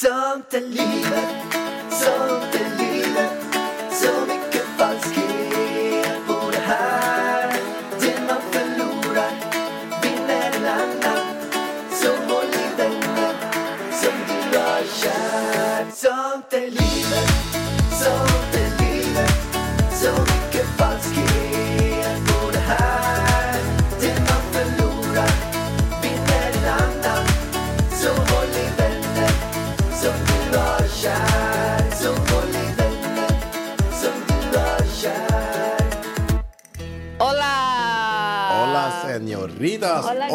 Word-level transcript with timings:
Sånt 0.00 0.54
är 0.54 0.60
livet, 0.60 2.57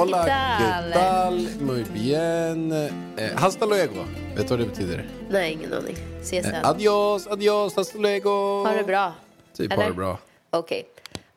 Hola, 0.03 0.57
¿qué 0.57 0.93
tal? 0.93 1.61
Muy 1.61 1.83
bien. 1.83 2.71
Eh, 3.17 3.33
hasta 3.37 3.65
luego. 3.65 4.05
Vet 4.35 4.47
du 4.47 4.57
vad 4.57 4.59
det 4.59 4.65
betyder? 4.65 5.05
Nej, 5.29 5.53
ingen 5.53 5.73
aning. 5.73 5.97
Ses 6.21 6.45
sen. 6.45 6.55
Eh, 6.55 6.67
adios, 6.69 7.27
adios, 7.27 7.75
hasta 7.75 7.97
luego. 7.97 8.63
Ha 8.65 8.71
det 8.73 8.83
bra. 8.83 9.13
Typ 9.53 9.71
Eller? 9.71 9.83
ha 9.83 9.89
det 9.89 9.95
bra. 9.95 10.17
Okej. 10.49 10.87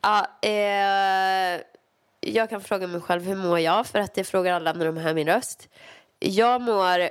Ja, 0.02 0.26
eh, 0.42 1.60
jag 2.20 2.50
kan 2.50 2.60
fråga 2.60 2.86
mig 2.86 3.00
själv 3.00 3.22
hur 3.22 3.36
mår 3.36 3.58
jag 3.58 3.86
för 3.86 3.98
att 3.98 4.14
det 4.14 4.24
frågar 4.24 4.52
alla 4.52 4.72
när 4.72 4.86
de 4.86 4.96
hör 4.96 5.14
min 5.14 5.26
röst. 5.26 5.68
Jag 6.18 6.60
mår, 6.60 7.08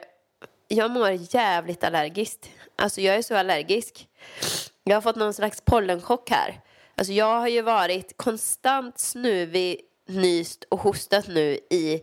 jag 0.68 0.92
mår 0.92 1.10
jävligt 1.36 1.84
allergiskt. 1.84 2.50
Alltså 2.76 3.02
jag 3.02 3.16
är 3.16 3.22
så 3.22 3.36
allergisk. 3.36 4.08
Jag 4.84 4.96
har 4.96 5.02
fått 5.02 5.16
någon 5.16 5.34
slags 5.34 5.62
pollenchock 5.62 6.30
här. 6.30 6.62
Alltså 6.96 7.14
jag 7.14 7.40
har 7.40 7.48
ju 7.48 7.62
varit 7.62 8.18
konstant 8.18 9.00
snuvig, 9.00 9.82
nyst 10.06 10.66
och 10.70 10.80
hostat 10.80 11.28
nu 11.28 11.60
i, 11.70 12.02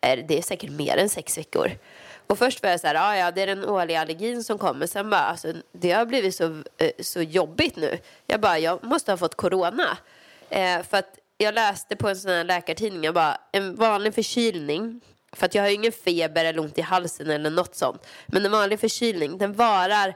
det 0.00 0.38
är 0.38 0.42
säkert 0.42 0.70
mer 0.70 0.96
än 0.96 1.08
sex 1.08 1.38
veckor. 1.38 1.70
Och 2.26 2.38
först 2.38 2.62
var 2.62 2.70
jag 2.70 2.80
så 2.80 2.86
här, 2.86 2.94
ah, 2.94 3.16
ja 3.16 3.30
det 3.30 3.42
är 3.42 3.46
den 3.46 3.64
årliga 3.64 4.00
allergin 4.00 4.44
som 4.44 4.58
kommer. 4.58 4.86
Sen 4.86 5.10
bara, 5.10 5.20
alltså, 5.20 5.52
det 5.72 5.92
har 5.92 6.06
blivit 6.06 6.34
så, 6.34 6.62
eh, 6.78 6.90
så 7.00 7.22
jobbigt 7.22 7.76
nu. 7.76 7.98
Jag 8.26 8.40
bara, 8.40 8.58
jag 8.58 8.84
måste 8.84 9.12
ha 9.12 9.16
fått 9.16 9.34
corona. 9.34 9.98
Eh, 10.50 10.82
för 10.82 10.96
att 10.96 11.18
jag 11.38 11.54
läste 11.54 11.96
på 11.96 12.08
en 12.08 12.16
sån 12.16 12.30
här 12.30 12.44
läkartidning, 12.44 13.04
jag 13.04 13.14
bara, 13.14 13.38
en 13.52 13.74
vanlig 13.74 14.14
förkylning, 14.14 15.00
för 15.32 15.46
att 15.46 15.54
jag 15.54 15.62
har 15.62 15.68
ju 15.68 15.74
ingen 15.74 15.92
feber 15.92 16.44
eller 16.44 16.60
ont 16.60 16.78
i 16.78 16.82
halsen 16.82 17.30
eller 17.30 17.50
något 17.50 17.74
sånt. 17.74 18.06
Men 18.26 18.44
en 18.44 18.52
vanlig 18.52 18.80
förkylning, 18.80 19.38
den 19.38 19.52
varar 19.52 20.14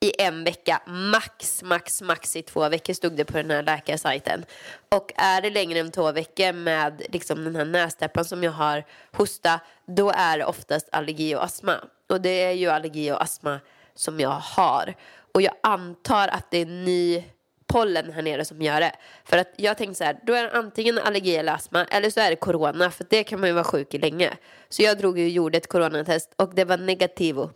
i 0.00 0.12
en 0.22 0.44
vecka, 0.44 0.82
max, 0.86 1.62
max, 1.62 2.02
max 2.02 2.36
i 2.36 2.42
två 2.42 2.68
veckor 2.68 2.92
stod 2.92 3.12
det 3.12 3.24
på 3.24 3.36
den 3.36 3.50
här 3.50 3.62
läkarsajten. 3.62 4.44
Och 4.88 5.12
är 5.16 5.42
det 5.42 5.50
längre 5.50 5.78
än 5.78 5.90
två 5.90 6.12
veckor 6.12 6.52
med 6.52 7.02
liksom 7.08 7.44
den 7.44 7.56
här 7.56 7.64
nästäppan 7.64 8.24
som 8.24 8.42
jag 8.42 8.52
har, 8.52 8.84
hosta, 9.12 9.60
då 9.86 10.10
är 10.10 10.38
det 10.38 10.44
oftast 10.44 10.88
allergi 10.92 11.34
och 11.34 11.44
astma. 11.44 11.74
Och 12.08 12.20
det 12.20 12.42
är 12.44 12.52
ju 12.52 12.68
allergi 12.68 13.12
och 13.12 13.22
astma 13.22 13.60
som 13.94 14.20
jag 14.20 14.30
har. 14.30 14.94
Och 15.34 15.42
jag 15.42 15.54
antar 15.62 16.28
att 16.28 16.50
det 16.50 16.58
är 16.58 16.66
ny 16.66 17.24
pollen 17.66 18.12
här 18.12 18.22
nere 18.22 18.44
som 18.44 18.62
gör 18.62 18.80
det. 18.80 18.92
För 19.24 19.38
att 19.38 19.54
jag 19.56 19.78
tänkte 19.78 19.94
så 19.94 20.04
här, 20.04 20.18
då 20.22 20.32
är 20.32 20.42
det 20.42 20.52
antingen 20.52 20.98
allergi 20.98 21.36
eller 21.36 21.52
astma 21.52 21.84
eller 21.84 22.10
så 22.10 22.20
är 22.20 22.30
det 22.30 22.36
corona 22.36 22.90
för 22.90 23.06
det 23.10 23.24
kan 23.24 23.40
man 23.40 23.48
ju 23.48 23.52
vara 23.52 23.64
sjuk 23.64 23.94
i 23.94 23.98
länge. 23.98 24.36
Så 24.68 24.82
jag 24.82 24.98
drog 24.98 25.18
ju 25.18 25.24
och 25.24 25.30
gjorde 25.30 25.58
ett 25.58 25.68
coronatest 25.68 26.32
och 26.36 26.54
det 26.54 26.64
var 26.64 26.78
negativo. 26.78 27.50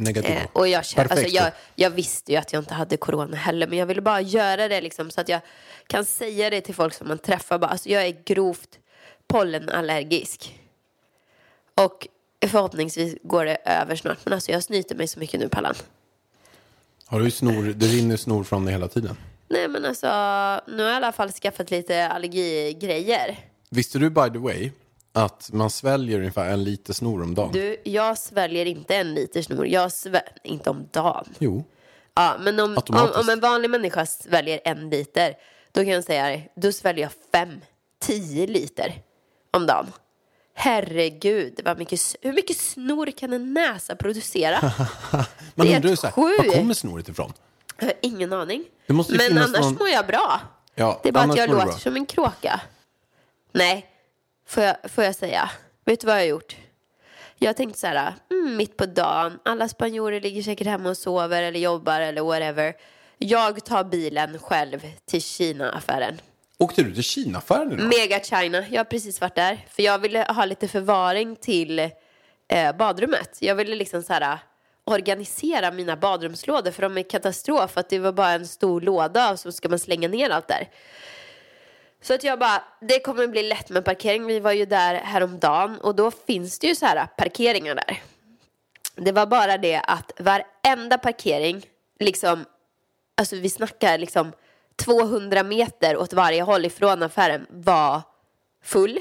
Negativ. 0.00 0.30
Eh, 0.30 0.46
och 0.52 0.68
jag, 0.68 0.84
känner, 0.84 1.12
alltså 1.12 1.26
jag, 1.26 1.52
jag 1.74 1.90
visste 1.90 2.32
ju 2.32 2.38
att 2.38 2.52
jag 2.52 2.60
inte 2.60 2.74
hade 2.74 2.96
corona 2.96 3.36
heller 3.36 3.66
men 3.66 3.78
jag 3.78 3.86
ville 3.86 4.00
bara 4.00 4.20
göra 4.20 4.68
det 4.68 4.80
liksom, 4.80 5.10
så 5.10 5.20
att 5.20 5.28
jag 5.28 5.40
kan 5.86 6.04
säga 6.04 6.50
det 6.50 6.60
till 6.60 6.74
folk 6.74 6.94
som 6.94 7.08
man 7.08 7.18
träffar. 7.18 7.58
Bara, 7.58 7.70
alltså 7.70 7.88
jag 7.88 8.06
är 8.06 8.16
grovt 8.24 8.78
pollenallergisk. 9.26 10.60
Och 11.74 12.08
förhoppningsvis 12.46 13.16
går 13.22 13.44
det 13.44 13.56
över 13.64 13.96
snart. 13.96 14.18
Men 14.24 14.32
alltså 14.32 14.52
jag 14.52 14.62
snyter 14.62 14.94
mig 14.94 15.08
så 15.08 15.18
mycket 15.18 15.40
nu 15.40 15.48
Pallan. 15.48 15.74
Har 17.06 17.20
du 17.20 17.30
snor, 17.30 17.62
det 17.62 17.86
rinner 17.86 18.16
snor 18.16 18.44
från 18.44 18.64
dig 18.64 18.74
hela 18.74 18.88
tiden. 18.88 19.16
Nej 19.48 19.68
men 19.68 19.84
alltså 19.84 20.06
nu 20.76 20.82
har 20.82 20.90
jag 20.90 20.92
i 20.92 20.96
alla 20.96 21.12
fall 21.12 21.32
skaffat 21.32 21.70
lite 21.70 22.08
allergigrejer. 22.08 23.38
Visste 23.70 23.98
du 23.98 24.10
by 24.10 24.30
the 24.32 24.38
way 24.38 24.70
att 25.12 25.50
man 25.52 25.70
sväljer 25.70 26.18
ungefär 26.18 26.50
en 26.50 26.64
liter 26.64 26.92
snor 26.92 27.22
om 27.22 27.34
dagen? 27.34 27.52
Du, 27.52 27.76
jag 27.84 28.18
sväljer 28.18 28.66
inte 28.66 28.96
en 28.96 29.14
liter 29.14 29.42
snor. 29.42 29.66
Jag 29.66 29.92
sväljer, 29.92 30.32
inte 30.44 30.70
om 30.70 30.88
dagen. 30.90 31.28
Jo. 31.38 31.64
Ja, 32.14 32.36
men 32.40 32.60
om, 32.60 32.78
om, 32.88 33.08
om 33.20 33.28
en 33.28 33.40
vanlig 33.40 33.70
människa 33.70 34.06
sväljer 34.06 34.60
en 34.64 34.90
liter, 34.90 35.34
då 35.72 35.80
kan 35.80 35.88
jag 35.92 36.04
säga 36.04 36.40
då 36.56 36.72
sväljer 36.72 37.04
jag 37.04 37.12
fem, 37.32 37.60
tio 37.98 38.46
liter 38.46 39.02
om 39.50 39.66
dagen. 39.66 39.86
Herregud, 40.54 41.60
vad 41.64 41.78
mycket, 41.78 42.00
hur 42.22 42.32
mycket 42.32 42.56
snor 42.56 43.06
kan 43.10 43.32
en 43.32 43.54
näsa 43.54 43.96
producera? 43.96 44.58
Man 45.12 45.24
Det 45.66 45.72
är 45.72 45.76
undrar 45.76 45.88
ju 45.88 45.92
ett 45.94 46.00
så 46.00 46.06
här, 46.06 46.12
sju. 46.14 46.22
var 46.48 46.54
kommer 46.56 46.74
snoret 46.74 47.08
ifrån? 47.08 47.32
Jag 47.78 47.86
har 47.86 47.92
ingen 48.02 48.32
aning. 48.32 48.64
Men 48.86 48.98
annars 49.38 49.60
någon- 49.60 49.74
mår 49.74 49.88
jag 49.88 50.06
bra. 50.06 50.40
Ja, 50.74 51.00
Det 51.02 51.08
är 51.08 51.12
bara 51.12 51.24
att 51.24 51.36
jag 51.36 51.50
låter 51.50 51.64
bra. 51.66 51.72
som 51.78 51.96
en 51.96 52.06
kråka. 52.06 52.60
Nej, 53.52 53.89
får 54.50 54.62
jag, 54.62 54.76
får 54.84 55.04
jag 55.04 55.14
säga. 55.14 55.50
Vet 55.84 56.00
du 56.00 56.06
vad 56.06 56.16
jag 56.16 56.20
har 56.20 56.26
gjort? 56.26 56.56
Jag 57.38 57.56
tänkte 57.56 57.78
så 57.78 57.86
här, 57.86 58.14
mm, 58.30 58.56
mitt 58.56 58.76
på 58.76 58.86
dagen, 58.86 59.38
alla 59.44 59.68
spanjorer 59.68 60.20
ligger 60.20 60.42
säkert 60.42 60.66
hemma 60.66 60.88
och 60.88 60.96
sover 60.96 61.42
eller 61.42 61.60
jobbar 61.60 62.00
eller 62.00 62.22
whatever. 62.22 62.74
Jag 63.18 63.64
tar 63.64 63.84
bilen 63.84 64.38
själv 64.38 64.80
till 65.06 65.22
Kina-affären. 65.22 66.20
Åkte 66.58 66.82
du 66.82 66.94
till 66.94 67.02
Kina-affären 67.02 67.72
idag? 67.72 67.88
Mega 67.88 68.20
China, 68.20 68.64
jag 68.70 68.78
har 68.78 68.84
precis 68.84 69.20
varit 69.20 69.34
där. 69.34 69.66
För 69.70 69.82
jag 69.82 69.98
ville 69.98 70.26
ha 70.28 70.44
lite 70.44 70.68
förvaring 70.68 71.36
till 71.36 71.78
eh, 72.48 72.76
badrummet. 72.76 73.38
Jag 73.40 73.54
ville 73.54 73.74
liksom 73.74 74.02
så 74.02 74.12
här 74.12 74.38
organisera 74.84 75.70
mina 75.70 75.96
badrumslådor 75.96 76.70
för 76.70 76.82
de 76.82 76.98
är 76.98 77.02
katastrof. 77.02 77.76
Att 77.76 77.88
det 77.88 77.98
var 77.98 78.12
bara 78.12 78.32
en 78.32 78.46
stor 78.46 78.80
låda 78.80 79.32
och 79.32 79.38
så 79.38 79.52
ska 79.52 79.68
man 79.68 79.78
slänga 79.78 80.08
ner 80.08 80.30
allt 80.30 80.48
där. 80.48 80.68
Så 82.02 82.14
att 82.14 82.24
jag 82.24 82.38
bara, 82.38 82.62
det 82.80 83.00
kommer 83.00 83.26
bli 83.26 83.42
lätt 83.42 83.70
med 83.70 83.84
parkering. 83.84 84.26
Vi 84.26 84.40
var 84.40 84.52
ju 84.52 84.66
där 84.66 84.94
häromdagen 84.94 85.78
och 85.80 85.94
då 85.94 86.10
finns 86.10 86.58
det 86.58 86.66
ju 86.66 86.74
så 86.74 86.86
här 86.86 87.06
parkeringar 87.06 87.74
där. 87.74 88.02
Det 88.94 89.12
var 89.12 89.26
bara 89.26 89.58
det 89.58 89.80
att 89.84 90.12
varenda 90.18 90.98
parkering, 90.98 91.66
liksom, 91.98 92.44
alltså 93.16 93.36
vi 93.36 93.50
snackar 93.50 93.98
liksom 93.98 94.32
200 94.76 95.42
meter 95.42 95.96
åt 95.96 96.12
varje 96.12 96.42
håll 96.42 96.64
ifrån 96.64 97.02
affären 97.02 97.46
var 97.50 98.02
full. 98.62 99.00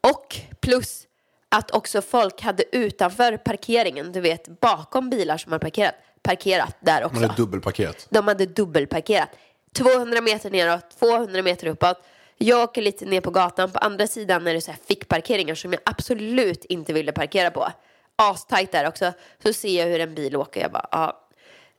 Och 0.00 0.36
plus 0.60 1.06
att 1.48 1.70
också 1.70 2.02
folk 2.02 2.42
hade 2.42 2.76
utanför 2.76 3.36
parkeringen, 3.36 4.12
du 4.12 4.20
vet 4.20 4.60
bakom 4.60 5.10
bilar 5.10 5.38
som 5.38 5.52
har 5.52 5.58
parkerat, 5.58 5.94
parkerat 6.22 6.76
där 6.80 7.04
också. 7.04 7.20
Man 7.20 7.30
är 7.30 7.36
dubbelparkerat. 7.36 8.06
De 8.10 8.28
hade 8.28 8.46
dubbelparkerat. 8.46 9.28
200 9.72 10.20
meter 10.20 10.50
neråt, 10.50 10.98
200 10.98 11.42
meter 11.42 11.66
uppåt. 11.66 12.02
Jag 12.38 12.62
åker 12.62 12.82
lite 12.82 13.04
ner 13.04 13.20
på 13.20 13.30
gatan. 13.30 13.70
På 13.70 13.78
andra 13.78 14.06
sidan 14.06 14.46
är 14.46 14.54
det 14.54 14.60
så 14.60 14.70
här 14.70 14.78
fickparkeringar 14.88 15.54
som 15.54 15.72
jag 15.72 15.82
absolut 15.84 16.64
inte 16.64 16.92
ville 16.92 17.12
parkera 17.12 17.50
på. 17.50 17.68
Astajt 18.16 18.72
där 18.72 18.88
också. 18.88 19.12
Så 19.42 19.52
ser 19.52 19.80
jag 19.80 19.86
hur 19.86 20.00
en 20.00 20.14
bil 20.14 20.36
åker. 20.36 20.60
Jag 20.60 20.72
bara, 20.72 20.88
ja. 20.90 21.20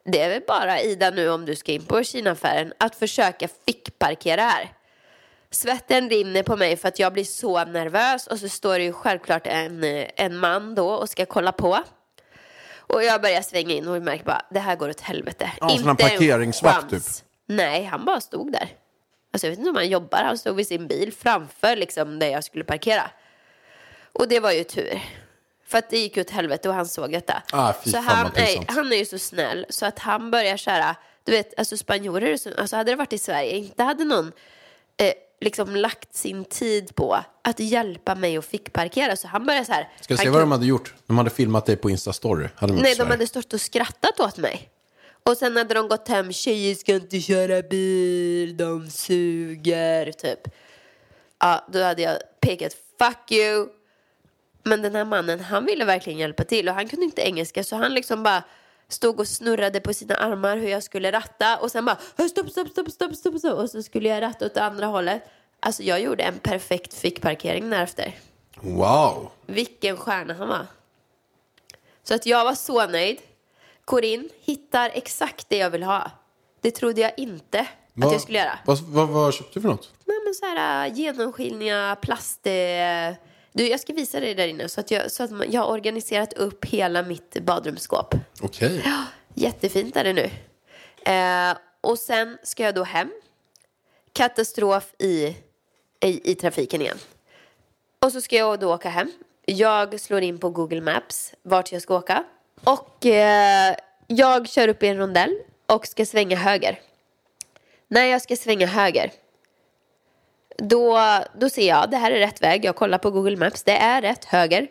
Det 0.06 0.22
är 0.22 0.30
väl 0.30 0.42
bara 0.48 0.82
Ida 0.82 1.10
nu 1.10 1.30
om 1.30 1.46
du 1.46 1.56
ska 1.56 1.72
in 1.72 1.86
på 1.86 2.04
Kinaaffären 2.04 2.74
att 2.78 2.96
försöka 2.96 3.48
fickparkera 3.66 4.42
här. 4.42 4.72
Svetten 5.52 6.10
rinner 6.10 6.44
på 6.44 6.56
mig 6.56 6.78
för 6.78 6.88
att 6.88 7.00
jag 7.00 7.14
blir 7.14 7.24
så 7.24 7.66
nervös 7.66 8.28
och 8.28 8.40
så 8.40 8.50
står 8.50 8.78
det 8.78 8.84
ju 8.84 8.94
självklart 8.94 9.48
en, 9.48 9.84
en 10.16 10.38
man 10.38 10.76
då 10.76 10.90
och 10.90 11.10
ska 11.10 11.26
kolla 11.26 11.52
på. 11.52 11.80
Och 12.78 13.04
jag 13.04 13.22
börjar 13.22 13.42
svänga 13.42 13.74
in 13.74 13.88
och 13.88 14.02
märker 14.02 14.26
bara, 14.26 14.46
det 14.52 14.60
här 14.60 14.76
går 14.76 14.90
åt 14.90 15.02
helvete. 15.02 15.52
Ja, 15.60 15.72
Inte 15.72 15.90
en 15.90 15.96
parkeringsvakt 15.96 16.92
chans. 16.92 17.24
Nej, 17.46 17.84
han 17.84 18.06
bara 18.06 18.22
stod 18.22 18.52
där. 18.52 18.70
Alltså 19.36 19.48
jag 19.48 19.52
vet 19.52 19.60
inte 19.60 19.70
om 19.70 19.76
han 19.76 19.90
jobbar, 19.90 20.24
han 20.24 20.38
stod 20.38 20.56
vid 20.56 20.68
sin 20.68 20.88
bil 20.88 21.14
framför 21.14 21.76
liksom 21.76 22.20
där 22.20 22.28
jag 22.28 22.44
skulle 22.44 22.64
parkera. 22.64 23.10
Och 24.14 24.28
det 24.28 24.40
var 24.40 24.52
ju 24.52 24.64
tur. 24.64 25.02
För 25.68 25.78
att 25.78 25.90
det 25.90 25.98
gick 25.98 26.18
åt 26.18 26.30
helvete 26.30 26.70
och 26.70 26.76
han 26.76 26.86
såg 26.86 27.12
detta. 27.12 27.44
Ah, 27.52 27.74
så 27.86 27.98
han, 27.98 28.32
nej, 28.36 28.66
han 28.68 28.92
är 28.92 28.98
ju 28.98 29.06
så 29.06 29.20
snäll 29.20 29.66
så 29.70 29.86
att 29.86 30.00
han 30.00 30.32
börjar 30.32 30.58
köra, 30.58 30.96
du 31.24 31.32
vet, 31.32 31.60
alltså 31.60 31.78
spanjorer, 31.78 32.38
alltså 32.60 32.76
hade 32.76 32.92
det 32.92 32.96
varit 32.96 33.14
i 33.14 33.18
Sverige, 33.18 33.58
inte 33.58 33.84
hade 33.84 34.04
någon 34.04 34.32
eh, 34.98 35.14
liksom 35.42 35.76
lagt 35.76 36.16
sin 36.16 36.46
tid 36.46 36.96
på 36.96 37.18
att 37.44 37.60
hjälpa 37.60 38.16
mig 38.16 38.38
att 38.38 38.46
fickparkera. 38.46 39.16
Så 39.16 39.28
han 39.28 39.46
började 39.46 39.66
så 39.66 39.72
här. 39.72 39.90
Ska 40.02 40.14
jag 40.14 40.20
se 40.22 40.30
vad 40.30 40.42
de 40.42 40.52
hade 40.52 40.66
gjort? 40.66 40.94
De 41.08 41.18
hade 41.18 41.30
filmat 41.30 41.66
dig 41.66 41.76
på 41.76 41.90
Insta-story. 41.90 42.50
Nej, 42.62 42.96
de 42.96 43.08
hade 43.08 43.28
stått 43.28 43.54
och 43.54 43.62
skrattat 43.62 44.20
åt 44.20 44.38
mig. 44.38 44.70
Och 45.30 45.38
sen 45.38 45.58
hade 45.58 45.74
de 45.74 45.88
gått 45.88 46.08
hem, 46.08 46.32
tjejer 46.34 46.76
ska 46.76 46.96
inte 46.96 47.20
köra 47.20 47.62
bil, 47.62 48.58
de 48.58 48.90
suger, 48.90 50.12
typ. 50.12 50.40
Ja, 51.40 51.66
då 51.72 51.84
hade 51.84 52.02
jag 52.02 52.18
pekat 52.40 52.76
fuck 53.00 53.32
you. 53.32 53.68
Men 54.64 54.82
den 54.82 54.96
här 54.96 55.06
mannen, 55.06 55.40
han 55.40 55.66
ville 55.66 55.86
verkligen 55.86 56.20
hjälpa 56.20 56.44
till 56.44 56.70
och 56.70 56.76
han 56.76 56.88
kunde 56.88 57.06
inte 57.06 57.22
engelska 57.22 57.64
så 57.64 57.76
han 57.76 57.94
liksom 57.94 58.24
bara 58.24 58.44
stod 58.88 59.20
och 59.20 59.28
snurrade 59.28 59.80
på 59.80 59.94
sina 59.94 60.16
armar 60.16 60.58
hur 60.58 60.70
jag 60.70 60.84
skulle 60.84 61.12
ratta 61.12 61.58
och 61.58 61.72
sen 61.72 61.86
bara 61.86 61.98
stopp, 62.30 62.50
stopp, 62.50 62.70
stopp, 62.70 62.92
stopp, 62.92 63.16
stopp, 63.16 63.40
stopp 63.40 63.60
och 63.60 63.70
så 63.70 63.84
skulle 63.84 64.10
jag 64.10 64.22
ratta 64.22 64.46
åt 64.46 64.58
andra 64.58 64.86
hållet. 64.86 65.24
Alltså 65.60 65.84
jag 65.84 66.02
gjorde 66.02 66.24
en 66.24 66.40
perfekt 66.40 66.94
fickparkering 66.94 67.70
därefter. 67.70 68.16
Wow! 68.62 69.32
Vilken 69.46 69.98
stjärna 69.98 70.34
han 70.34 70.48
var. 70.48 70.68
Så 72.04 72.16
att 72.16 72.26
jag 72.26 72.46
var 72.46 72.56
så 72.56 72.88
nöjd. 72.88 73.18
Corinne 73.86 74.30
hittar 74.42 74.92
exakt 74.94 75.50
det 75.50 75.58
jag 75.58 75.70
vill 75.70 75.84
ha. 75.84 76.12
Det 76.62 76.72
trodde 76.72 77.02
jag 77.02 77.12
inte 77.18 77.60
att 77.60 77.68
Vad- 77.94 78.14
jag 78.14 78.22
skulle 78.22 78.38
göra. 78.38 78.60
Vad, 78.66 78.80
vad, 78.80 79.08
vad 79.10 79.34
köpte 79.34 79.54
du 79.54 79.62
för 79.62 79.70
något? 79.70 79.94
Nej, 80.06 80.18
men 80.26 80.34
så 80.34 80.46
här, 80.46 80.88
äh, 80.88 80.94
genomskinliga 80.94 81.98
plast... 82.02 82.48
eh, 82.48 83.14
Du, 83.54 83.68
jag 83.68 83.80
ska 83.80 83.94
visa 83.94 84.20
dig 84.20 84.36
där 84.36 84.48
inne. 84.48 84.70
Så 84.70 84.80
att, 84.80 84.92
jag, 84.92 85.12
så 85.12 85.24
att 85.24 85.32
jag 85.54 85.62
har 85.62 85.68
organiserat 85.72 86.34
upp 86.34 86.66
hela 86.66 87.04
mitt 87.04 87.38
badrumsskåp. 87.42 88.16
Okej. 88.42 88.84
Jättefint 89.34 89.96
är 89.96 90.04
det 90.04 90.14
nu. 90.14 90.30
Eh, 91.12 91.58
och 91.82 92.00
sen 92.00 92.38
ska 92.44 92.64
jag 92.64 92.76
då 92.76 92.84
hem. 92.84 93.12
Katastrof 94.14 94.94
i, 95.00 95.36
i, 96.00 96.32
i 96.32 96.36
trafiken 96.36 96.82
igen. 96.82 96.98
Och 98.00 98.12
så 98.12 98.22
ska 98.22 98.36
jag 98.36 98.60
då 98.60 98.74
åka 98.74 98.90
hem. 98.90 99.12
Jag 99.46 100.00
slår 100.00 100.22
in 100.22 100.38
på 100.38 100.50
Google 100.50 100.82
Maps 100.82 101.34
vart 101.42 101.72
jag 101.72 101.82
ska 101.82 101.96
åka. 101.98 102.24
Och 102.66 103.06
eh, 103.06 103.76
jag 104.08 104.50
kör 104.50 104.68
upp 104.68 104.84
i 104.84 104.88
en 104.88 104.98
rondell 104.98 105.38
och 105.66 105.88
ska 105.88 106.06
svänga 106.06 106.38
höger. 106.38 106.80
När 107.88 108.06
jag 108.06 108.22
ska 108.22 108.36
svänga 108.36 108.66
höger 108.66 109.12
då, 110.58 111.00
då 111.40 111.50
ser 111.50 111.68
jag 111.68 111.92
det 111.92 111.98
här 111.98 112.12
är 112.12 112.20
rätt 112.20 112.42
väg. 112.42 112.66
Jag 112.66 112.76
kollar 112.76 112.98
på 112.98 113.12
Google 113.12 113.38
Maps. 113.38 113.64
Det 113.64 113.78
är 113.78 114.02
rätt 114.02 114.26
höger. 114.26 114.68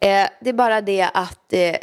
Eh, 0.00 0.26
det 0.40 0.48
är 0.48 0.52
bara 0.52 0.80
det 0.80 1.08
att 1.14 1.52
eh, 1.52 1.76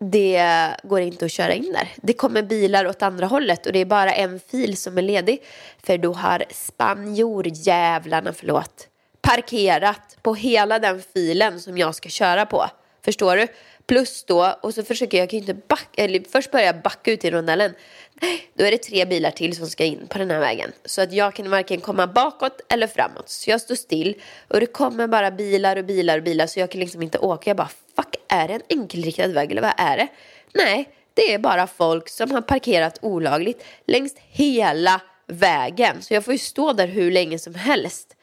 det 0.00 0.44
går 0.82 1.00
inte 1.00 1.24
att 1.24 1.32
köra 1.32 1.54
in 1.54 1.72
där. 1.72 1.88
Det 1.96 2.12
kommer 2.12 2.42
bilar 2.42 2.86
åt 2.86 3.02
andra 3.02 3.26
hållet 3.26 3.66
och 3.66 3.72
det 3.72 3.78
är 3.78 3.84
bara 3.84 4.12
en 4.12 4.40
fil 4.40 4.76
som 4.76 4.98
är 4.98 5.02
ledig. 5.02 5.42
För 5.82 5.98
då 5.98 6.12
har 6.12 6.44
spanjorjävlarna, 6.50 8.32
förlåt, 8.32 8.88
parkerat 9.20 10.16
på 10.22 10.34
hela 10.34 10.78
den 10.78 11.02
filen 11.14 11.60
som 11.60 11.78
jag 11.78 11.94
ska 11.94 12.08
köra 12.08 12.46
på. 12.46 12.66
Förstår 13.04 13.36
du? 13.36 13.46
Plus 13.90 14.24
då, 14.24 14.54
och 14.60 14.74
så 14.74 14.82
försöker 14.82 15.18
jag, 15.18 15.22
jag 15.22 15.30
kan 15.30 15.38
ju 15.38 15.40
inte 15.40 15.66
backa, 15.68 16.02
eller 16.04 16.22
först 16.30 16.50
börjar 16.50 16.66
jag 16.66 16.82
backa 16.82 17.12
ut 17.12 17.24
i 17.24 17.30
rondellen. 17.30 17.74
Nej, 18.22 18.50
Då 18.54 18.64
är 18.64 18.70
det 18.70 18.78
tre 18.78 19.04
bilar 19.04 19.30
till 19.30 19.56
som 19.56 19.66
ska 19.66 19.84
in 19.84 20.06
på 20.08 20.18
den 20.18 20.30
här 20.30 20.40
vägen. 20.40 20.72
Så 20.84 21.02
att 21.02 21.12
jag 21.12 21.34
kan 21.34 21.50
varken 21.50 21.80
komma 21.80 22.06
bakåt 22.06 22.60
eller 22.68 22.86
framåt. 22.86 23.28
Så 23.28 23.50
jag 23.50 23.60
står 23.60 23.74
still 23.74 24.14
och 24.48 24.60
det 24.60 24.66
kommer 24.66 25.06
bara 25.06 25.30
bilar 25.30 25.76
och 25.76 25.84
bilar 25.84 26.18
och 26.18 26.24
bilar 26.24 26.46
så 26.46 26.60
jag 26.60 26.70
kan 26.70 26.80
liksom 26.80 27.02
inte 27.02 27.18
åka. 27.18 27.50
Jag 27.50 27.56
bara, 27.56 27.70
fuck, 27.96 28.16
är 28.28 28.48
det 28.48 28.54
en 28.54 28.62
enkelriktad 28.68 29.26
väg 29.26 29.52
eller 29.52 29.62
vad 29.62 29.74
är 29.76 29.96
det? 29.96 30.08
Nej, 30.54 30.88
det 31.14 31.34
är 31.34 31.38
bara 31.38 31.66
folk 31.66 32.08
som 32.08 32.30
har 32.30 32.42
parkerat 32.42 32.98
olagligt 33.02 33.64
längs 33.86 34.14
hela 34.16 35.00
vägen. 35.26 36.02
Så 36.02 36.14
jag 36.14 36.24
får 36.24 36.32
ju 36.34 36.38
stå 36.38 36.72
där 36.72 36.86
hur 36.86 37.10
länge 37.10 37.38
som 37.38 37.54
helst. 37.54 38.16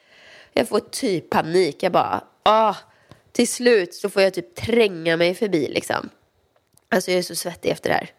Jag 0.52 0.68
får 0.68 0.80
typ 0.80 1.30
panik. 1.30 1.82
Jag 1.82 1.92
bara, 1.92 2.24
ah. 2.42 2.74
Till 3.32 3.48
slut 3.48 3.94
så 3.94 4.10
får 4.10 4.22
jag 4.22 4.34
typ 4.34 4.54
tränga 4.54 5.16
mig 5.16 5.34
förbi 5.34 5.68
liksom. 5.68 6.10
Alltså 6.88 7.10
jag 7.10 7.18
är 7.18 7.22
så 7.22 7.34
svettig 7.34 7.70
efter 7.70 7.90
det 7.90 7.94
här. 7.94 8.10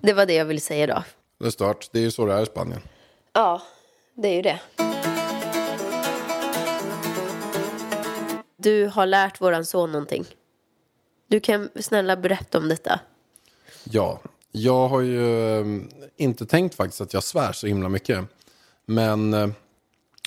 Det 0.00 0.12
var 0.12 0.26
det 0.26 0.34
jag 0.34 0.44
ville 0.44 0.60
säga 0.60 0.86
då. 0.86 1.04
Det 1.40 1.46
är 1.46 1.50
stört. 1.50 1.88
Det 1.92 1.98
är 1.98 2.02
ju 2.02 2.10
så 2.10 2.26
det 2.26 2.34
är 2.34 2.42
i 2.42 2.46
Spanien. 2.46 2.80
Ja, 3.32 3.62
det 4.14 4.28
är 4.28 4.34
ju 4.34 4.42
det. 4.42 4.60
Du 8.56 8.86
har 8.86 9.06
lärt 9.06 9.40
våran 9.40 9.64
son 9.66 9.92
någonting. 9.92 10.24
Du 11.28 11.40
kan 11.40 11.68
snälla 11.80 12.16
berätta 12.16 12.58
om 12.58 12.68
detta. 12.68 13.00
Ja, 13.84 14.20
jag 14.52 14.88
har 14.88 15.00
ju 15.00 15.58
eh, 15.60 15.66
inte 16.16 16.46
tänkt 16.46 16.74
faktiskt 16.74 17.00
att 17.00 17.14
jag 17.14 17.22
svär 17.22 17.52
så 17.52 17.66
himla 17.66 17.88
mycket. 17.88 18.24
Men 18.86 19.34
eh, 19.34 19.48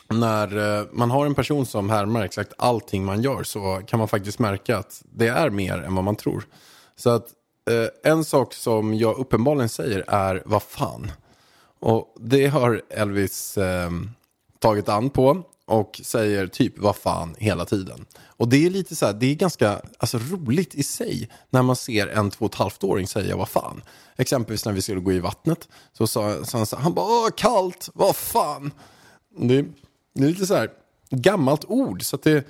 när 0.09 0.79
eh, 0.79 0.85
man 0.91 1.11
har 1.11 1.25
en 1.25 1.35
person 1.35 1.65
som 1.65 1.89
härmar 1.89 2.23
exakt 2.23 2.53
allting 2.57 3.05
man 3.05 3.21
gör 3.21 3.43
så 3.43 3.81
kan 3.87 3.99
man 3.99 4.07
faktiskt 4.07 4.39
märka 4.39 4.77
att 4.77 5.01
det 5.05 5.27
är 5.27 5.49
mer 5.49 5.77
än 5.77 5.95
vad 5.95 6.03
man 6.03 6.15
tror. 6.15 6.47
Så 6.95 7.09
att 7.09 7.27
eh, 7.69 8.11
en 8.11 8.25
sak 8.25 8.53
som 8.53 8.93
jag 8.93 9.17
uppenbarligen 9.17 9.69
säger 9.69 10.05
är 10.07 10.43
vad 10.45 10.63
fan. 10.63 11.11
Och 11.79 12.15
det 12.19 12.47
har 12.47 12.81
Elvis 12.89 13.57
eh, 13.57 13.89
tagit 14.59 14.89
an 14.89 15.09
på 15.09 15.43
och 15.65 16.01
säger 16.03 16.47
typ 16.47 16.73
vad 16.77 16.95
fan 16.95 17.35
hela 17.37 17.65
tiden. 17.65 18.05
Och 18.37 18.47
det 18.47 18.65
är 18.65 18.69
lite 18.69 18.95
så 18.95 19.05
här, 19.05 19.13
det 19.13 19.25
är 19.25 19.35
ganska 19.35 19.81
alltså, 19.97 20.17
roligt 20.17 20.75
i 20.75 20.83
sig 20.83 21.29
när 21.49 21.61
man 21.61 21.75
ser 21.75 22.07
en 22.07 22.31
två 22.31 22.45
och 22.45 22.51
ett 22.51 22.59
halvt 22.59 22.83
åring 22.83 23.07
säga 23.07 23.35
vad 23.35 23.49
fan. 23.49 23.81
Exempelvis 24.17 24.65
när 24.65 24.73
vi 24.73 24.81
skulle 24.81 24.99
gå 24.99 25.11
i 25.11 25.19
vattnet 25.19 25.67
så 25.93 26.07
sa, 26.07 26.43
så 26.45 26.57
han 26.57 26.65
så 26.65 26.75
här, 26.75 26.83
han 26.83 26.93
bara 26.93 27.05
åh 27.05 27.29
kallt, 27.35 27.89
vad 27.93 28.15
fan. 28.15 28.71
Det, 29.37 29.65
det 30.15 30.23
är 30.23 30.29
lite 30.29 30.45
så 30.45 30.55
här 30.55 30.69
gammalt 31.09 31.65
ord 31.65 32.03
så 32.03 32.15
att 32.15 32.23
det, 32.23 32.47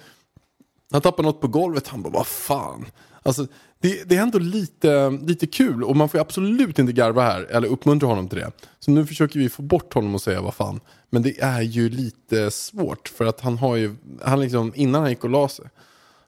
han 0.92 1.02
tappar 1.02 1.24
något 1.24 1.42
på 1.42 1.48
golvet, 1.48 1.88
han 1.88 2.02
bara 2.02 2.14
vad 2.14 2.28
fan. 2.28 2.86
Alltså, 3.24 3.48
det, 3.80 4.10
det 4.10 4.18
är 4.18 4.22
ändå 4.22 4.40
lite, 4.40 5.10
lite 5.10 5.48
kul 5.48 5.84
och 5.84 5.96
man 5.96 6.10
får 6.10 6.18
ju 6.18 6.22
absolut 6.22 6.80
inte 6.80 6.94
garva 6.94 7.22
här 7.22 7.42
eller 7.42 7.68
uppmuntra 7.68 8.08
honom 8.10 8.28
till 8.28 8.38
det. 8.38 8.52
Så 8.80 8.92
nu 8.92 9.06
försöker 9.06 9.40
vi 9.40 9.50
få 9.50 9.62
bort 9.62 9.94
honom 9.94 10.16
och 10.16 10.22
säga 10.22 10.42
vad 10.42 10.54
fan. 10.54 10.80
Men 11.10 11.22
det 11.22 11.42
är 11.42 11.62
ju 11.62 11.90
lite 11.90 12.52
svårt 12.52 13.08
för 13.08 13.26
att 13.26 13.42
han 13.42 13.58
har 13.58 13.76
ju, 13.76 13.96
han 14.22 14.42
liksom, 14.42 14.72
innan 14.76 15.02
han 15.02 15.10
gick 15.10 15.24
och 15.24 15.30
la 15.30 15.48
sig. 15.50 15.66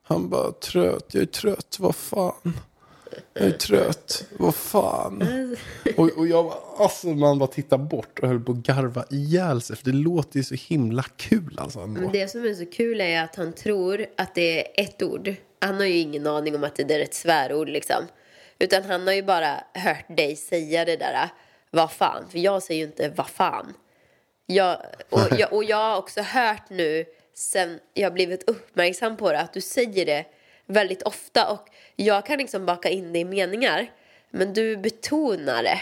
Han 0.04 0.30
bara 0.30 0.52
trött, 0.52 1.06
jag 1.12 1.22
är 1.22 1.26
trött, 1.26 1.78
vad 1.80 1.96
fan. 1.96 2.54
Jag 3.34 3.48
är 3.48 3.52
trött, 3.52 4.26
vad 4.38 4.56
fan. 4.56 5.24
Och, 5.98 6.10
och 6.18 6.28
jag 6.28 6.54
alltså 6.78 7.08
man 7.08 7.40
bara 7.40 7.48
tittar 7.48 7.78
bort 7.78 8.20
och 8.20 8.28
höll 8.28 8.40
på 8.40 8.52
att 8.52 8.58
garva 8.58 9.06
ihjäl 9.10 9.62
sig. 9.62 9.76
För 9.76 9.86
det 9.86 9.98
låter 9.98 10.38
ju 10.38 10.44
så 10.44 10.56
himla 10.56 11.04
kul 11.04 11.58
alltså. 11.60 11.80
ändå. 11.80 12.02
Men 12.02 12.12
det 12.12 12.28
som 12.28 12.46
är 12.46 12.54
så 12.54 12.66
kul 12.66 13.02
är 13.02 13.24
att 13.24 13.36
han 13.36 13.54
tror 13.54 14.06
att 14.18 14.36
det 14.36 14.80
är 14.80 14.84
ett 14.84 15.02
ord. 15.04 15.36
Han 15.60 15.76
har 15.76 15.86
ju 15.86 15.98
ingen 15.98 16.28
aning 16.28 16.56
om 16.56 16.64
att 16.64 16.76
det 16.76 16.84
där 16.84 17.00
är 17.00 17.04
ett 17.04 17.14
svärord 17.14 17.70
liksom. 17.70 18.06
Utan 18.60 18.84
han 18.84 19.08
har 19.08 19.14
ju 19.14 19.24
bara 19.24 19.64
hört 19.74 20.18
dig 20.18 20.36
säga 20.36 20.86
det 20.86 20.96
där, 20.96 21.30
vad 21.72 21.92
fan. 21.92 22.24
För 22.30 22.40
jag 22.40 22.64
säger 22.64 22.80
ju 22.80 22.88
inte 22.88 23.10
vad 23.16 23.28
fan. 23.28 23.74
Jag, 24.46 24.78
och, 25.10 25.22
jag, 25.38 25.54
och 25.54 25.64
jag 25.64 25.78
har 25.78 25.98
också 25.98 26.22
hört 26.22 26.70
nu 26.70 27.06
sen 27.34 27.80
jag 27.94 28.14
blivit 28.14 28.50
uppmärksam 28.50 29.18
på 29.18 29.32
det 29.32 29.40
att 29.40 29.54
du 29.54 29.62
säger 29.62 30.06
det 30.06 30.26
väldigt 30.68 31.04
ofta 31.04 31.52
och 31.52 31.70
jag 31.96 32.26
kan 32.26 32.38
liksom 32.38 32.66
baka 32.66 32.90
in 32.90 33.14
det 33.14 33.20
i 33.20 33.26
meningar 33.26 33.92
men 34.30 34.54
du 34.54 34.78
betonar 34.78 35.64
det 35.64 35.80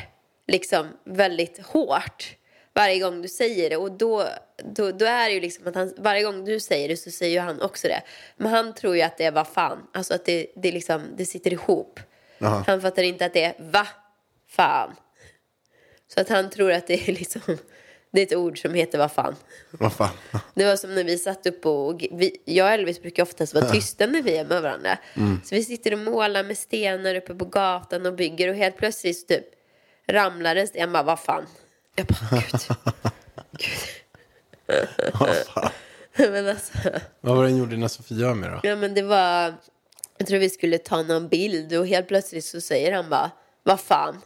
liksom 0.48 0.88
väldigt 1.04 1.66
hårt 1.66 2.36
varje 2.76 3.00
gång 3.00 3.21
du 3.21 3.28
säger 3.28 3.69
det. 3.69 3.78
Och 3.78 3.92
då, 3.92 4.28
då, 4.57 4.92
då 4.92 5.06
är 5.06 5.28
det 5.28 5.33
ju 5.33 5.42
liksom 5.42 5.68
att 5.68 5.76
han, 5.76 5.94
varje 5.98 6.24
gång 6.24 6.45
du 6.45 6.59
säger 6.59 6.88
det 6.88 6.98
så 6.98 7.12
säger 7.12 7.33
ju 7.33 7.40
han 7.40 7.62
också 7.62 7.88
det. 7.88 8.02
Men 8.38 8.52
han 8.52 8.74
tror 8.74 8.95
ju 8.95 9.02
att 9.02 9.18
det 9.18 9.26
är 9.26 9.31
vad 9.31 9.48
fan 9.48 9.88
alltså 9.94 10.14
att 10.14 10.26
det, 10.26 10.48
det, 10.56 10.71
liksom, 10.71 11.02
det 11.18 11.26
sitter 11.26 11.54
ihop. 11.54 12.00
Han 12.68 12.81
fattar 12.81 13.04
inte 13.04 13.26
att 13.26 13.33
det 13.33 13.44
är 13.44 13.56
va 13.59 13.88
fan. 14.48 14.95
Så 16.07 16.21
att 16.21 16.30
han 16.30 16.50
tror 16.50 16.71
att 16.71 16.88
det 16.88 17.09
är 17.09 17.14
liksom 17.14 17.57
det 18.16 18.22
är 18.22 18.26
ett 18.26 18.36
ord 18.36 18.62
som 18.62 18.74
heter 18.74 18.98
vad 18.98 19.12
fan 19.12 19.36
Vad 19.72 19.94
fan. 19.94 20.10
det 20.54 20.66
var 20.66 20.76
som 20.76 20.95
när 20.95 21.04
vi 21.04 21.18
satt 21.18 21.45
upp 21.45 21.66
och 21.66 22.02
vi, 22.12 22.38
jag 22.45 22.66
och 22.66 22.72
Elvis 22.74 23.02
brukar 23.02 23.24
oftast 23.24 23.54
vara 23.54 23.69
tysta 23.69 24.06
när 24.06 24.22
vi 24.22 24.38
är 24.38 24.45
med 24.45 24.62
varandra. 24.62 24.98
Så 25.44 25.56
vi 25.56 25.64
sitter 25.64 25.94
och 25.94 26.00
målar 26.00 26.44
med 26.44 26.57
stenar 26.57 27.16
uppe 27.16 27.36
på 27.36 27.45
gatan 27.45 28.06
och 28.06 28.14
bygger 28.16 28.50
och 28.50 28.56
helt 28.56 28.78
plötsligt 28.78 29.18
så 29.19 29.26
typ 29.26 29.45
ramlar 30.07 30.56
en 30.56 30.68
sten. 30.68 30.81
Jag 30.81 30.92
bara, 30.92 31.04
vad 31.04 31.19
fan? 31.19 31.45
Jag 31.95 32.06
bara, 32.07 32.42
gud. 32.42 32.62
gud. 33.52 33.69
men 36.31 36.48
alltså, 36.50 36.74
Vad 37.22 37.36
var 37.38 37.44
det 37.45 37.50
ni 37.52 37.60
gjorde 37.60 37.78
när 37.78 37.88
Sofia 37.88 38.28
var 38.28 38.36
med 38.36 38.52
då? 38.52 38.60
ja 38.64 38.76
men 38.76 38.94
det 38.94 39.02
var, 39.02 39.54
jag 40.18 40.28
tror 40.28 40.40
vi 40.40 40.50
skulle 40.50 40.78
ta 40.78 41.02
någon 41.04 41.28
bild 41.28 41.74
och 41.74 41.88
helt 41.88 42.07
plötsligt 42.07 42.45
så 42.45 42.62
säger 42.62 42.92
han 42.92 43.10
bara, 43.10 43.31
vad 43.64 43.80
fan? 43.80 44.22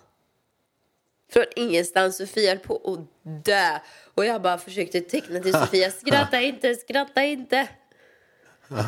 Från 1.34 1.46
ingenstans, 1.56 2.18
Sofia 2.18 2.50
höll 2.50 2.60
på 2.60 2.76
att 2.94 3.44
dö. 3.46 3.80
Och 4.16 4.26
jag 4.26 4.42
bara 4.42 4.58
försökte 4.58 5.02
teckna 5.02 5.40
till 5.40 5.54
Sofia, 5.54 5.92
skratta 5.92 6.42
inte, 6.42 6.76
skratta 6.76 7.24
inte. 7.24 7.68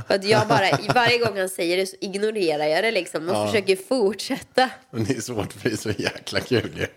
För 0.07 0.15
att 0.15 0.23
jag 0.23 0.47
bara, 0.47 0.93
varje 0.95 1.17
gång 1.17 1.37
han 1.37 1.49
säger 1.49 1.77
det 1.77 1.85
så 1.85 1.95
ignorerar 1.99 2.65
jag 2.65 2.83
det 2.83 2.91
liksom 2.91 3.29
och 3.29 3.47
försöker 3.47 3.75
fortsätta. 3.75 4.69
Men 4.91 5.03
det 5.03 5.17
är 5.17 5.21
svårt 5.21 5.53
för 5.53 5.69
det 5.69 5.75
är 5.75 5.77
så 5.77 5.89
jäkla 5.89 6.39
kul 6.39 6.71
ju. 6.77 6.87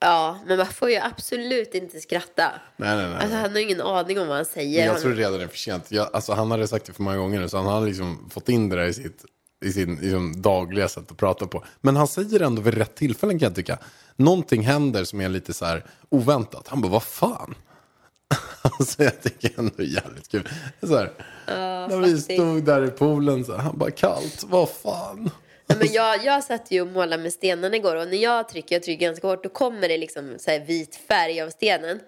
Ja, 0.00 0.38
men 0.46 0.58
man 0.58 0.66
får 0.66 0.90
ju 0.90 0.96
absolut 0.96 1.74
inte 1.74 2.00
skratta. 2.00 2.52
Nej, 2.76 2.96
nej, 2.96 3.06
nej. 3.06 3.18
Alltså 3.20 3.36
han 3.36 3.50
har 3.50 3.58
ingen 3.58 3.80
aning 3.80 4.20
om 4.20 4.28
vad 4.28 4.36
han 4.36 4.44
säger. 4.44 4.86
Jag 4.86 5.00
tror 5.00 5.14
redan 5.14 5.38
det 5.38 5.44
är 5.44 5.48
för 5.48 5.56
sent. 5.56 5.90
Jag, 5.90 6.10
alltså, 6.12 6.32
han 6.32 6.50
hade 6.50 6.68
sagt 6.68 6.86
det 6.86 6.92
för 6.92 7.02
många 7.02 7.16
gånger 7.16 7.40
nu, 7.40 7.48
så 7.48 7.56
han 7.56 7.66
har 7.66 7.86
liksom 7.86 8.30
fått 8.30 8.48
in 8.48 8.68
det 8.68 8.76
där 8.76 8.86
i 8.86 8.94
sitt 8.94 9.24
i 9.64 9.72
sin 9.72 9.96
liksom, 9.96 10.42
dagliga 10.42 10.88
sätt 10.88 11.10
att 11.10 11.16
prata 11.16 11.46
på. 11.46 11.64
Men 11.80 11.96
han 11.96 12.08
säger 12.08 12.40
ändå 12.40 12.62
vid 12.62 12.74
rätt 12.74 12.94
tillfällen 12.94 13.38
kan 13.38 13.46
jag 13.46 13.56
tycka. 13.56 13.78
Någonting 14.16 14.62
händer 14.62 15.04
som 15.04 15.20
är 15.20 15.28
lite 15.28 15.54
så 15.54 15.64
här 15.64 15.84
oväntat. 16.08 16.68
Han 16.68 16.80
bara, 16.80 16.92
vad 16.92 17.02
fan? 17.02 17.54
Alltså 18.62 19.02
jag 19.02 19.22
tycker 19.22 19.58
ändå 19.58 19.82
jävligt 19.82 20.28
kul. 20.28 20.48
Så 20.82 20.96
här, 20.96 21.12
när 21.88 22.00
vi 22.00 22.20
stod 22.20 22.64
där 22.64 22.84
i 22.84 22.90
poolen 22.90 23.44
så 23.44 23.52
här, 23.52 23.58
han 23.58 23.78
bara 23.78 23.90
kallt, 23.90 24.44
vad 24.48 24.68
fan. 24.68 25.30
Nej, 25.66 25.78
men 25.78 25.92
jag, 25.92 26.24
jag 26.24 26.44
satt 26.44 26.70
ju 26.70 26.80
och 26.80 26.86
målade 26.86 27.22
med 27.22 27.32
stenarna 27.32 27.76
igår 27.76 27.96
och 27.96 28.08
när 28.08 28.16
jag 28.16 28.48
trycker, 28.48 28.74
jag 28.74 28.82
trycker 28.82 29.06
ganska 29.06 29.26
hårt, 29.26 29.42
då 29.42 29.48
kommer 29.48 29.88
det 29.88 29.98
liksom 29.98 30.36
så 30.38 30.58
vit 30.66 30.96
färg 31.08 31.40
av 31.40 31.50
stenen. 31.50 32.00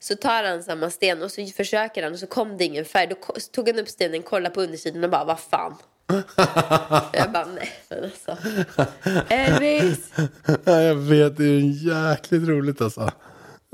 Så 0.00 0.16
tar 0.16 0.44
han 0.44 0.62
samma 0.62 0.90
sten 0.90 1.22
och 1.22 1.32
så 1.32 1.46
försöker 1.46 2.02
han 2.02 2.12
och 2.12 2.18
så 2.18 2.26
kom 2.26 2.56
det 2.56 2.64
ingen 2.64 2.84
färg. 2.84 3.06
Då 3.06 3.16
tog 3.52 3.68
han 3.68 3.78
upp 3.78 3.88
stenen, 3.88 4.22
kollade 4.22 4.54
på 4.54 4.60
undersidan 4.60 5.04
och 5.04 5.10
bara, 5.10 5.24
vad 5.24 5.40
fan. 5.40 5.76
jag 7.12 7.32
bara, 7.32 7.44
nej 7.44 7.72
men 7.88 8.04
alltså. 8.04 8.36
Elvis! 9.28 10.12
Ja, 10.64 10.80
jag 10.80 10.94
vet, 10.94 11.36
det 11.36 11.44
är 11.44 11.86
jäkligt 11.86 12.48
roligt 12.48 12.80
alltså. 12.80 13.10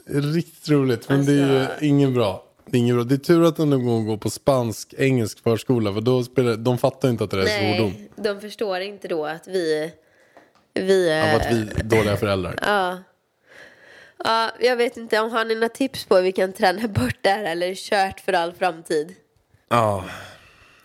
Är 0.07 0.21
Riktigt 0.21 0.69
roligt, 0.69 1.09
men 1.09 1.27
det 1.27 1.33
är 1.33 1.37
ju 1.53 1.61
Alltså- 1.61 1.85
ingen 1.85 2.15
bra. 2.15 2.45
Det 2.67 2.77
är, 2.77 2.79
ingen 2.79 2.97
bra. 2.97 3.05
det 3.05 3.15
är 3.15 3.19
tur 3.19 3.45
att 3.45 3.57
de 3.57 3.71
någon 3.71 3.87
gång 3.87 4.07
går 4.07 4.17
på 4.17 4.31
spansk, 4.31 4.95
engelsk 4.99 5.43
förskola. 5.43 5.93
För 5.95 6.01
då 6.01 6.25
spelar, 6.25 6.57
de 6.57 6.79
fattar 6.79 7.09
inte 7.09 7.25
att 7.25 7.31
det 7.31 7.43
är 7.43 7.75
svordom. 7.75 7.93
Nej, 7.99 8.11
de 8.17 8.41
förstår 8.41 8.81
inte 8.81 9.09
då 9.09 9.27
att 9.27 9.49
vi... 9.49 9.93
Vi... 10.75 11.11
Av 11.13 11.17
eh, 11.29 11.35
att 11.35 11.53
vi 11.53 11.61
är 11.77 11.85
dåliga 11.85 12.17
föräldrar. 12.17 12.59
Ja. 12.63 12.99
Ja, 14.25 14.51
jag 14.61 14.77
vet 14.77 14.97
inte 14.97 15.19
om 15.21 15.31
har 15.31 15.45
ni 15.45 15.55
några 15.55 15.69
tips 15.69 16.05
på 16.05 16.17
hur 16.17 16.23
vi 16.23 16.33
kan 16.33 16.53
träna 16.53 16.89
bort 16.89 17.17
det 17.21 17.29
här 17.31 17.45
eller 17.45 17.75
kört 17.75 18.21
för 18.21 18.33
all 18.33 18.53
framtid? 18.53 19.15
Ja, 19.69 20.05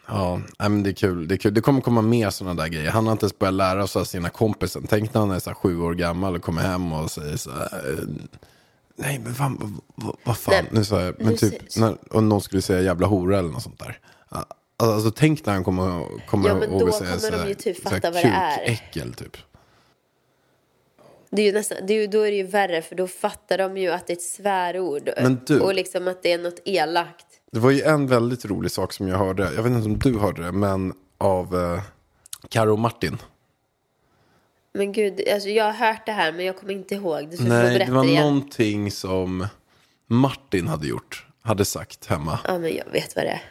ja 0.09 0.39
men 0.57 0.83
det 0.83 0.89
är 0.89 0.93
kul. 0.93 1.27
Det, 1.27 1.35
är 1.35 1.37
kul. 1.37 1.53
det 1.53 1.61
kommer 1.61 1.81
komma 1.81 2.01
mer 2.01 2.29
sådana 2.29 2.61
där 2.61 2.69
grejer. 2.69 2.89
Han 2.91 3.05
har 3.05 3.11
inte 3.11 3.23
ens 3.23 3.39
börjat 3.39 3.53
lära 3.53 3.87
sig 3.87 3.99
av 3.99 4.05
sina 4.05 4.29
kompisar. 4.29 4.81
Tänk 4.89 5.13
när 5.13 5.21
han 5.21 5.31
är 5.31 5.39
så 5.39 5.53
sju 5.53 5.79
år 5.81 5.93
gammal 5.93 6.35
och 6.35 6.41
kommer 6.41 6.61
hem 6.61 6.93
och 6.93 7.11
säger 7.11 7.37
så 7.37 7.51
här. 7.51 7.93
eh, 7.93 8.05
Nej, 8.95 9.19
men 9.19 9.33
vad, 9.33 9.71
vad, 9.95 10.15
vad 10.23 10.37
fan. 10.37 10.53
Nej, 10.53 10.65
nu 10.71 10.85
sa 10.85 11.01
jag, 11.01 11.15
men 11.19 11.37
typ, 11.37 11.75
när, 11.77 11.97
om 12.11 12.29
någon 12.29 12.41
skulle 12.41 12.61
säga 12.61 12.81
jävla 12.81 13.07
hora 13.07 13.39
eller 13.39 13.49
något 13.49 13.63
sånt 13.63 13.79
där. 13.79 13.99
Ja, 14.31 14.45
Alltså, 14.81 15.11
tänk 15.11 15.45
när 15.45 15.53
han 15.53 15.63
kommer, 15.63 16.05
kommer 16.27 16.49
Ja, 16.49 16.55
men 16.55 16.79
då 16.79 16.87
att 16.87 16.93
säga 16.95 17.07
kommer 17.09 17.19
så 17.19 17.31
de 17.31 17.37
här- 17.37 17.47
ju 17.47 17.53
typ 17.55 17.77
så 17.77 17.89
här 17.89 17.95
fatta 17.95 18.11
vad 18.11 18.23
det 18.23 18.27
är. 18.29 18.57
kukäckel, 18.57 19.13
typ. 19.13 19.37
Det 21.31 21.41
är 21.41 21.45
ju 21.45 21.51
nästan, 21.51 21.77
det 21.87 21.93
är 21.93 22.01
ju, 22.01 22.07
då 22.07 22.21
är 22.21 22.31
det 22.31 22.37
ju 22.37 22.43
värre 22.43 22.81
för 22.81 22.95
då 22.95 23.07
fattar 23.07 23.57
de 23.57 23.77
ju 23.77 23.89
att 23.91 24.07
det 24.07 24.13
är 24.13 24.17
ett 24.17 24.21
svärord. 24.23 25.09
Du- 25.45 25.59
Och 25.59 25.73
liksom 25.73 26.07
att 26.07 26.23
det 26.23 26.31
är 26.33 26.37
något 26.37 26.59
elakt. 26.65 27.25
Det 27.51 27.59
var 27.59 27.71
ju 27.71 27.81
en 27.81 28.07
väldigt 28.07 28.45
rolig 28.45 28.71
sak 28.71 28.93
som 28.93 29.07
jag 29.07 29.17
hörde. 29.17 29.43
Jag 29.43 29.63
vet 29.63 29.71
inte 29.71 29.85
om 29.85 29.99
du 29.99 30.19
hörde 30.19 30.43
det, 30.43 30.51
men 30.51 30.93
av 31.17 31.55
eh, 31.55 31.81
Karo 32.49 32.77
Martin. 32.77 33.17
Men 34.73 34.91
gud, 34.91 35.21
alltså 35.33 35.49
jag 35.49 35.65
har 35.65 35.87
hört 35.87 36.05
det 36.05 36.11
här 36.11 36.31
men 36.31 36.45
jag 36.45 36.57
kommer 36.57 36.73
inte 36.73 36.95
ihåg. 36.95 37.29
Du 37.29 37.43
Nej, 37.43 37.79
det 37.85 37.91
var 37.91 38.03
igen. 38.03 38.23
någonting 38.23 38.91
som 38.91 39.47
Martin 40.07 40.67
hade 40.67 40.87
gjort. 40.87 41.25
Hade 41.41 41.65
sagt 41.65 42.05
hemma. 42.05 42.39
Ja, 42.47 42.57
men 42.57 42.75
jag 42.75 42.85
vet 42.91 43.15
vad 43.15 43.25
det 43.25 43.29
är. 43.29 43.43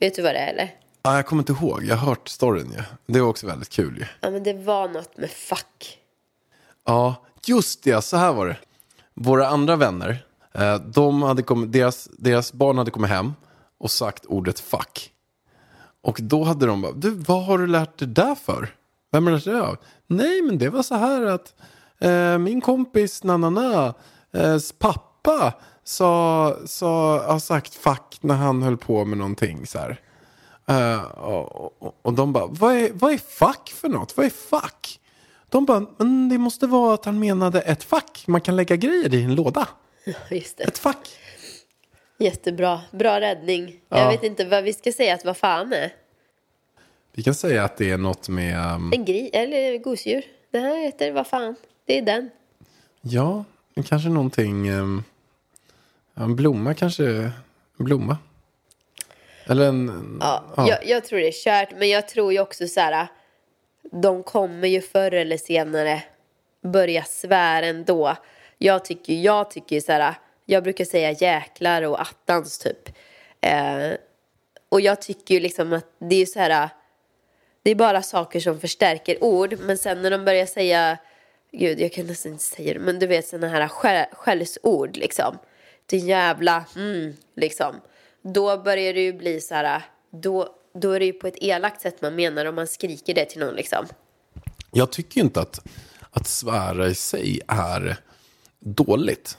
Vet 0.00 0.14
du 0.16 0.22
vad 0.22 0.34
det 0.34 0.38
är 0.38 0.52
eller? 0.52 0.74
Ah, 1.02 1.16
jag 1.16 1.26
kommer 1.26 1.42
inte 1.42 1.52
ihåg, 1.52 1.84
jag 1.84 1.96
har 1.96 2.06
hört 2.06 2.28
storyn 2.28 2.72
ju. 2.72 2.82
Det 3.06 3.20
var 3.20 3.28
också 3.28 3.46
väldigt 3.46 3.68
kul 3.68 3.96
ju. 3.98 4.04
Ja, 4.20 4.30
men 4.30 4.42
det 4.42 4.52
var 4.52 4.88
något 4.88 5.16
med 5.16 5.30
fuck. 5.30 5.98
Ja, 6.86 7.26
just 7.46 7.82
det, 7.82 8.02
så 8.02 8.16
här 8.16 8.32
var 8.32 8.46
det. 8.46 8.56
Våra 9.14 9.46
andra 9.48 9.76
vänner, 9.76 10.24
Eh, 10.58 10.80
de 10.80 11.22
hade 11.22 11.42
kommit, 11.42 11.72
deras, 11.72 12.08
deras 12.18 12.52
barn 12.52 12.78
hade 12.78 12.90
kommit 12.90 13.10
hem 13.10 13.32
och 13.80 13.90
sagt 13.90 14.26
ordet 14.26 14.60
fuck. 14.60 15.12
Och 16.02 16.18
då 16.22 16.44
hade 16.44 16.66
de 16.66 16.82
bara, 16.82 16.92
du 16.92 17.10
vad 17.10 17.44
har 17.44 17.58
du 17.58 17.66
lärt 17.66 17.98
dig 17.98 18.08
där 18.08 18.34
för? 18.34 18.74
Vem 19.12 19.26
har 19.26 19.30
du 19.30 19.36
lärt 19.36 19.44
dig 19.44 19.54
det 19.54 19.62
av? 19.62 19.76
Nej, 20.06 20.42
men 20.42 20.58
det 20.58 20.70
var 20.70 20.82
så 20.82 20.94
här 20.94 21.26
att 21.26 21.54
eh, 21.98 22.38
min 22.38 22.60
kompis 22.60 23.24
Nanana, 23.24 23.94
eh, 24.32 24.58
pappa 24.78 25.52
sa, 25.84 26.56
sa, 26.66 27.22
har 27.32 27.38
sagt 27.38 27.74
fuck 27.74 28.18
när 28.20 28.34
han 28.34 28.62
höll 28.62 28.76
på 28.76 29.04
med 29.04 29.18
någonting 29.18 29.66
så 29.66 29.78
här. 29.78 30.00
Eh, 30.66 31.02
och, 31.02 31.82
och, 31.82 31.98
och 32.02 32.12
de 32.12 32.32
bara, 32.32 32.46
vad 32.46 32.74
är, 32.74 32.90
vad 32.94 33.12
är 33.12 33.18
fuck 33.18 33.68
för 33.68 33.88
något? 33.88 34.16
Vad 34.16 34.26
är 34.26 34.30
fuck? 34.30 35.00
De 35.48 35.64
bara, 35.64 35.86
men 35.96 36.28
det 36.28 36.38
måste 36.38 36.66
vara 36.66 36.94
att 36.94 37.04
han 37.04 37.18
menade 37.18 37.60
ett 37.60 37.84
fack. 37.84 38.24
Man 38.26 38.40
kan 38.40 38.56
lägga 38.56 38.76
grejer 38.76 39.14
i 39.14 39.22
en 39.22 39.34
låda. 39.34 39.68
Just 40.30 40.56
det. 40.56 40.64
Ett 40.64 40.78
fack. 40.78 41.08
Jättebra. 42.18 42.80
Bra 42.90 43.20
räddning. 43.20 43.80
Jag 43.88 44.00
Ja. 44.00 44.10
vet 44.10 44.22
inte 44.22 44.44
vad 44.44 44.64
vi 44.64 44.72
ska 44.72 44.92
säga 44.92 45.14
att 45.14 45.24
vad 45.24 45.36
fan 45.36 45.72
är. 45.72 45.94
Vi 47.12 47.22
kan 47.22 47.34
säga 47.34 47.64
att 47.64 47.76
det 47.76 47.90
är 47.90 47.98
något 47.98 48.28
med, 48.28 48.74
um, 48.74 48.92
En 48.94 49.04
gris 49.04 49.30
eller 49.32 49.78
gosedjur. 49.78 50.22
Det 50.50 50.58
här 50.58 50.76
heter 50.84 51.12
vad 51.12 51.26
fan. 51.26 51.56
Det 51.84 51.98
är 51.98 52.02
den. 52.02 52.30
ja, 53.00 53.44
kanske 53.88 54.08
någonting, 54.08 54.70
um, 54.72 55.04
en 56.14 56.36
blomma 56.36 56.74
kanske, 56.74 57.04
en 57.06 57.32
blomma. 57.78 58.18
Eller 59.46 59.68
en, 59.68 60.18
Ja, 60.20 60.44
ja. 60.56 60.68
Jag, 60.68 60.86
jag 60.86 61.04
tror 61.04 61.18
det 61.18 61.28
är 61.28 61.32
kört. 61.32 61.78
Men 61.78 61.88
jag 61.88 62.08
tror 62.08 62.32
ju 62.32 62.40
också 62.40 62.68
så 62.68 62.80
här. 62.80 63.06
De 63.92 64.22
kommer 64.22 64.68
ju 64.68 64.80
förr 64.80 65.14
eller 65.14 65.36
senare 65.36 66.02
börja 66.62 67.02
svära 67.04 67.66
ändå. 67.66 68.16
Jag 68.58 68.84
tycker, 68.84 69.12
jag 69.12 69.50
tycker 69.50 69.76
ju 69.76 69.82
så 69.82 69.92
här. 69.92 70.14
Jag 70.44 70.62
brukar 70.62 70.84
säga 70.84 71.10
jäklar 71.12 71.82
och 71.82 72.00
attans 72.00 72.58
typ. 72.58 72.88
Eh, 73.40 73.92
och 74.68 74.80
jag 74.80 75.02
tycker 75.02 75.34
ju 75.34 75.40
liksom 75.40 75.72
att 75.72 75.86
det 75.98 76.22
är 76.22 76.26
så 76.26 76.38
här. 76.38 76.68
Det 77.62 77.70
är 77.70 77.74
bara 77.74 78.02
saker 78.02 78.40
som 78.40 78.60
förstärker 78.60 79.24
ord. 79.24 79.58
Men 79.60 79.78
sen 79.78 80.02
när 80.02 80.10
de 80.10 80.24
börjar 80.24 80.46
säga. 80.46 80.98
Gud, 81.52 81.80
jag 81.80 81.92
kan 81.92 82.06
nästan 82.06 82.32
inte 82.32 82.44
säga 82.44 82.74
det. 82.74 82.80
Men 82.80 82.98
du 82.98 83.06
vet 83.06 83.28
sådana 83.28 83.48
här 83.48 83.68
skällsord 84.12 84.96
liksom. 84.96 85.38
Din 85.86 86.06
jävla, 86.06 86.64
mm, 86.76 87.16
liksom. 87.36 87.80
Då 88.22 88.56
börjar 88.58 88.94
det 88.94 89.00
ju 89.00 89.12
bli 89.12 89.40
så 89.40 89.54
här. 89.54 89.82
Då, 90.10 90.54
då 90.74 90.92
är 90.92 90.98
det 91.00 91.06
ju 91.06 91.12
på 91.12 91.26
ett 91.26 91.42
elakt 91.42 91.80
sätt 91.80 92.02
man 92.02 92.14
menar 92.14 92.44
om 92.44 92.54
man 92.54 92.66
skriker 92.66 93.14
det 93.14 93.24
till 93.24 93.40
någon 93.40 93.54
liksom. 93.54 93.86
Jag 94.72 94.92
tycker 94.92 95.20
ju 95.20 95.24
inte 95.24 95.40
att, 95.40 95.60
att 96.10 96.26
svära 96.26 96.86
i 96.86 96.94
sig 96.94 97.40
är 97.48 97.96
dåligt. 98.74 99.38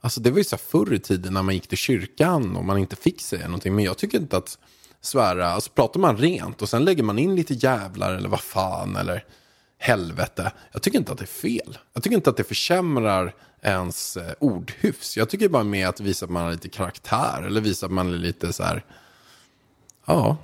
Alltså 0.00 0.20
det 0.20 0.30
var 0.30 0.38
ju 0.38 0.44
så 0.44 0.56
här 0.56 0.62
förr 0.62 0.94
i 0.94 0.98
tiden 0.98 1.34
när 1.34 1.42
man 1.42 1.54
gick 1.54 1.68
till 1.68 1.78
kyrkan 1.78 2.56
och 2.56 2.64
man 2.64 2.78
inte 2.78 2.96
fick 2.96 3.20
säga 3.20 3.44
någonting. 3.46 3.74
Men 3.74 3.84
jag 3.84 3.98
tycker 3.98 4.18
inte 4.18 4.36
att 4.36 4.58
svära, 5.00 5.48
alltså 5.48 5.70
pratar 5.70 6.00
man 6.00 6.16
rent 6.16 6.62
och 6.62 6.68
sen 6.68 6.84
lägger 6.84 7.02
man 7.02 7.18
in 7.18 7.36
lite 7.36 7.54
jävlar 7.54 8.14
eller 8.14 8.28
vad 8.28 8.40
fan 8.40 8.96
eller 8.96 9.24
helvete. 9.78 10.52
Jag 10.72 10.82
tycker 10.82 10.98
inte 10.98 11.12
att 11.12 11.18
det 11.18 11.24
är 11.24 11.26
fel. 11.26 11.78
Jag 11.92 12.02
tycker 12.02 12.16
inte 12.16 12.30
att 12.30 12.36
det 12.36 12.44
försämrar 12.44 13.34
ens 13.62 14.16
eh, 14.16 14.32
ordhyfs. 14.38 15.16
Jag 15.16 15.30
tycker 15.30 15.48
bara 15.48 15.64
med 15.64 15.88
att 15.88 16.00
visa 16.00 16.24
att 16.24 16.30
man 16.30 16.44
har 16.44 16.52
lite 16.52 16.68
karaktär 16.68 17.42
eller 17.46 17.60
visa 17.60 17.86
att 17.86 17.92
man 17.92 18.14
är 18.14 18.18
lite 18.18 18.52
så 18.52 18.62
här, 18.62 18.84
ja, 20.06 20.36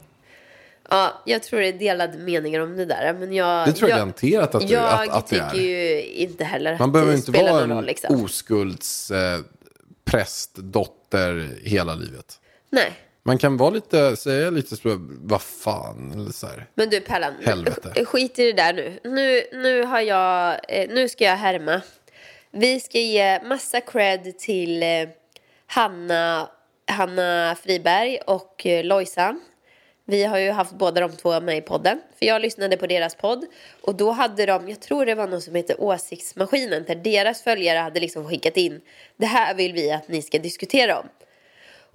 Ja, 0.90 1.22
jag 1.26 1.42
tror 1.42 1.60
det 1.60 1.68
är 1.68 1.72
delade 1.72 2.18
meningar 2.18 2.60
om 2.60 2.76
det 2.76 2.84
där. 2.84 3.14
Men 3.18 3.32
jag, 3.32 3.68
det 3.68 3.72
tror 3.72 3.90
jag, 3.90 3.98
garanterat 3.98 4.54
att, 4.54 4.70
jag 4.70 4.84
att, 5.02 5.08
att 5.08 5.26
det 5.26 5.36
är. 5.36 5.50
tycker 5.50 5.64
ju 5.64 6.02
inte 6.02 6.44
heller 6.44 6.72
att 6.72 6.78
Man 6.80 6.92
behöver 6.92 7.12
det 7.12 7.16
inte 7.18 7.32
spelar 7.32 7.50
vara 7.52 7.60
någon 7.60 7.70
en 7.70 7.76
roll 7.76 7.84
liksom. 7.86 8.24
oskulds 8.24 9.10
eh, 9.10 9.40
prästdotter 10.04 11.48
hela 11.62 11.94
livet. 11.94 12.40
Nej. 12.70 12.92
Man 13.22 13.38
kan 13.38 13.56
vara 13.56 13.70
lite, 13.70 14.16
säga 14.16 14.50
lite 14.50 14.76
så, 14.76 14.96
vad 15.08 15.42
fan, 15.42 16.12
eller 16.14 16.32
så 16.32 16.46
här. 16.46 16.66
Men 16.74 16.90
du 16.90 17.00
Pellan, 17.00 17.32
Helvete. 17.44 17.92
sk- 17.94 18.04
skit 18.04 18.38
i 18.38 18.44
det 18.44 18.52
där 18.52 18.72
nu. 18.72 18.98
Nu, 19.04 19.42
nu 19.62 19.82
har 19.82 20.00
jag, 20.00 20.56
eh, 20.68 20.88
nu 20.88 21.08
ska 21.08 21.24
jag 21.24 21.36
härma. 21.36 21.80
Vi 22.50 22.80
ska 22.80 22.98
ge 22.98 23.42
massa 23.42 23.80
cred 23.80 24.38
till 24.38 24.82
eh, 24.82 24.88
Hanna, 25.66 26.48
Hanna 26.86 27.56
Friberg 27.62 28.18
och 28.26 28.66
eh, 28.66 28.84
Lojsan. 28.84 29.40
Vi 30.06 30.24
har 30.24 30.38
ju 30.38 30.50
haft 30.50 30.72
båda 30.72 31.00
de 31.00 31.16
två 31.16 31.40
med 31.40 31.56
i 31.56 31.60
podden. 31.60 32.00
För 32.18 32.26
jag 32.26 32.42
lyssnade 32.42 32.76
på 32.76 32.86
deras 32.86 33.14
podd. 33.14 33.46
Och 33.80 33.94
då 33.94 34.10
hade 34.10 34.46
de, 34.46 34.68
jag 34.68 34.80
tror 34.80 35.06
det 35.06 35.14
var 35.14 35.26
någon 35.26 35.42
som 35.42 35.54
heter 35.54 35.80
Åsiktsmaskinen. 35.80 36.84
Där 36.86 36.94
deras 36.94 37.42
följare 37.42 37.78
hade 37.78 38.00
liksom 38.00 38.28
skickat 38.28 38.56
in. 38.56 38.80
Det 39.16 39.26
här 39.26 39.54
vill 39.54 39.72
vi 39.72 39.90
att 39.90 40.08
ni 40.08 40.22
ska 40.22 40.38
diskutera 40.38 40.98
om. 40.98 41.08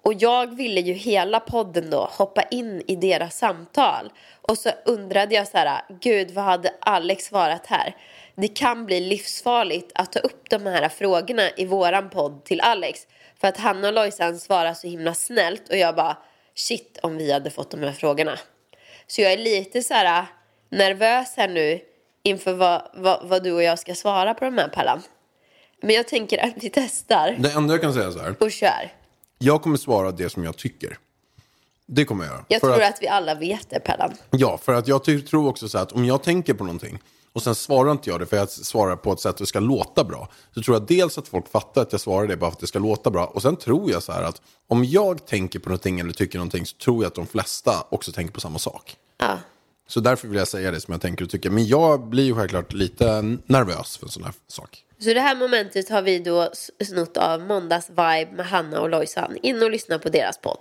Och 0.01 0.13
jag 0.13 0.55
ville 0.55 0.81
ju 0.81 0.93
hela 0.93 1.39
podden 1.39 1.89
då 1.89 2.09
hoppa 2.11 2.41
in 2.41 2.83
i 2.87 2.95
deras 2.95 3.37
samtal. 3.37 4.11
Och 4.41 4.57
så 4.57 4.69
undrade 4.85 5.35
jag 5.35 5.47
så 5.47 5.57
här, 5.57 5.81
gud 6.01 6.31
vad 6.31 6.45
hade 6.45 6.73
Alex 6.79 7.25
svarat 7.25 7.65
här? 7.65 7.95
Det 8.35 8.47
kan 8.47 8.85
bli 8.85 8.99
livsfarligt 8.99 9.91
att 9.95 10.11
ta 10.11 10.19
upp 10.19 10.49
de 10.49 10.65
här 10.65 10.89
frågorna 10.89 11.49
i 11.57 11.65
våran 11.65 12.09
podd 12.09 12.45
till 12.45 12.61
Alex. 12.61 13.07
För 13.41 13.47
att 13.47 13.57
Hanna 13.57 13.87
och 13.87 13.93
Lojsan 13.93 14.39
svarar 14.39 14.73
så 14.73 14.87
himla 14.87 15.13
snällt 15.13 15.69
och 15.69 15.77
jag 15.77 15.95
bara, 15.95 16.17
shit 16.59 16.99
om 17.03 17.17
vi 17.17 17.31
hade 17.31 17.51
fått 17.51 17.71
de 17.71 17.79
här 17.79 17.91
frågorna. 17.91 18.39
Så 19.07 19.21
jag 19.21 19.33
är 19.33 19.37
lite 19.37 19.81
så 19.81 19.93
här 19.93 20.25
nervös 20.69 21.33
här 21.37 21.47
nu 21.47 21.79
inför 22.23 22.53
vad, 22.53 22.81
vad, 22.93 23.27
vad 23.27 23.43
du 23.43 23.51
och 23.51 23.63
jag 23.63 23.79
ska 23.79 23.95
svara 23.95 24.33
på 24.33 24.45
de 24.45 24.57
här 24.57 24.67
Pallan. 24.67 25.01
Men 25.81 25.95
jag 25.95 26.07
tänker 26.07 26.45
att 26.45 26.53
vi 26.63 26.69
testar 26.69 27.35
Det 27.39 27.51
enda 27.51 27.73
jag 27.73 27.81
kan 27.81 27.93
säga 27.93 28.11
så 28.11 28.19
här, 28.19 28.35
och 28.39 28.51
kör. 28.51 28.91
jag 29.37 29.61
kommer 29.61 29.77
svara 29.77 30.11
det 30.11 30.29
som 30.29 30.43
jag 30.43 30.57
tycker. 30.57 30.97
Det 31.85 32.05
kommer 32.05 32.25
jag 32.25 32.33
göra. 32.33 32.45
Jag 32.47 32.61
för 32.61 32.67
tror 32.67 32.83
att, 32.83 32.93
att... 32.93 33.01
vi 33.01 33.07
alla 33.07 33.35
vet 33.35 33.69
det, 33.69 33.79
Pellan. 33.79 34.13
Ja, 34.29 34.57
för 34.57 34.73
att 34.73 34.87
jag 34.87 35.03
tror 35.03 35.47
också 35.47 35.69
så 35.69 35.77
här 35.77 35.85
att 35.85 35.91
om 35.91 36.05
jag 36.05 36.23
tänker 36.23 36.53
på 36.53 36.63
någonting 36.63 36.99
och 37.33 37.43
sen 37.43 37.55
svarar 37.55 37.91
inte 37.91 38.09
jag 38.09 38.19
det 38.19 38.25
för 38.25 38.37
jag 38.37 38.49
svarar 38.49 38.95
på 38.95 39.11
ett 39.11 39.19
sätt 39.19 39.29
att 39.29 39.37
det 39.37 39.45
ska 39.45 39.59
låta 39.59 40.03
bra. 40.03 40.29
Så 40.55 40.61
tror 40.61 40.75
jag 40.75 40.87
dels 40.87 41.17
att 41.17 41.27
folk 41.27 41.51
fattar 41.51 41.81
att 41.81 41.91
jag 41.91 42.01
svarar 42.01 42.27
det 42.27 42.37
bara 42.37 42.51
för 42.51 42.55
att 42.55 42.61
det 42.61 42.67
ska 42.67 42.79
låta 42.79 43.09
bra. 43.09 43.25
Och 43.25 43.41
sen 43.41 43.55
tror 43.55 43.91
jag 43.91 44.03
så 44.03 44.11
här 44.11 44.23
att 44.23 44.41
om 44.67 44.85
jag 44.85 45.25
tänker 45.25 45.59
på 45.59 45.69
någonting 45.69 45.99
eller 45.99 46.13
tycker 46.13 46.37
någonting 46.37 46.65
så 46.65 46.77
tror 46.77 47.03
jag 47.03 47.07
att 47.07 47.15
de 47.15 47.27
flesta 47.27 47.71
också 47.89 48.11
tänker 48.11 48.33
på 48.33 48.41
samma 48.41 48.59
sak. 48.59 48.95
Ja. 49.17 49.37
Så 49.87 49.99
därför 49.99 50.27
vill 50.27 50.37
jag 50.37 50.47
säga 50.47 50.71
det 50.71 50.81
som 50.81 50.91
jag 50.91 51.01
tänker 51.01 51.25
och 51.25 51.31
tycker. 51.31 51.49
Men 51.49 51.67
jag 51.67 52.09
blir 52.09 52.23
ju 52.23 52.35
självklart 52.35 52.73
lite 52.73 53.37
nervös 53.45 53.97
för 53.97 54.05
en 54.05 54.11
sån 54.11 54.23
här 54.23 54.33
sak. 54.47 54.83
Så 54.99 55.13
det 55.13 55.19
här 55.19 55.35
momentet 55.35 55.89
har 55.89 56.01
vi 56.01 56.19
då 56.19 56.49
snott 56.83 57.17
av 57.17 57.41
Måndags 57.41 57.89
Vibe 57.89 58.29
med 58.35 58.45
Hanna 58.45 58.81
och 58.81 58.89
Lojsan. 58.89 59.37
In 59.41 59.63
och 59.63 59.71
lyssna 59.71 59.99
på 59.99 60.09
deras 60.09 60.37
podd. 60.37 60.59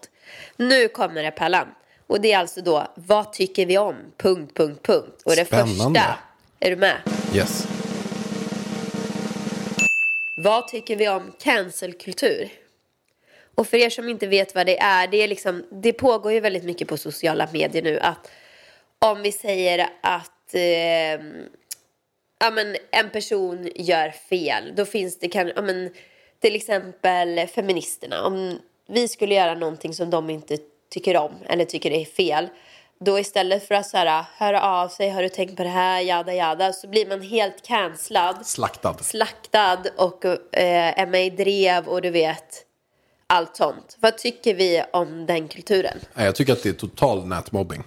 Nu 0.57 0.89
kommer 0.89 1.23
det 1.23 1.31
Pallan. 1.31 1.67
Och 2.07 2.21
det 2.21 2.33
är 2.33 2.39
alltså 2.39 2.61
då, 2.61 2.87
vad 2.95 3.33
tycker 3.33 3.67
vi 3.67 3.79
om? 3.79 3.95
Punkt, 4.17 4.57
punkt, 4.57 4.81
punkt. 4.83 5.23
Och 5.25 5.37
det 5.37 5.45
Spännande. 5.45 6.01
första, 6.01 6.19
är 6.61 6.71
du 6.71 6.77
med? 6.77 6.97
Yes. 7.35 7.67
Vad 10.37 10.69
tycker 10.69 10.97
vi 10.97 11.09
om 11.09 11.33
cancelkultur? 11.43 12.49
Och 13.55 13.67
för 13.67 13.77
er 13.77 13.91
som 13.91 14.09
inte 14.09 14.27
vet 14.27 14.55
vad 14.55 14.67
det 14.67 14.79
är, 14.79 15.07
det, 15.07 15.17
är 15.17 15.29
liksom, 15.29 15.65
det 15.71 15.93
pågår 15.93 16.33
ju 16.33 16.41
väldigt 16.41 16.65
mycket 16.65 16.89
på 16.89 16.97
sociala 16.97 17.49
medier 17.53 17.83
nu 17.83 17.99
att 17.99 18.31
om 18.99 19.23
vi 19.23 19.33
säger 19.33 19.89
att 20.01 20.55
eh, 20.55 21.25
ja, 22.39 22.51
men 22.53 22.77
en 22.91 23.11
person 23.11 23.71
gör 23.75 24.11
fel, 24.11 24.73
då 24.77 24.85
finns 24.85 25.19
det 25.19 25.29
kan, 25.29 25.53
ja, 25.57 25.63
men, 25.63 25.91
till 26.41 26.57
exempel 26.57 27.47
feministerna. 27.47 28.23
Om 28.23 28.59
vi 28.89 29.09
skulle 29.09 29.35
göra 29.35 29.55
någonting 29.55 29.95
som 29.95 30.11
de 30.11 30.31
inte 30.31 30.59
tycker 30.91 31.17
om 31.17 31.33
eller 31.49 31.65
tycker 31.65 31.91
är 31.91 32.05
fel, 32.05 32.49
då 33.01 33.19
istället 33.19 33.69
för 33.69 33.75
att 33.75 33.87
så 33.87 33.97
här, 33.97 34.25
höra 34.37 34.63
av 34.63 34.89
sig, 34.89 35.11
har 35.11 35.23
du 35.23 35.29
tänkt 35.29 35.57
på 35.57 35.63
det 35.63 35.69
här, 35.69 36.01
jada 36.01 36.35
jada, 36.35 36.73
så 36.73 36.89
blir 36.89 37.07
man 37.07 37.23
helt 37.23 37.63
cancellad 37.63 38.47
Slaktad. 38.47 38.95
slaktad 38.99 39.83
och 39.97 40.25
eh, 40.25 41.01
är 41.01 41.07
med 41.07 41.27
i 41.27 41.31
drev 41.31 41.89
och 41.89 42.03
du 42.03 42.11
vet 42.11 42.65
allt 43.27 43.57
sånt. 43.57 43.97
Vad 44.01 44.19
tycker 44.19 44.55
vi 44.55 44.83
om 44.93 45.27
den 45.27 45.49
kulturen? 45.49 45.99
Jag 46.15 46.35
tycker 46.35 46.53
att 46.53 46.63
det 46.63 46.69
är 46.69 46.73
total 46.73 47.27
nätmobbing. 47.27 47.83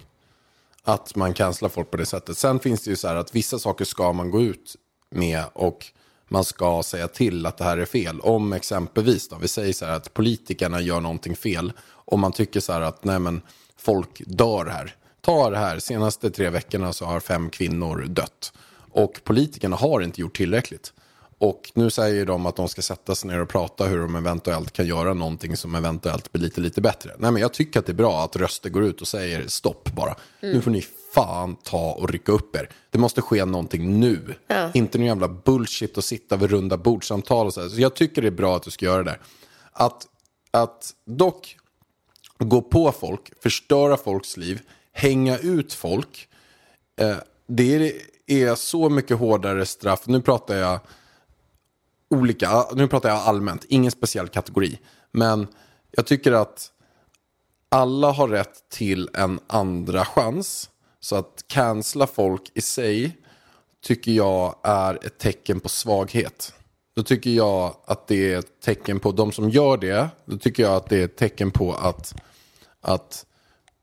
Att 0.84 1.14
man 1.16 1.34
cancelar 1.34 1.68
folk 1.68 1.90
på 1.90 1.96
det 1.96 2.06
sättet. 2.06 2.38
Sen 2.38 2.60
finns 2.60 2.84
det 2.84 2.90
ju 2.90 2.96
så 2.96 3.08
här 3.08 3.16
att 3.16 3.34
vissa 3.34 3.58
saker 3.58 3.84
ska 3.84 4.12
man 4.12 4.30
gå 4.30 4.42
ut 4.42 4.76
med 5.10 5.44
och 5.52 5.86
man 6.28 6.44
ska 6.44 6.82
säga 6.82 7.08
till 7.08 7.46
att 7.46 7.58
det 7.58 7.64
här 7.64 7.78
är 7.78 7.84
fel. 7.84 8.20
Om 8.20 8.52
exempelvis 8.52 9.28
då, 9.28 9.36
vi 9.36 9.48
säger 9.48 9.72
så 9.72 9.84
här 9.86 9.92
att 9.92 10.14
politikerna 10.14 10.80
gör 10.80 11.00
någonting 11.00 11.36
fel 11.36 11.72
och 11.82 12.18
man 12.18 12.32
tycker 12.32 12.60
så 12.60 12.72
här 12.72 12.80
att 12.80 13.04
nej 13.04 13.18
men 13.18 13.42
folk 13.76 14.22
dör 14.26 14.66
här. 14.66 14.94
Ta 15.24 15.50
det 15.50 15.58
här, 15.58 15.78
senaste 15.78 16.30
tre 16.30 16.50
veckorna 16.50 16.92
så 16.92 17.04
har 17.04 17.20
fem 17.20 17.50
kvinnor 17.50 18.06
dött. 18.08 18.52
Och 18.90 19.20
politikerna 19.24 19.76
har 19.76 20.00
inte 20.00 20.20
gjort 20.20 20.36
tillräckligt. 20.36 20.92
Och 21.38 21.72
nu 21.74 21.90
säger 21.90 22.26
de 22.26 22.46
att 22.46 22.56
de 22.56 22.68
ska 22.68 22.82
sätta 22.82 23.14
sig 23.14 23.30
ner 23.30 23.40
och 23.40 23.48
prata 23.48 23.84
hur 23.84 23.98
de 23.98 24.16
eventuellt 24.16 24.72
kan 24.72 24.86
göra 24.86 25.14
någonting 25.14 25.56
som 25.56 25.74
eventuellt 25.74 26.32
blir 26.32 26.42
lite, 26.42 26.60
lite 26.60 26.80
bättre. 26.80 27.10
Nej, 27.18 27.30
men 27.30 27.42
jag 27.42 27.52
tycker 27.52 27.80
att 27.80 27.86
det 27.86 27.92
är 27.92 27.94
bra 27.94 28.24
att 28.24 28.36
röster 28.36 28.70
går 28.70 28.84
ut 28.84 29.00
och 29.00 29.08
säger 29.08 29.48
stopp 29.48 29.92
bara. 29.92 30.14
Nu 30.40 30.60
får 30.60 30.70
ni 30.70 30.84
fan 31.14 31.56
ta 31.62 31.92
och 31.92 32.10
rycka 32.10 32.32
upp 32.32 32.56
er. 32.56 32.68
Det 32.90 32.98
måste 32.98 33.22
ske 33.22 33.44
någonting 33.44 34.00
nu. 34.00 34.34
Inte 34.74 34.98
någon 34.98 35.06
jävla 35.06 35.28
bullshit 35.28 35.96
och 35.96 36.04
sitta 36.04 36.36
vid 36.36 36.50
runda 36.50 36.76
bordsamtal 36.76 37.46
och 37.46 37.54
så. 37.54 37.60
här. 37.60 37.68
Så 37.68 37.80
jag 37.80 37.94
tycker 37.94 38.22
det 38.22 38.28
är 38.28 38.32
bra 38.32 38.56
att 38.56 38.62
du 38.62 38.70
ska 38.70 38.84
göra 38.86 39.02
det. 39.02 39.18
Att, 39.72 40.06
att 40.50 40.90
dock 41.04 41.56
gå 42.38 42.62
på 42.62 42.92
folk, 42.92 43.42
förstöra 43.42 43.96
folks 43.96 44.36
liv, 44.36 44.60
hänga 44.92 45.38
ut 45.38 45.72
folk. 45.72 46.28
Eh, 47.00 47.16
det 47.46 47.92
är, 48.26 48.54
så 48.54 48.88
mycket 48.88 49.18
hårdare 49.18 49.66
straff. 49.66 50.06
Nu 50.06 50.22
pratar 50.22 50.54
jag 50.54 50.80
olika, 52.10 52.64
nu 52.74 52.88
pratar 52.88 53.08
jag 53.08 53.18
allmänt, 53.18 53.64
ingen 53.68 53.90
speciell 53.90 54.28
kategori. 54.28 54.78
Men 55.10 55.46
jag 55.90 56.06
tycker 56.06 56.32
att 56.32 56.72
alla 57.68 58.10
har 58.10 58.28
rätt 58.28 58.68
till 58.68 59.10
en 59.14 59.40
andra 59.46 60.04
chans. 60.04 60.70
Så 61.00 61.16
att 61.16 61.44
cancella 61.46 62.06
folk 62.06 62.50
i 62.54 62.60
sig 62.60 63.16
tycker 63.82 64.12
jag 64.12 64.56
är 64.62 65.06
ett 65.06 65.18
tecken 65.18 65.60
på 65.60 65.68
svaghet. 65.68 66.54
Då 66.94 67.02
tycker 67.02 67.30
jag 67.30 67.76
att 67.84 68.06
det 68.06 68.32
är 68.32 68.38
ett 68.38 68.60
tecken 68.60 69.00
på, 69.00 69.12
de 69.12 69.32
som 69.32 69.50
gör 69.50 69.76
det, 69.76 70.08
då 70.24 70.38
tycker 70.38 70.62
jag 70.62 70.76
att 70.76 70.88
det 70.88 71.00
är 71.00 71.04
ett 71.04 71.16
tecken 71.16 71.50
på 71.50 71.72
att, 71.72 72.14
att 72.80 73.26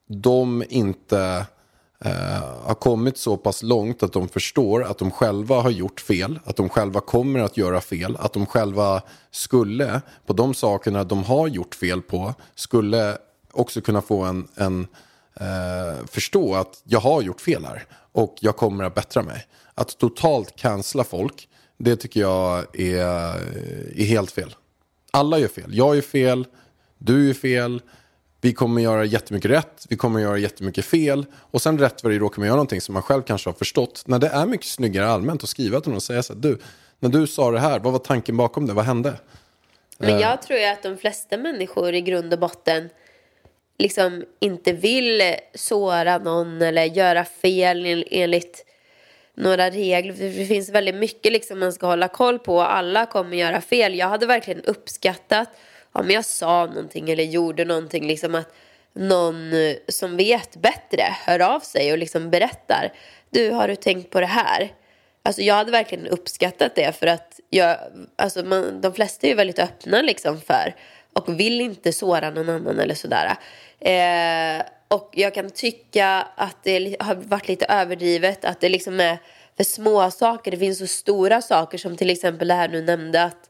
de 0.10 0.64
inte 0.70 1.46
eh, 2.06 2.44
har 2.64 2.76
kommit 2.76 3.18
så 3.18 3.38
pass 3.38 3.64
långt 3.64 4.04
att 4.04 4.14
de 4.14 4.28
förstår 4.28 4.84
att 4.84 4.98
de 4.98 5.12
själva 5.12 5.62
har 5.62 5.70
gjort 5.70 6.02
fel, 6.02 6.40
att 6.44 6.56
de 6.56 6.70
själva 6.70 7.00
kommer 7.00 7.40
att 7.40 7.58
göra 7.58 7.82
fel, 7.82 8.18
att 8.20 8.34
de 8.34 8.46
själva 8.46 9.02
skulle, 9.32 10.02
på 10.26 10.34
de 10.34 10.54
sakerna 10.54 11.04
de 11.04 11.24
har 11.24 11.48
gjort 11.48 11.76
fel 11.76 12.02
på, 12.02 12.34
skulle 12.56 13.18
också 13.52 13.82
kunna 13.82 14.02
få 14.02 14.24
en, 14.24 14.48
en 14.56 14.88
eh, 15.40 16.06
förstå 16.06 16.56
att 16.56 16.82
jag 16.84 17.00
har 17.00 17.22
gjort 17.22 17.42
fel 17.42 17.66
här 17.66 17.86
och 18.12 18.36
jag 18.40 18.58
kommer 18.58 18.84
att 18.84 18.96
bättra 18.96 19.24
mig. 19.24 19.46
Att 19.74 19.98
totalt 19.98 20.56
cancella 20.56 21.04
folk, 21.04 21.48
det 21.78 21.96
tycker 21.96 22.20
jag 22.20 22.80
är, 22.80 23.00
är 23.96 24.06
helt 24.06 24.32
fel. 24.32 24.56
Alla 25.12 25.40
gör 25.40 25.48
fel. 25.48 25.76
Jag 25.76 25.96
gör 25.96 26.02
fel, 26.02 26.48
du 26.98 27.28
gör 27.28 27.34
fel, 27.34 27.82
vi 28.42 28.54
kommer 28.54 28.82
göra 28.82 29.06
jättemycket 29.06 29.52
rätt, 29.52 29.86
vi 29.90 29.96
kommer 29.96 30.20
göra 30.20 30.38
jättemycket 30.38 30.86
fel. 30.86 31.26
Och 31.52 31.62
sen 31.62 31.80
rätt 31.80 32.04
vad 32.04 32.14
det 32.14 32.20
råkar 32.20 32.40
man 32.40 32.48
göra 32.48 32.56
någonting 32.56 32.82
som 32.82 32.94
man 32.94 33.04
själv 33.04 33.22
kanske 33.22 33.50
har 33.50 33.54
förstått. 33.56 34.04
När 34.08 34.20
det 34.20 34.28
är 34.28 34.46
mycket 34.46 34.68
snyggare 34.68 35.08
allmänt 35.08 35.44
att 35.44 35.50
skriva 35.50 35.82
till 35.82 35.90
någon 35.90 35.96
och 35.96 36.04
säga 36.04 36.24
så 36.24 36.34
här, 36.34 36.40
du, 36.40 36.58
när 37.00 37.10
du 37.10 37.28
sa 37.28 37.52
det 37.52 37.60
här, 37.60 37.80
vad 37.80 37.92
var 37.94 38.00
tanken 38.00 38.38
bakom 38.38 38.66
det, 38.68 38.74
vad 38.74 38.86
hände? 38.86 39.14
Men 39.98 40.20
jag 40.20 40.42
tror 40.42 40.60
ju 40.60 40.66
att 40.66 40.84
de 40.84 40.98
flesta 40.98 41.38
människor 41.38 41.94
i 41.94 42.02
grund 42.02 42.34
och 42.34 42.40
botten 42.40 42.90
liksom 43.78 44.24
inte 44.40 44.74
vill 44.74 45.36
såra 45.56 46.18
någon 46.18 46.62
eller 46.62 46.84
göra 46.84 47.26
fel 47.26 47.86
en- 47.86 48.04
enligt 48.12 48.66
några 49.36 49.70
regler. 49.70 50.14
Det 50.38 50.46
finns 50.46 50.70
väldigt 50.70 50.96
mycket 50.96 51.32
liksom 51.32 51.60
man 51.60 51.74
ska 51.74 51.88
hålla 51.88 52.08
koll 52.08 52.40
på. 52.40 52.62
Alla 52.62 53.06
kommer 53.06 53.38
göra 53.38 53.62
fel. 53.62 53.96
Jag 53.96 54.08
hade 54.08 54.26
verkligen 54.26 54.62
uppskattat 54.64 55.50
om 55.92 56.10
jag 56.10 56.26
sa 56.26 56.66
någonting 56.66 57.10
eller 57.10 57.24
gjorde 57.24 57.66
någonting. 57.66 58.08
Liksom 58.08 58.36
att 58.36 58.54
någon 58.94 59.54
eh, 59.54 59.76
som 59.88 60.18
vet 60.18 60.56
bättre 60.56 61.16
hör 61.26 61.40
av 61.40 61.60
sig 61.60 61.92
och 61.92 61.98
liksom 61.98 62.30
berättar. 62.30 62.94
Du, 63.30 63.52
har 63.52 63.68
du 63.68 63.76
tänkt 63.76 64.10
på 64.10 64.20
det 64.20 64.26
här? 64.26 64.74
Alltså 65.24 65.42
jag 65.42 65.56
hade 65.56 65.72
verkligen 65.72 66.08
uppskattat 66.08 66.76
det 66.76 66.92
för 66.92 67.08
att 67.08 67.40
jag, 67.50 67.78
alltså 68.16 68.44
man, 68.44 68.82
de 68.82 68.94
flesta 68.94 69.28
är 69.28 69.30
ju 69.30 69.36
väldigt 69.36 69.60
öppna 69.60 70.02
liksom 70.02 70.42
för 70.42 70.76
och 71.14 71.40
vill 71.40 71.62
inte 71.62 71.94
såra 71.94 72.30
någon 72.30 72.50
annan 72.50 72.80
eller 72.80 72.96
sådär. 72.96 73.36
Eh, 73.80 74.66
och 74.88 75.10
jag 75.14 75.34
kan 75.34 75.50
tycka 75.50 76.28
att 76.36 76.64
det 76.64 76.96
har 77.00 77.16
varit 77.16 77.48
lite 77.48 77.66
överdrivet 77.66 78.46
att 78.46 78.62
det 78.62 78.70
liksom 78.70 79.00
är 79.00 79.18
för 79.58 79.64
små 79.64 80.12
saker. 80.12 80.52
Det 80.52 80.58
finns 80.58 80.80
så 80.80 80.88
stora 80.88 81.42
saker 81.42 81.78
som 81.78 81.98
till 81.98 82.10
exempel 82.10 82.48
det 82.48 82.54
här 82.54 82.68
du 82.68 82.82
nämnde 82.82 83.24
att 83.24 83.49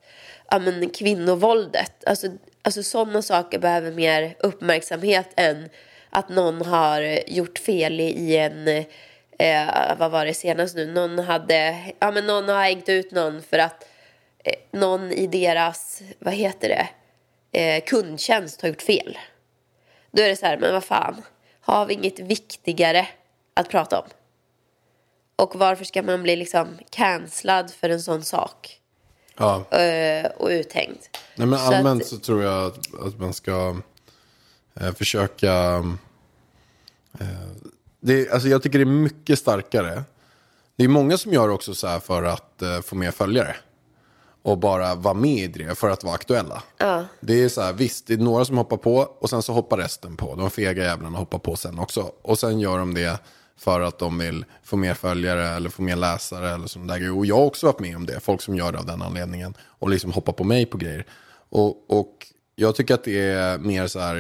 ja, 0.52 0.60
men 0.60 0.90
kvinnovåldet. 0.90 2.04
Alltså, 2.06 2.28
alltså 2.62 2.84
sådana 2.84 3.22
saker 3.22 3.60
behöver 3.60 3.92
mer 3.92 4.36
uppmärksamhet 4.40 5.30
än 5.36 5.70
att 6.10 6.30
någon 6.30 6.62
har 6.62 7.30
gjort 7.30 7.60
fel 7.60 8.00
i, 8.00 8.38
en 8.38 8.68
eh, 9.40 9.98
vad 9.98 10.12
var 10.12 10.26
det 10.26 10.34
senast 10.34 10.76
nu? 10.76 10.86
Någon 10.86 11.20
hade, 11.20 11.76
ja 12.00 12.12
men 12.12 12.28
någon 12.28 12.50
har 12.50 12.64
hängt 12.64 12.90
ut 12.90 13.12
någon 13.12 13.42
för 13.42 13.58
att 13.58 13.88
eh, 14.44 14.80
någon 14.80 15.12
i 15.12 15.28
deras, 15.28 16.02
vad 16.20 16.34
heter 16.34 16.70
det, 16.70 16.90
eh, 17.60 17.84
kundtjänst 17.84 18.62
har 18.62 18.70
gjort 18.70 18.82
fel. 18.82 19.18
Då 20.12 20.22
är 20.22 20.28
det 20.28 20.36
så 20.36 20.46
här, 20.46 20.58
men 20.58 20.74
vad 20.74 20.84
fan, 20.84 21.22
har 21.62 21.86
vi 21.86 21.94
inget 21.94 22.20
viktigare 22.20 23.08
att 23.54 23.70
prata 23.70 24.00
om? 24.00 24.08
Och 25.36 25.56
varför 25.56 25.86
ska 25.86 26.02
man 26.02 26.24
bli 26.24 26.36
liksom 26.36 26.78
cancellad 26.90 27.72
för 27.72 27.90
en 27.90 28.02
sån 28.02 28.24
sak? 28.24 28.79
Ja. 29.40 29.78
Eh, 29.78 30.32
och 30.38 30.48
uthängd. 30.48 30.98
Nej, 31.36 31.48
men 31.48 31.60
Så 31.60 31.66
allmänt 31.66 32.02
att- 32.02 32.08
så 32.08 32.18
tror 32.18 32.44
jag 32.44 32.66
att, 32.66 32.80
att 33.06 33.20
man 33.20 33.34
ska 33.34 33.76
eh, 34.80 34.94
försöka... 34.94 35.84
Eh, 37.20 37.28
det, 38.00 38.30
alltså 38.32 38.48
jag 38.48 38.64
tycker 38.64 38.80
det 38.80 38.84
är 38.84 38.86
mycket 38.86 39.40
starkare. 39.40 40.04
Det 40.76 40.84
är 40.84 40.88
många 40.88 41.18
som 41.18 41.34
gör 41.34 41.50
också 41.50 41.74
så 41.76 41.88
här 41.88 42.00
för 42.00 42.24
att 42.24 42.62
eh, 42.62 42.82
få 42.82 42.96
mer 42.96 43.12
följare. 43.12 43.56
Och 44.42 44.58
bara 44.58 44.96
vara 44.96 45.14
med 45.14 45.56
i 45.58 45.64
det 45.64 45.76
för 45.76 45.90
att 45.90 46.04
vara 46.04 46.16
aktuella. 46.16 46.64
Det 47.20 47.44
är 47.44 47.50
så 47.50 47.62
här, 47.62 47.74
visst, 47.74 48.08
det 48.08 48.14
är 48.14 48.18
några 48.18 48.46
som 48.46 48.58
hoppar 48.58 48.78
på 48.78 48.96
och 49.20 49.30
sen 49.30 49.42
så 49.44 49.54
hoppar 49.54 49.78
resten 49.78 50.18
på. 50.18 50.36
De 50.36 50.50
fega 50.52 50.84
jävlarna 50.84 51.18
hoppar 51.18 51.40
på 51.40 51.56
sen 51.56 51.80
också. 51.80 52.12
Och 52.22 52.40
sen 52.40 52.60
gör 52.60 52.78
de 52.78 52.94
det 52.94 53.20
för 53.60 53.82
att 53.82 54.00
de 54.00 54.18
vill 54.18 54.46
få 54.64 54.78
mer 54.78 54.94
följare 54.94 55.48
eller 55.48 55.70
få 55.70 55.82
mer 55.82 55.96
läsare 55.96 56.50
eller 56.50 56.68
sådana 56.68 56.94
där 56.94 57.00
grejer. 57.00 57.18
Och 57.18 57.26
jag 57.26 57.36
har 57.36 57.46
också 57.46 57.66
varit 57.66 57.80
med 57.80 57.96
om 57.96 58.06
det, 58.06 58.20
folk 58.20 58.42
som 58.42 58.56
gör 58.56 58.72
det 58.72 58.80
av 58.80 58.86
den 58.86 59.02
anledningen. 59.02 59.54
Och 59.62 59.90
liksom 59.90 60.12
hoppar 60.12 60.34
på 60.34 60.44
mig 60.44 60.66
på 60.66 60.78
grejer. 60.78 61.06
Och, 61.50 62.00
och 62.00 62.28
jag 62.56 62.76
tycker 62.76 62.94
att 62.94 63.04
det 63.04 63.20
är 63.20 63.58
mer 63.58 63.88
så 63.88 64.00
här, 64.00 64.18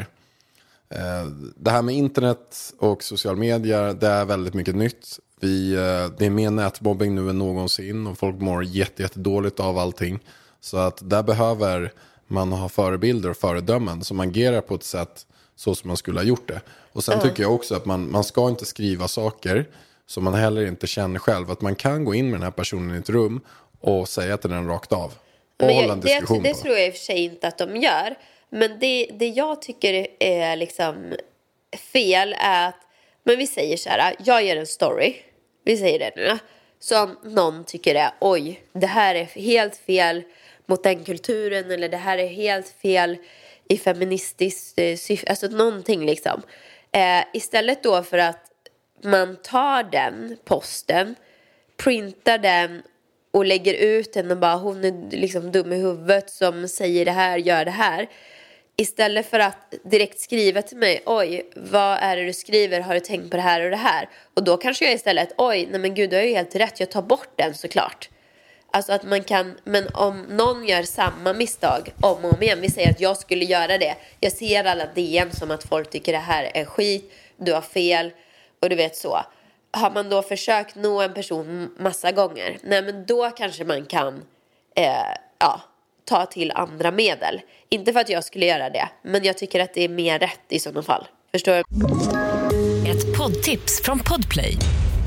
eh, 0.89 1.25
det 1.55 1.71
här 1.71 1.81
med 1.81 1.95
internet 1.95 2.73
och 2.79 3.03
social 3.03 3.35
media, 3.35 3.93
det 3.93 4.07
är 4.07 4.25
väldigt 4.25 4.53
mycket 4.53 4.75
nytt. 4.75 5.19
Vi, 5.41 5.73
eh, 5.73 6.17
det 6.17 6.25
är 6.25 6.29
mer 6.29 6.51
nätmobbing 6.51 7.15
nu 7.15 7.29
än 7.29 7.37
någonsin 7.37 8.07
och 8.07 8.17
folk 8.17 8.41
mår 8.41 8.63
jätte, 8.63 9.01
jättedåligt 9.01 9.59
av 9.59 9.77
allting. 9.77 10.19
Så 10.59 10.77
att 10.77 11.09
där 11.09 11.23
behöver 11.23 11.93
man 12.27 12.51
ha 12.51 12.69
förebilder 12.69 13.29
och 13.29 13.37
föredömen 13.37 14.03
som 14.03 14.19
agerar 14.19 14.61
på 14.61 14.75
ett 14.75 14.83
sätt 14.83 15.25
så 15.55 15.75
som 15.75 15.87
man 15.87 15.97
skulle 15.97 16.19
ha 16.19 16.23
gjort 16.25 16.47
det. 16.47 16.61
Och 16.93 17.03
sen 17.03 17.21
tycker 17.21 17.43
jag 17.43 17.55
också 17.55 17.75
att 17.75 17.85
man, 17.85 18.11
man 18.11 18.23
ska 18.23 18.49
inte 18.49 18.65
skriva 18.65 19.07
saker 19.07 19.65
som 20.05 20.23
man 20.23 20.33
heller 20.33 20.65
inte 20.65 20.87
känner 20.87 21.19
själv. 21.19 21.51
Att 21.51 21.61
man 21.61 21.75
kan 21.75 22.05
gå 22.05 22.15
in 22.15 22.25
med 22.25 22.39
den 22.39 22.43
här 22.43 22.51
personen 22.51 22.95
i 22.95 22.99
ett 22.99 23.09
rum 23.09 23.41
och 23.79 24.09
säga 24.09 24.37
till 24.37 24.49
den 24.49 24.67
rakt 24.67 24.93
av. 24.93 25.13
Och 25.59 25.65
Men 25.65 25.75
hålla 25.75 25.93
en 25.93 25.99
det, 25.99 26.07
diskussion 26.07 26.43
det 26.43 26.53
på 26.53 26.59
tror 26.59 26.77
jag 26.77 26.87
i 26.87 26.89
och 26.89 26.93
för 26.93 26.99
sig 26.99 27.23
inte 27.23 27.47
att 27.47 27.57
de 27.57 27.75
gör. 27.75 28.17
Men 28.49 28.79
det, 28.79 29.09
det 29.19 29.27
jag 29.27 29.61
tycker 29.61 30.07
är 30.19 30.55
liksom 30.55 31.13
fel 31.93 32.35
är 32.39 32.67
att, 32.67 32.75
men 33.23 33.37
vi 33.37 33.47
säger 33.47 33.77
så 33.77 33.89
här, 33.89 34.15
jag 34.25 34.43
gör 34.45 34.55
en 34.55 34.67
story, 34.67 35.15
vi 35.65 35.77
säger 35.77 35.99
det 35.99 36.11
nu, 36.15 36.37
som 36.79 37.17
någon 37.23 37.63
tycker 37.63 37.95
är, 37.95 38.11
oj, 38.21 38.61
det 38.73 38.87
här 38.87 39.15
är 39.15 39.25
helt 39.25 39.75
fel 39.75 40.23
mot 40.65 40.83
den 40.83 41.03
kulturen 41.03 41.71
eller 41.71 41.89
det 41.89 41.97
här 41.97 42.17
är 42.17 42.27
helt 42.27 42.67
fel 42.81 43.17
i 43.67 43.77
feministiskt 43.77 44.79
eh, 44.79 44.95
syfte, 44.95 45.29
alltså 45.29 45.47
någonting 45.47 46.05
liksom. 46.05 46.41
Eh, 46.91 47.23
istället 47.33 47.83
då 47.83 48.03
för 48.03 48.17
att 48.17 48.45
man 49.03 49.37
tar 49.43 49.83
den 49.83 50.37
posten, 50.45 51.15
printar 51.77 52.37
den 52.37 52.81
och 53.31 53.45
lägger 53.45 53.73
ut 53.73 54.13
den 54.13 54.31
och 54.31 54.37
bara 54.37 54.55
hon 54.55 54.83
är 54.83 55.11
liksom 55.11 55.51
dum 55.51 55.73
i 55.73 55.75
huvudet 55.75 56.29
som 56.29 56.67
säger 56.67 57.05
det 57.05 57.11
här, 57.11 57.37
gör 57.37 57.65
det 57.65 57.71
här. 57.71 58.09
Istället 58.75 59.29
för 59.29 59.39
att 59.39 59.73
direkt 59.83 60.19
skriva 60.19 60.61
till 60.61 60.77
mig, 60.77 61.01
oj, 61.05 61.51
vad 61.55 61.97
är 62.01 62.17
det 62.17 62.25
du 62.25 62.33
skriver, 62.33 62.81
har 62.81 62.93
du 62.93 62.99
tänkt 62.99 63.31
på 63.31 63.37
det 63.37 63.43
här 63.43 63.61
och 63.61 63.69
det 63.69 63.77
här? 63.77 64.09
Och 64.33 64.43
då 64.43 64.57
kanske 64.57 64.85
jag 64.85 64.93
istället, 64.93 65.33
oj, 65.37 65.67
nej 65.71 65.79
men 65.79 65.95
gud, 65.95 66.09
du 66.09 66.15
har 66.15 66.23
ju 66.23 66.33
helt 66.33 66.55
rätt, 66.55 66.79
jag 66.79 66.91
tar 66.91 67.01
bort 67.01 67.29
den 67.35 67.53
såklart. 67.53 68.09
Alltså 68.71 68.93
att 68.93 69.03
man 69.03 69.23
kan, 69.23 69.57
men 69.63 69.87
om 69.93 70.21
någon 70.21 70.67
gör 70.67 70.83
samma 70.83 71.33
misstag 71.33 71.93
om 72.01 72.25
och 72.25 72.33
om 72.33 72.43
igen, 72.43 72.61
vi 72.61 72.69
säger 72.69 72.89
att 72.89 73.01
jag 73.01 73.17
skulle 73.17 73.45
göra 73.45 73.77
det. 73.77 73.95
Jag 74.19 74.31
ser 74.31 74.63
alla 74.63 74.85
DM 74.85 75.31
som 75.31 75.51
att 75.51 75.63
folk 75.63 75.89
tycker 75.89 76.11
det 76.11 76.17
här 76.17 76.51
är 76.53 76.65
skit, 76.65 77.11
du 77.37 77.53
har 77.53 77.61
fel 77.61 78.11
och 78.61 78.69
du 78.69 78.75
vet 78.75 78.95
så. 78.95 79.19
Har 79.71 79.91
man 79.91 80.09
då 80.09 80.21
försökt 80.21 80.75
nå 80.75 81.01
en 81.01 81.13
person 81.13 81.75
massa 81.79 82.11
gånger, 82.11 82.57
nej 82.63 82.81
men 82.81 83.05
då 83.05 83.29
kanske 83.29 83.63
man 83.63 83.85
kan 83.85 84.23
eh, 84.75 84.93
ja, 85.39 85.61
ta 86.05 86.25
till 86.25 86.51
andra 86.51 86.91
medel. 86.91 87.41
Inte 87.69 87.93
för 87.93 87.99
att 87.99 88.09
jag 88.09 88.23
skulle 88.23 88.45
göra 88.45 88.69
det, 88.69 88.89
men 89.01 89.23
jag 89.23 89.37
tycker 89.37 89.59
att 89.59 89.73
det 89.73 89.83
är 89.83 89.89
mer 89.89 90.19
rätt 90.19 90.39
i 90.49 90.59
sådana 90.59 90.83
fall. 90.83 91.07
Förstår 91.31 91.53
du? 91.53 91.63
Ett 92.91 93.17
poddtips 93.17 93.81
från 93.83 93.99
Podplay. 93.99 94.57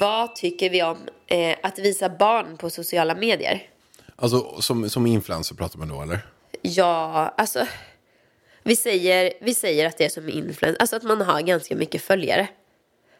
Vad 0.00 0.34
tycker 0.34 0.70
vi 0.70 0.82
om 0.82 0.98
eh, 1.26 1.56
att 1.62 1.78
visa 1.78 2.08
barn 2.08 2.56
på 2.56 2.70
sociala 2.70 3.14
medier? 3.14 3.62
Alltså 4.16 4.60
som, 4.62 4.90
som 4.90 5.06
influencer 5.06 5.54
pratar 5.54 5.78
man 5.78 5.88
då 5.88 6.02
eller? 6.02 6.26
Ja, 6.62 7.34
alltså. 7.36 7.66
Vi 8.62 8.76
säger, 8.76 9.32
vi 9.40 9.54
säger 9.54 9.86
att 9.86 9.98
det 9.98 10.04
är 10.04 10.08
som 10.08 10.28
influencer, 10.28 10.76
alltså 10.80 10.96
att 10.96 11.02
man 11.02 11.20
har 11.20 11.40
ganska 11.40 11.76
mycket 11.76 12.02
följare. 12.02 12.48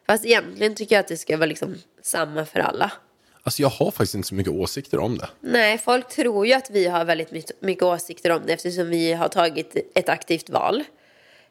Fast 0.07 0.25
egentligen 0.25 0.75
tycker 0.75 0.95
jag 0.95 1.01
att 1.01 1.09
det 1.09 1.17
ska 1.17 1.37
vara 1.37 1.47
liksom 1.47 1.75
samma 2.03 2.45
för 2.45 2.61
alla. 2.61 2.93
Alltså 3.43 3.63
jag 3.63 3.69
har 3.69 3.91
faktiskt 3.91 4.15
inte 4.15 4.29
så 4.29 4.35
mycket 4.35 4.53
åsikter 4.53 4.99
om 4.99 5.19
det. 5.19 5.29
Nej, 5.41 5.79
folk 5.79 6.09
tror 6.09 6.47
ju 6.47 6.53
att 6.53 6.71
vi 6.71 6.87
har 6.87 7.05
väldigt 7.05 7.61
mycket, 7.61 7.83
åsikter 7.83 8.31
om 8.31 8.43
det 8.47 8.53
eftersom 8.53 8.89
vi 8.89 9.13
har 9.13 9.29
tagit 9.29 9.77
ett 9.95 10.09
aktivt 10.09 10.51
val. 10.51 10.85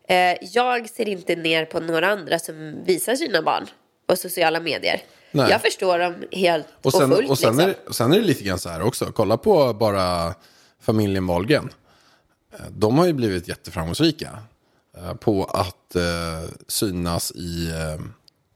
Eh, 0.08 0.38
jag 0.42 0.90
ser 0.90 1.10
inte 1.10 1.36
ner 1.36 1.66
på 1.66 1.80
några 1.80 2.08
andra 2.08 2.40
som 2.40 2.84
visar 2.86 3.16
sina 3.16 3.42
barn 3.42 3.68
på 4.08 4.16
sociala 4.16 4.60
medier. 4.60 5.02
Nej. 5.32 5.50
Jag 5.52 5.62
förstår 5.62 6.00
dem 6.00 6.16
helt 6.32 6.66
och, 6.80 6.86
Och 6.86 6.94
sen, 6.94 7.10
fullt. 7.12 7.30
och 7.30 7.38
sen, 7.40 7.50
liksom. 7.58 7.70
är, 7.70 7.76
det- 7.88 7.94
sen 7.94 8.14
är 8.14 8.20
det 8.20 8.26
lite 8.26 8.44
grann 8.44 8.60
så 8.60 8.70
här 8.70 8.82
också. 8.82 9.06
Kolla 9.16 9.38
på 9.38 9.74
bara 9.74 10.36
familjen 10.82 11.28
Wahlgren. 11.28 11.70
Eh, 12.54 12.60
De 12.70 12.98
har 12.98 13.06
ju 13.06 13.14
blivit 13.14 13.48
jätteframgångsrika 13.48 14.30
eh, 14.98 15.14
på 15.14 15.44
att 15.46 15.96
eh, 15.96 16.50
synas 16.68 17.32
i 17.32 17.70
eh, 17.70 18.06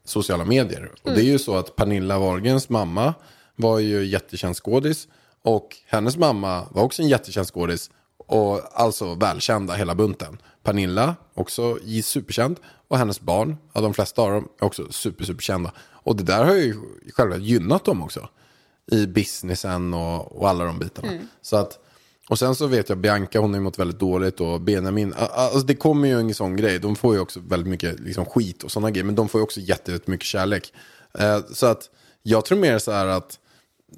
sociala 0.04 0.44
medier. 0.44 0.90
Och 1.02 1.10
det 1.12 1.20
är 1.20 1.24
ju 1.24 1.38
så 1.38 1.56
att 1.56 1.76
Pernilla 1.76 2.18
Wahlgrens 2.18 2.68
mamma 2.68 3.14
var 3.56 3.78
ju 3.78 4.04
jättekänd 4.06 4.56
skådis. 4.56 5.08
Och 5.42 5.76
hennes 5.86 6.16
mamma 6.16 6.68
var 6.70 6.82
också 6.82 7.02
en 7.02 7.08
jättekänd 7.08 7.46
skådis. 7.46 7.90
Och 8.26 8.80
alltså 8.80 9.14
välkända 9.14 9.74
hela 9.74 9.94
bunten. 9.94 10.38
Pernilla, 10.62 11.16
också 11.34 11.78
superkänd. 12.02 12.60
Och 12.88 12.98
hennes 12.98 13.20
barn, 13.20 13.56
ja, 13.72 13.80
de 13.80 13.94
flesta 13.94 14.22
av 14.22 14.30
dem 14.30 14.48
är 14.60 14.64
också 14.64 14.92
super, 14.92 15.24
superkända. 15.24 15.72
Och 15.92 16.16
det 16.16 16.22
där 16.22 16.44
har 16.44 16.54
ju 16.54 16.74
själva 17.14 17.36
gynnat 17.36 17.84
dem 17.84 18.02
också. 18.02 18.28
I 18.92 19.06
businessen 19.06 19.94
och, 19.94 20.32
och 20.40 20.48
alla 20.48 20.64
de 20.64 20.78
bitarna. 20.78 21.08
Så 21.42 21.56
att, 21.56 21.78
och 22.28 22.38
sen 22.38 22.54
så 22.54 22.66
vet 22.66 22.88
jag 22.88 22.98
Bianca, 22.98 23.38
hon 23.40 23.50
har 23.50 23.56
ju 23.58 23.64
mått 23.64 23.78
väldigt 23.78 23.98
dåligt. 24.00 24.40
Och 24.40 24.60
Benjamin, 24.60 25.14
alltså 25.16 25.58
det 25.60 25.74
kommer 25.74 26.08
ju 26.08 26.20
en 26.20 26.34
sån 26.34 26.56
grej. 26.56 26.78
De 26.78 26.96
får 26.96 27.14
ju 27.14 27.20
också 27.20 27.40
väldigt 27.40 27.68
mycket 27.70 28.00
liksom, 28.00 28.24
skit 28.26 28.62
och 28.62 28.70
sådana 28.72 28.90
grejer. 28.90 29.04
Men 29.04 29.14
de 29.14 29.28
får 29.28 29.38
ju 29.38 29.42
också 29.42 29.60
jätte- 29.60 29.92
jättemycket 29.92 30.26
kärlek. 30.26 30.72
Eh, 31.18 31.38
så 31.52 31.66
att 31.66 31.90
jag 32.22 32.44
tror 32.44 32.58
mer 32.58 32.78
så 32.78 32.92
här 32.92 33.06
att 33.06 33.38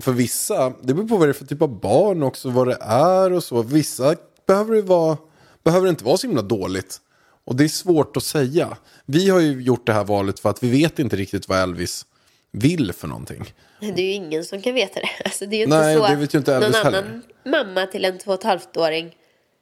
för 0.00 0.12
vissa, 0.12 0.72
det 0.82 0.94
beror 0.94 1.08
på 1.08 1.16
vad 1.16 1.28
det 1.28 1.32
är 1.32 1.32
för 1.32 1.44
typ 1.46 1.62
av 1.62 1.80
barn 1.80 2.22
också, 2.22 2.50
vad 2.50 2.68
det 2.68 2.78
är 2.80 3.32
och 3.32 3.44
så. 3.44 3.62
Vissa 3.62 4.16
behöver 4.46 4.74
det, 4.74 4.82
vara, 4.82 5.16
behöver 5.64 5.86
det 5.86 5.90
inte 5.90 6.04
vara 6.04 6.16
så 6.16 6.26
himla 6.26 6.42
dåligt. 6.42 7.00
Och 7.44 7.56
det 7.56 7.64
är 7.64 7.68
svårt 7.68 8.16
att 8.16 8.22
säga. 8.22 8.76
Vi 9.06 9.28
har 9.30 9.40
ju 9.40 9.62
gjort 9.62 9.86
det 9.86 9.92
här 9.92 10.04
valet 10.04 10.40
för 10.40 10.50
att 10.50 10.62
vi 10.62 10.70
vet 10.70 10.98
inte 10.98 11.16
riktigt 11.16 11.48
vad 11.48 11.58
Elvis 11.58 12.06
vill 12.50 12.92
för 12.92 13.08
någonting. 13.08 13.54
Det 13.80 13.86
är 13.86 14.06
ju 14.06 14.12
ingen 14.12 14.44
som 14.44 14.62
kan 14.62 14.74
veta 14.74 15.00
det. 15.00 15.08
Alltså, 15.24 15.46
det 15.46 15.56
är 15.56 15.58
ju 15.58 15.64
inte 15.64 15.78
Nej, 15.78 15.96
så 15.96 16.06
det 16.06 16.16
vet 16.16 16.34
ju 16.34 16.38
inte 16.38 16.54
någon 16.54 16.62
Elvis 16.62 16.80
annan 16.80 16.94
heller. 16.94 17.20
mamma 17.44 17.86
till 17.86 18.04
en 18.04 18.18
två 18.18 18.30
och 18.30 18.38
ett 18.38 18.44
halvt 18.44 18.76
åring 18.76 19.16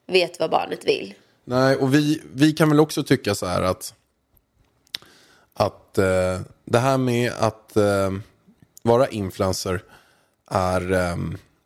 vet 0.06 0.40
vad 0.40 0.50
barnet 0.50 0.86
vill. 0.86 1.14
Nej, 1.44 1.76
och 1.76 1.94
vi, 1.94 2.22
vi 2.32 2.52
kan 2.52 2.68
väl 2.68 2.80
också 2.80 3.02
tycka 3.02 3.34
så 3.34 3.46
här 3.46 3.62
att, 3.62 3.94
att 5.54 5.98
eh, 5.98 6.40
det 6.64 6.78
här 6.78 6.98
med 6.98 7.32
att 7.38 7.76
eh, 7.76 8.10
vara 8.82 9.08
influencer 9.08 9.82
är, 10.50 10.92
eh, 10.92 11.16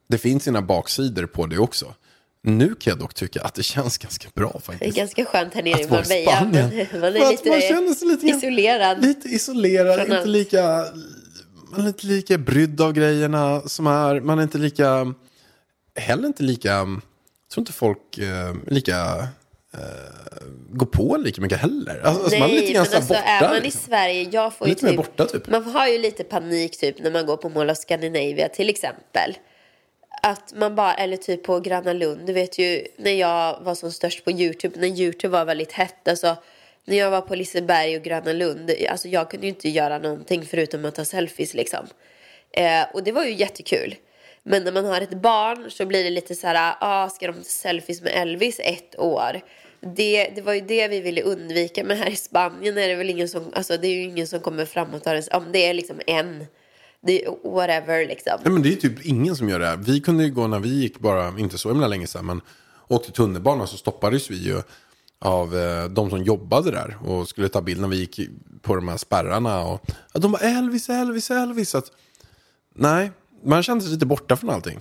det 0.08 0.18
finns 0.18 0.44
sina 0.44 0.62
baksidor 0.62 1.26
på 1.26 1.46
det 1.46 1.58
också. 1.58 1.94
Nu 2.42 2.74
kan 2.74 2.90
jag 2.90 2.98
dock 2.98 3.14
tycka 3.14 3.42
att 3.42 3.54
det 3.54 3.62
känns 3.62 3.98
ganska 3.98 4.28
bra 4.34 4.50
Det 4.52 4.56
är 4.56 4.60
faktiskt. 4.60 4.96
ganska 4.96 5.24
skönt 5.24 5.54
här 5.54 5.62
nere 5.62 5.80
i 5.80 5.88
Marbella. 5.88 6.40
Man 7.00 7.16
är 7.16 7.30
lite, 7.30 7.50
man 7.50 7.60
känner 7.60 7.94
sig 7.94 8.08
lite 8.08 8.26
isolerad. 8.26 9.02
Lite 9.02 9.28
isolerad, 9.28 10.00
inte 10.00 10.24
lika, 10.24 10.84
man 11.70 11.80
är 11.84 11.88
inte 11.88 12.06
lika 12.06 12.38
brydd 12.38 12.80
av 12.80 12.92
grejerna 12.92 13.60
som 13.60 13.86
är. 13.86 14.20
Man 14.20 14.38
är 14.38 14.42
inte 14.42 14.58
lika, 14.58 15.14
heller 15.94 16.26
inte 16.26 16.42
lika, 16.42 16.68
jag 16.68 17.00
tror 17.52 17.62
inte 17.62 17.72
folk 17.72 18.18
eh, 18.18 18.54
lika, 18.66 19.28
eh, 19.74 19.80
går 20.70 20.86
på 20.86 21.16
lika 21.16 21.40
mycket 21.40 21.58
heller. 21.58 22.00
Alltså, 22.04 22.22
alltså, 22.22 22.38
man 22.38 22.50
är 22.50 22.54
lite 22.54 22.64
Nej, 22.64 22.72
grann 22.72 22.86
men 22.90 22.96
alltså 22.96 23.14
borta. 23.14 23.22
är 23.26 23.48
man 23.48 23.56
i 23.56 23.60
liksom. 23.60 23.80
Sverige, 23.80 24.28
jag 24.32 24.54
får 24.54 24.66
ju 24.66 24.74
Lite 24.74 24.84
mer 24.84 24.92
typ, 24.92 24.96
borta, 24.96 25.26
typ. 25.26 25.48
Man 25.48 25.62
har 25.64 25.88
ju 25.88 25.98
lite 25.98 26.24
panik 26.24 26.78
typ 26.80 26.98
när 26.98 27.10
man 27.10 27.26
går 27.26 27.36
på 27.36 27.48
Mall 27.48 27.70
of 27.70 27.78
Scandinavia 27.78 28.48
till 28.48 28.68
exempel. 28.68 29.38
Att 30.22 30.52
man 30.56 30.74
bara, 30.74 30.94
eller 30.94 31.16
typ 31.16 31.42
på 31.42 31.60
Gröna 31.60 31.92
Lund, 31.92 32.26
du 32.26 32.32
vet 32.32 32.58
ju 32.58 32.86
när 32.96 33.12
jag 33.12 33.60
var 33.60 33.74
som 33.74 33.92
störst 33.92 34.24
på 34.24 34.30
YouTube, 34.30 34.80
när 34.80 34.88
YouTube 34.88 35.32
var 35.32 35.44
väldigt 35.44 35.72
hett, 35.72 36.08
alltså 36.08 36.36
när 36.84 36.96
jag 36.96 37.10
var 37.10 37.20
på 37.20 37.34
Liseberg 37.34 37.96
och 37.96 38.02
Gröna 38.02 38.32
Lund, 38.32 38.70
alltså 38.90 39.08
jag 39.08 39.30
kunde 39.30 39.46
ju 39.46 39.50
inte 39.50 39.68
göra 39.68 39.98
någonting 39.98 40.46
förutom 40.46 40.84
att 40.84 40.94
ta 40.94 41.04
selfies 41.04 41.54
liksom. 41.54 41.86
Eh, 42.52 42.82
och 42.94 43.02
det 43.04 43.12
var 43.12 43.24
ju 43.24 43.34
jättekul. 43.34 43.94
Men 44.50 44.64
när 44.64 44.72
man 44.72 44.84
har 44.84 45.00
ett 45.00 45.22
barn 45.22 45.70
så 45.70 45.86
blir 45.86 46.04
det 46.04 46.10
lite 46.10 46.34
så 46.34 46.46
här, 46.46 46.74
ah, 46.80 47.08
ska 47.08 47.26
de 47.26 47.32
ta 47.32 47.42
selfies 47.42 48.02
med 48.02 48.12
Elvis 48.14 48.60
ett 48.64 48.98
år? 48.98 49.40
Det, 49.96 50.32
det 50.34 50.42
var 50.42 50.52
ju 50.52 50.60
det 50.60 50.88
vi 50.88 51.00
ville 51.00 51.22
undvika, 51.22 51.84
men 51.84 51.96
här 51.96 52.10
i 52.10 52.16
Spanien 52.16 52.78
är 52.78 52.88
det 52.88 52.94
väl 52.94 53.10
ingen 53.10 53.28
som, 53.28 53.52
alltså 53.54 53.76
det 53.76 53.88
är 53.88 53.94
ju 53.94 54.02
ingen 54.02 54.26
som 54.26 54.40
kommer 54.40 54.64
fram 54.64 54.94
och 54.94 55.02
tar 55.02 55.14
en, 55.14 55.22
om 55.32 55.52
det 55.52 55.58
är 55.58 55.74
liksom 55.74 56.00
en, 56.06 56.46
det 57.00 57.24
är 57.24 57.50
whatever 57.54 58.06
liksom. 58.06 58.32
Nej, 58.44 58.52
men 58.52 58.62
det 58.62 58.72
är 58.72 58.76
typ 58.76 59.06
ingen 59.06 59.36
som 59.36 59.48
gör 59.48 59.58
det 59.60 59.66
här. 59.66 59.76
Vi 59.76 60.00
kunde 60.00 60.24
ju 60.24 60.30
gå 60.30 60.46
när 60.46 60.58
vi 60.60 60.68
gick 60.68 60.98
bara, 60.98 61.38
inte 61.38 61.58
så 61.58 61.68
himla 61.68 61.86
länge 61.86 62.06
sedan, 62.06 62.26
men 62.26 62.40
åkte 62.88 63.12
tunnelbana 63.12 63.66
så 63.66 63.76
stoppades 63.76 64.30
vi 64.30 64.36
ju. 64.36 64.62
av 65.20 65.56
eh, 65.56 65.84
de 65.84 66.10
som 66.10 66.22
jobbade 66.22 66.70
där 66.70 66.96
och 67.04 67.28
skulle 67.28 67.48
ta 67.48 67.60
bild 67.60 67.80
när 67.80 67.88
vi 67.88 67.96
gick 67.96 68.20
på 68.62 68.74
de 68.74 68.88
här 68.88 68.96
spärrarna. 68.96 69.64
Och, 69.64 69.90
att 70.12 70.22
de 70.22 70.32
bara 70.32 70.42
Elvis, 70.42 70.88
Elvis, 70.88 71.30
Elvis. 71.30 71.74
Att, 71.74 71.92
nej, 72.74 73.10
man 73.44 73.62
kände 73.62 73.84
sig 73.84 73.92
lite 73.92 74.06
borta 74.06 74.36
från 74.36 74.50
allting. 74.50 74.80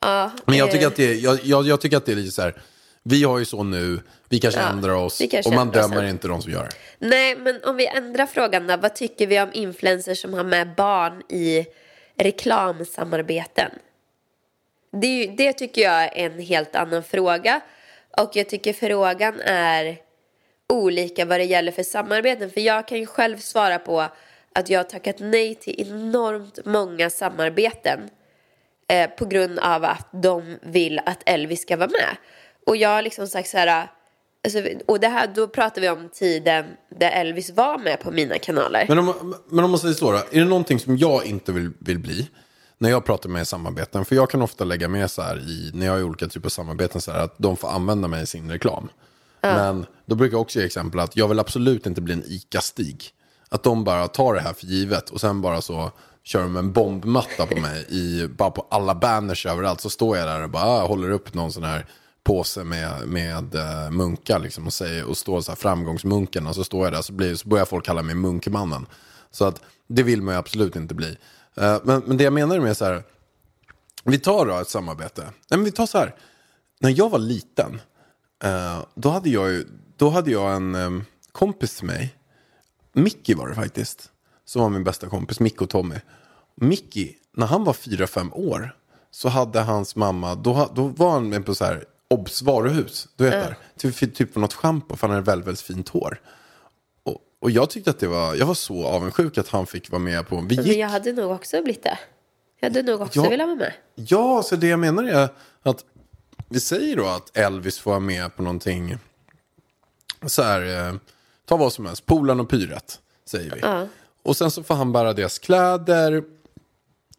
Ja, 0.00 0.30
Men 0.46 0.56
jag 0.56 0.68
eh, 0.68 0.72
tycker, 0.72 0.86
att 0.86 0.96
det, 0.96 1.04
är- 1.10 1.14
jag, 1.24 1.38
jag, 1.44 1.66
jag 1.66 1.80
tycker 1.80 1.96
att 1.96 2.06
det 2.06 2.12
är 2.12 2.16
lite 2.16 2.30
så 2.32 2.42
här, 2.42 2.62
vi 3.02 3.24
har 3.24 3.38
ju 3.38 3.44
så 3.44 3.62
nu, 3.62 4.00
vi 4.28 4.38
kanske 4.40 4.60
Ja, 4.60 4.68
ändrar 4.68 4.92
oss 4.94 5.18
kanske 5.30 5.48
och 5.50 5.54
man 5.54 5.66
ändrar 5.66 5.82
dömer 5.82 5.96
sen. 5.96 6.08
inte 6.08 6.28
de 6.28 6.42
som 6.42 6.52
gör 6.52 6.62
det. 6.64 6.70
Nej, 7.06 7.36
men 7.36 7.64
om 7.64 7.76
vi 7.76 7.86
ändrar 7.86 8.26
frågan 8.26 8.66
då. 8.66 8.76
Vad 8.76 8.94
tycker 8.94 9.26
vi 9.26 9.40
om 9.40 9.50
influencers 9.52 10.20
som 10.22 10.34
har 10.34 10.44
med 10.44 10.74
barn 10.74 11.22
i 11.28 11.66
reklamsamarbeten? 12.18 13.70
Det, 14.92 15.06
ju- 15.06 15.34
det 15.36 15.52
tycker 15.52 15.82
jag 15.82 16.02
är 16.02 16.26
en 16.26 16.38
helt 16.38 16.76
annan 16.76 17.02
fråga. 17.02 17.60
Och 18.18 18.30
jag 18.34 18.48
tycker 18.48 18.72
frågan 18.72 19.40
är 19.40 19.96
olika 20.68 21.24
vad 21.24 21.40
det 21.40 21.44
gäller 21.44 21.72
för 21.72 21.82
samarbeten. 21.82 22.50
För 22.50 22.60
jag 22.60 22.88
kan 22.88 22.98
ju 22.98 23.06
själv 23.06 23.38
svara 23.38 23.78
på 23.78 24.06
att 24.54 24.70
jag 24.70 24.78
har 24.78 24.84
tackat 24.84 25.16
nej 25.18 25.54
till 25.54 25.74
enormt 25.78 26.58
många 26.64 27.10
samarbeten 27.10 28.00
eh, 28.88 29.10
på 29.10 29.24
grund 29.24 29.58
av 29.58 29.84
att 29.84 30.08
de 30.12 30.58
vill 30.62 31.00
att 31.06 31.22
Elvis 31.26 31.62
ska 31.62 31.76
vara 31.76 31.90
med. 31.90 32.16
Och 32.66 32.76
jag 32.76 32.88
har 32.88 33.02
liksom 33.02 33.26
sagt 33.26 33.48
så 33.48 33.58
här, 33.58 33.88
alltså, 34.44 34.62
och 34.86 35.00
det 35.00 35.08
här, 35.08 35.30
då 35.34 35.48
pratar 35.48 35.80
vi 35.80 35.88
om 35.88 36.08
tiden 36.08 36.64
där 36.88 37.10
Elvis 37.10 37.50
var 37.50 37.78
med 37.78 38.00
på 38.00 38.10
mina 38.10 38.38
kanaler. 38.38 38.84
Men 38.88 38.98
om, 38.98 39.34
men 39.48 39.64
om 39.64 39.70
man 39.70 39.80
säger 39.80 39.94
så 39.94 40.12
då, 40.12 40.18
är 40.18 40.38
det 40.38 40.44
någonting 40.44 40.78
som 40.78 40.96
jag 40.96 41.24
inte 41.24 41.52
vill, 41.52 41.70
vill 41.78 41.98
bli 41.98 42.28
när 42.78 42.90
jag 42.90 43.04
pratar 43.04 43.28
med 43.28 43.48
samarbeten? 43.48 44.04
För 44.04 44.16
jag 44.16 44.30
kan 44.30 44.42
ofta 44.42 44.64
lägga 44.64 44.88
med 44.88 45.10
så 45.10 45.22
här 45.22 45.38
i, 45.38 45.70
när 45.74 45.86
jag 45.86 45.92
har 45.92 46.02
olika 46.02 46.26
typer 46.26 46.46
av 46.46 46.50
samarbeten, 46.50 47.00
så 47.00 47.12
här, 47.12 47.24
att 47.24 47.34
de 47.38 47.56
får 47.56 47.68
använda 47.68 48.08
mig 48.08 48.22
i 48.22 48.26
sin 48.26 48.50
reklam. 48.50 48.88
Men 49.42 49.86
då 50.06 50.14
brukar 50.14 50.34
jag 50.34 50.40
också 50.40 50.58
ge 50.58 50.64
exempel 50.64 51.00
att 51.00 51.16
jag 51.16 51.28
vill 51.28 51.38
absolut 51.38 51.86
inte 51.86 52.00
bli 52.00 52.14
en 52.14 52.24
ICA-Stig. 52.26 53.12
Att 53.52 53.62
de 53.62 53.84
bara 53.84 54.08
tar 54.08 54.34
det 54.34 54.40
här 54.40 54.52
för 54.52 54.66
givet 54.66 55.10
och 55.10 55.20
sen 55.20 55.40
bara 55.40 55.60
så 55.60 55.90
kör 56.22 56.42
de 56.42 56.56
en 56.56 56.72
bombmatta 56.72 57.46
på 57.46 57.60
mig, 57.60 57.86
i, 57.88 58.28
bara 58.28 58.50
på 58.50 58.66
alla 58.70 58.94
banners 58.94 59.46
överallt. 59.46 59.80
Så 59.80 59.90
står 59.90 60.16
jag 60.16 60.28
där 60.28 60.42
och 60.42 60.50
bara 60.50 60.64
ah, 60.64 60.86
håller 60.86 61.10
upp 61.10 61.34
någon 61.34 61.52
sån 61.52 61.62
här 61.62 61.86
påse 62.24 62.64
med, 62.64 63.08
med 63.08 63.54
uh, 63.54 63.90
munkar 63.90 64.38
liksom, 64.38 64.66
och, 64.66 64.72
säger, 64.72 65.04
och 65.04 65.16
står 65.16 65.40
så 65.40 65.50
här 65.50 65.56
framgångsmunken 65.56 66.46
och 66.46 66.54
så 66.54 66.64
står 66.64 66.84
jag 66.84 66.92
där 66.92 67.02
så, 67.02 67.12
blir, 67.12 67.34
så 67.34 67.48
börjar 67.48 67.64
folk 67.64 67.84
kalla 67.84 68.02
mig 68.02 68.14
munkmannen. 68.14 68.86
Så 69.30 69.44
att 69.44 69.60
det 69.86 70.02
vill 70.02 70.22
man 70.22 70.34
ju 70.34 70.38
absolut 70.38 70.76
inte 70.76 70.94
bli. 70.94 71.16
Uh, 71.60 71.78
men, 71.84 72.02
men 72.06 72.16
det 72.16 72.24
jag 72.24 72.32
menar 72.32 72.60
med 72.60 72.76
så 72.76 72.84
här, 72.84 73.02
vi 74.04 74.18
tar 74.18 74.46
då 74.46 74.58
ett 74.58 74.68
samarbete. 74.68 75.22
Nej, 75.22 75.32
men 75.58 75.64
vi 75.64 75.72
tar 75.72 75.86
så 75.86 75.98
här, 75.98 76.14
när 76.80 76.90
jag 76.98 77.10
var 77.10 77.18
liten, 77.18 77.80
uh, 78.44 78.84
då, 78.94 79.08
hade 79.08 79.30
jag 79.30 79.50
ju, 79.50 79.66
då 79.96 80.10
hade 80.10 80.30
jag 80.30 80.52
en 80.56 80.74
um, 80.74 81.04
kompis 81.32 81.76
till 81.76 81.86
mig, 81.86 82.14
Mickey 82.92 83.34
var 83.34 83.48
det 83.48 83.54
faktiskt, 83.54 84.10
som 84.44 84.62
var 84.62 84.68
min 84.68 84.84
bästa 84.84 85.08
kompis, 85.08 85.40
Mick 85.40 85.62
och 85.62 85.70
Tommy. 85.70 85.96
Mickey, 86.54 87.14
när 87.36 87.46
han 87.46 87.64
var 87.64 87.72
fyra 87.72 88.06
fem 88.06 88.32
år, 88.32 88.76
så 89.10 89.28
hade 89.28 89.60
hans 89.60 89.96
mamma, 89.96 90.34
då, 90.34 90.70
då 90.74 90.86
var 90.88 91.10
han 91.10 91.28
med 91.28 91.46
på 91.46 91.54
så 91.54 91.64
här, 91.64 91.84
Obs 92.10 92.42
varuhus, 92.42 93.08
du 93.16 93.24
vet 93.24 93.32
där, 93.32 93.56
typ, 93.76 94.14
typ 94.14 94.32
för 94.32 94.40
något 94.40 94.52
schampo, 94.54 94.96
för 94.96 95.06
han 95.06 95.14
hade 95.14 95.26
väldigt, 95.26 95.46
väldigt 95.46 95.60
fint 95.60 95.88
hår. 95.88 96.20
Och, 97.02 97.18
och 97.40 97.50
jag 97.50 97.70
tyckte 97.70 97.90
att 97.90 97.98
det 97.98 98.06
var, 98.08 98.34
jag 98.34 98.46
var 98.46 98.54
så 98.54 98.86
avundsjuk 98.86 99.38
att 99.38 99.48
han 99.48 99.66
fick 99.66 99.90
vara 99.90 100.02
med 100.02 100.28
på, 100.28 100.36
vi 100.36 100.56
Men 100.56 100.64
gick 100.64 100.76
jag 100.78 100.88
hade 100.88 101.12
nog 101.12 101.30
också 101.30 101.62
blivit 101.62 101.82
det. 101.82 101.98
Jag 102.60 102.68
hade 102.68 102.82
nog 102.82 103.00
också 103.00 103.20
Ja. 103.24 103.28
velat 103.28 103.46
vara 103.46 103.56
med. 103.56 103.72
Ja, 103.94 104.42
så 104.42 104.56
det 104.56 104.66
jag 104.66 104.78
menar 104.78 105.04
är 105.04 105.28
att 105.62 105.84
vi 106.48 106.60
säger 106.60 106.96
då 106.96 107.06
att 107.06 107.36
Elvis 107.36 107.78
får 107.78 107.90
vara 107.90 108.00
med 108.00 108.36
på 108.36 108.42
någonting. 108.42 108.96
Så 110.26 110.42
här, 110.42 110.88
eh, 110.88 110.94
ta 111.46 111.56
vad 111.56 111.72
som 111.72 111.86
helst, 111.86 112.06
Polan 112.06 112.40
och 112.40 112.50
Pyret, 112.50 113.00
säger 113.24 113.50
vi. 113.54 113.86
Och 114.22 114.36
sen 114.36 114.50
så 114.50 114.62
får 114.62 114.74
han 114.74 114.92
bära 114.92 115.12
deras 115.12 115.38
kläder. 115.38 116.22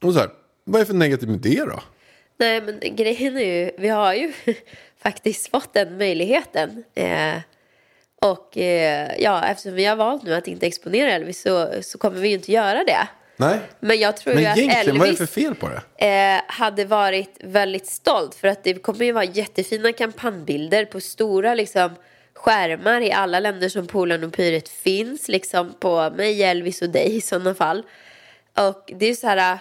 Och 0.02 0.14
så 0.14 0.20
här, 0.20 0.30
vad 0.64 0.82
är 0.82 0.86
för 0.86 0.94
negativt 0.94 1.30
med 1.30 1.40
det 1.40 1.66
då? 1.66 1.80
Nej, 2.38 2.62
men 2.62 2.80
grejen 2.96 3.38
är 3.38 3.46
ju, 3.46 3.72
vi 3.78 3.88
har 3.90 4.14
ju 4.14 4.34
faktiskt 5.04 5.48
fått 5.48 5.74
den 5.74 5.98
möjligheten. 5.98 6.84
Eh, 6.96 7.36
och 8.22 8.58
eh, 8.58 9.12
ja, 9.20 9.46
eftersom 9.46 9.74
vi 9.74 9.86
har 9.86 9.96
valt 9.96 10.24
nu 10.24 10.34
att 10.34 10.48
inte 10.48 10.68
exponera 10.68 11.12
Elvis 11.12 11.42
så, 11.42 11.70
så 11.82 11.98
kommer 11.98 12.20
vi 12.20 12.28
ju 12.28 12.34
inte 12.34 12.52
göra 12.52 12.84
det. 12.84 13.08
Nej, 13.38 13.60
Men 13.80 14.00
jag 14.00 14.18
tror 14.18 14.34
men 14.34 14.44
ju 14.44 14.50
att 14.50 14.58
egentligen, 14.58 15.00
vad 15.00 15.08
är 15.08 15.12
det 15.12 15.18
Elvis 15.18 15.30
för 15.30 15.42
fel 15.42 15.56
på 15.56 15.70
det? 15.70 16.06
eh, 16.08 16.42
hade 16.48 16.86
varit 16.86 17.38
väldigt 17.44 17.88
stolt 17.88 18.36
för 18.36 18.48
att 18.48 18.64
det 18.64 18.74
kommer 18.74 19.06
ju 19.06 19.12
vara 19.12 19.24
jättefina 19.24 19.94
kampanjbilder 19.94 20.86
på 20.86 21.02
stora 21.02 21.56
liksom, 21.56 21.92
skärmar 22.44 23.02
i 23.02 23.12
alla 23.12 23.40
länder 23.40 23.70
som 23.70 23.88
Polen 23.88 24.24
och 24.24 24.34
Pyret 24.34 24.70
finns 24.70 25.28
liksom 25.28 25.74
på 25.80 26.10
mig, 26.10 26.44
Elvis 26.44 26.82
och 26.82 26.90
dig 26.90 27.16
i 27.16 27.22
sådana 27.22 27.56
fall. 27.56 27.84
Och 28.58 28.92
det 29.00 29.06
är 29.06 29.14
så 29.14 29.28
här, 29.28 29.60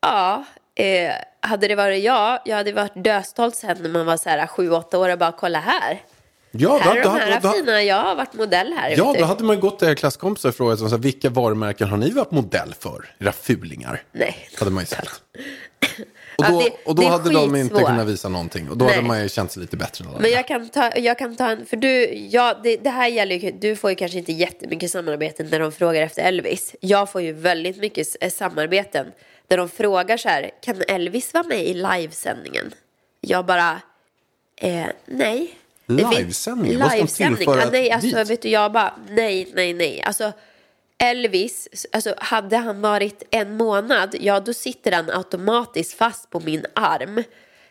ja, 0.00 0.44
eh, 0.74 1.12
hade 1.40 1.68
det 1.68 1.74
varit 1.74 2.04
jag, 2.04 2.40
jag 2.44 2.56
hade 2.56 2.72
varit 2.72 3.04
döstolt 3.04 3.56
sen 3.56 3.76
när 3.80 3.90
man 3.90 4.06
var 4.06 4.16
så 4.16 4.28
här 4.28 4.46
sju, 4.46 4.70
åtta 4.70 4.98
år 4.98 5.08
och 5.08 5.18
bara 5.18 5.32
kolla 5.32 5.60
här. 5.60 6.02
Ja, 6.50 6.78
här 6.78 6.96
är 6.96 7.02
då, 7.02 7.10
de 7.10 7.18
här 7.18 7.40
då, 7.40 7.52
fina, 7.52 7.82
jag 7.82 7.96
har 7.96 8.14
varit 8.14 8.34
modell 8.34 8.72
här. 8.72 8.94
ja, 8.96 9.14
då 9.18 9.24
hade 9.24 9.44
man 9.44 9.60
gått 9.60 9.78
till 9.78 9.88
era 9.88 9.94
klasskompisar 9.94 10.48
och 10.48 10.54
frågat 10.54 10.78
så 10.78 10.88
här, 10.88 10.98
vilka 10.98 11.30
varumärken 11.30 11.88
har 11.88 11.96
ni 11.96 12.10
varit 12.10 12.30
modell 12.30 12.74
för? 12.80 13.14
Era 13.18 13.32
fulingar. 13.32 14.02
Nej. 14.12 14.48
Hade 14.58 14.70
man 14.70 14.82
ju 14.82 14.86
sagt. 14.86 15.22
Och 16.38 16.44
Ja, 16.44 16.50
då, 16.50 16.60
det- 16.60 16.70
och 16.84 16.94
då 16.94 17.02
hade 17.08 17.32
de 17.32 17.56
inte 17.56 17.74
kunnat 17.74 18.06
visa 18.06 18.28
någonting. 18.28 18.68
Och 18.70 18.76
då 18.78 18.84
Nej. 18.84 18.94
hade 18.94 19.06
man 19.06 19.22
ju 19.22 19.28
känt 19.28 19.52
sig 19.52 19.60
lite 19.60 19.76
bättre. 19.76 20.04
Men 20.20 20.30
jag 20.30 20.48
kan 20.48 20.68
ta, 20.68 20.96
jag 20.96 21.18
kan 21.18 21.36
ta 21.36 21.50
en, 21.50 21.66
för 21.66 21.76
du, 21.76 22.14
ja, 22.14 22.60
det, 22.62 22.76
det 22.76 22.90
här 22.90 23.08
gäller 23.08 23.36
ju, 23.36 23.50
du 23.50 23.76
får 23.76 23.90
ju 23.90 23.96
kanske 23.96 24.18
inte 24.18 24.32
jättemycket 24.32 24.90
samarbeten 24.90 25.46
när 25.50 25.60
de 25.60 25.72
frågar 25.72 26.02
efter 26.02 26.22
Elvis. 26.22 26.74
Jag 26.80 27.12
får 27.12 27.22
ju 27.22 27.32
väldigt 27.32 27.76
mycket 27.76 28.06
s- 28.20 28.36
samarbeten 28.36 29.06
där 29.48 29.56
de 29.56 29.68
frågar 29.68 30.16
så 30.16 30.28
här, 30.28 30.50
kan 30.62 30.82
Elvis 30.88 31.34
vara 31.34 31.44
med 31.44 31.64
i 31.66 31.74
livesändningen? 31.74 32.74
Jag 33.20 33.46
bara, 33.46 33.80
eh, 34.56 34.84
nej. 35.06 35.54
Fin- 35.86 35.96
Livesändning? 36.10 36.78
Vad 36.78 36.86
ska 36.88 36.96
de 36.96 37.00
Livesändning? 37.00 37.36
tillföra 37.36 37.60
Ja, 37.62 37.68
nej, 37.72 37.90
alltså 37.90 38.16
dit? 38.16 38.30
vet 38.30 38.42
du, 38.42 38.48
jag 38.48 38.72
bara, 38.72 38.94
nej, 39.10 39.48
nej, 39.54 39.72
nej. 39.74 40.02
Alltså, 40.02 40.32
Elvis, 40.98 41.68
alltså 41.92 42.14
hade 42.18 42.56
han 42.56 42.80
varit 42.80 43.22
en 43.30 43.56
månad, 43.56 44.16
ja 44.20 44.40
då 44.40 44.52
sitter 44.54 44.92
han 44.92 45.10
automatiskt 45.10 45.94
fast 45.98 46.30
på 46.30 46.40
min 46.40 46.64
arm. 46.74 47.22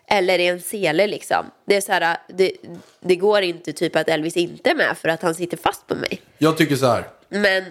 Eller 0.10 0.40
i 0.40 0.48
en 0.48 0.62
sele 0.62 1.08
liksom. 1.08 1.46
Det 1.66 1.76
är 1.76 1.82
så 1.82 1.92
här, 1.92 2.18
det, 2.30 2.52
det 3.00 3.16
går 3.16 3.42
inte 3.42 3.74
typ 3.74 3.96
att 3.96 4.10
Elvis 4.10 4.38
inte 4.38 4.70
är 4.70 4.76
med 4.76 4.98
för 4.98 5.10
att 5.10 5.22
han 5.22 5.36
sitter 5.36 5.58
fast 5.58 5.88
på 5.88 5.96
mig. 5.96 6.22
Jag 6.38 6.58
tycker 6.58 6.76
så 6.76 6.86
här. 6.86 7.08
Men 7.30 7.64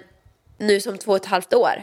nu 0.59 0.81
som 0.81 0.99
två 0.99 1.11
och 1.11 1.17
ett 1.17 1.27
halvt 1.27 1.55
år. 1.55 1.83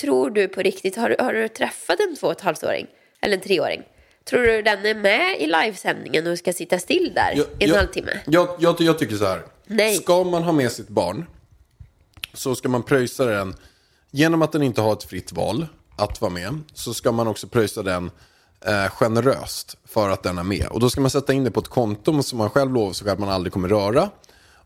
Tror 0.00 0.30
du 0.30 0.48
på 0.48 0.62
riktigt, 0.62 0.96
har, 0.96 1.08
du- 1.08 1.16
har 1.18 1.32
du 1.32 1.48
träffat 1.48 2.00
en 2.00 2.16
två 2.16 2.26
och 2.26 2.32
ett 2.32 2.40
halvt 2.40 2.64
åring? 2.64 2.86
Eller 3.20 3.34
en 3.36 3.40
treåring? 3.42 3.82
Tror 4.24 4.42
du 4.42 4.62
den 4.62 4.86
är 4.86 4.94
med 4.94 5.40
i 5.40 5.46
livesändningen 5.46 6.26
och 6.26 6.38
ska 6.38 6.52
sitta 6.52 6.78
still 6.78 7.12
där 7.14 7.32
Jag, 7.36 7.46
en 7.58 7.68
jag, 7.68 7.76
halvtimme? 7.76 8.20
Jag, 8.26 8.48
jag, 8.58 8.80
jag 8.80 8.98
tycker 8.98 9.16
så 9.16 9.26
här. 9.26 9.42
Nej. 9.66 9.94
Ska 9.94 10.24
man 10.24 10.42
ha 10.42 10.52
med 10.52 10.72
sitt 10.72 10.88
barn 10.88 11.26
så 12.38 12.54
ska 12.54 12.68
man 12.68 12.82
pröjsa 12.82 13.24
den. 13.24 13.54
Genom 14.10 14.42
att 14.42 14.52
den 14.52 14.62
inte 14.62 14.80
har 14.80 14.92
ett 14.92 15.04
fritt 15.04 15.32
val 15.32 15.66
att 15.96 16.20
vara 16.20 16.32
med 16.32 16.60
så 16.74 16.94
ska 16.94 17.12
man 17.12 17.28
också 17.28 17.48
pröjsa 17.48 17.82
den 17.82 18.10
eh, 18.60 18.90
generöst 18.90 19.76
för 19.84 20.10
att 20.10 20.22
den 20.22 20.38
är 20.38 20.42
med. 20.42 20.66
Och 20.70 20.80
då 20.80 20.90
ska 20.90 21.00
man 21.00 21.10
sätta 21.10 21.32
in 21.32 21.44
det 21.44 21.50
på 21.50 21.60
ett 21.60 21.68
konto 21.68 22.22
som 22.22 22.38
man 22.38 22.50
själv 22.50 22.72
lovar 22.72 22.92
sig 22.92 23.10
att 23.10 23.18
man 23.18 23.28
aldrig 23.28 23.52
kommer 23.52 23.68
röra. 23.68 24.10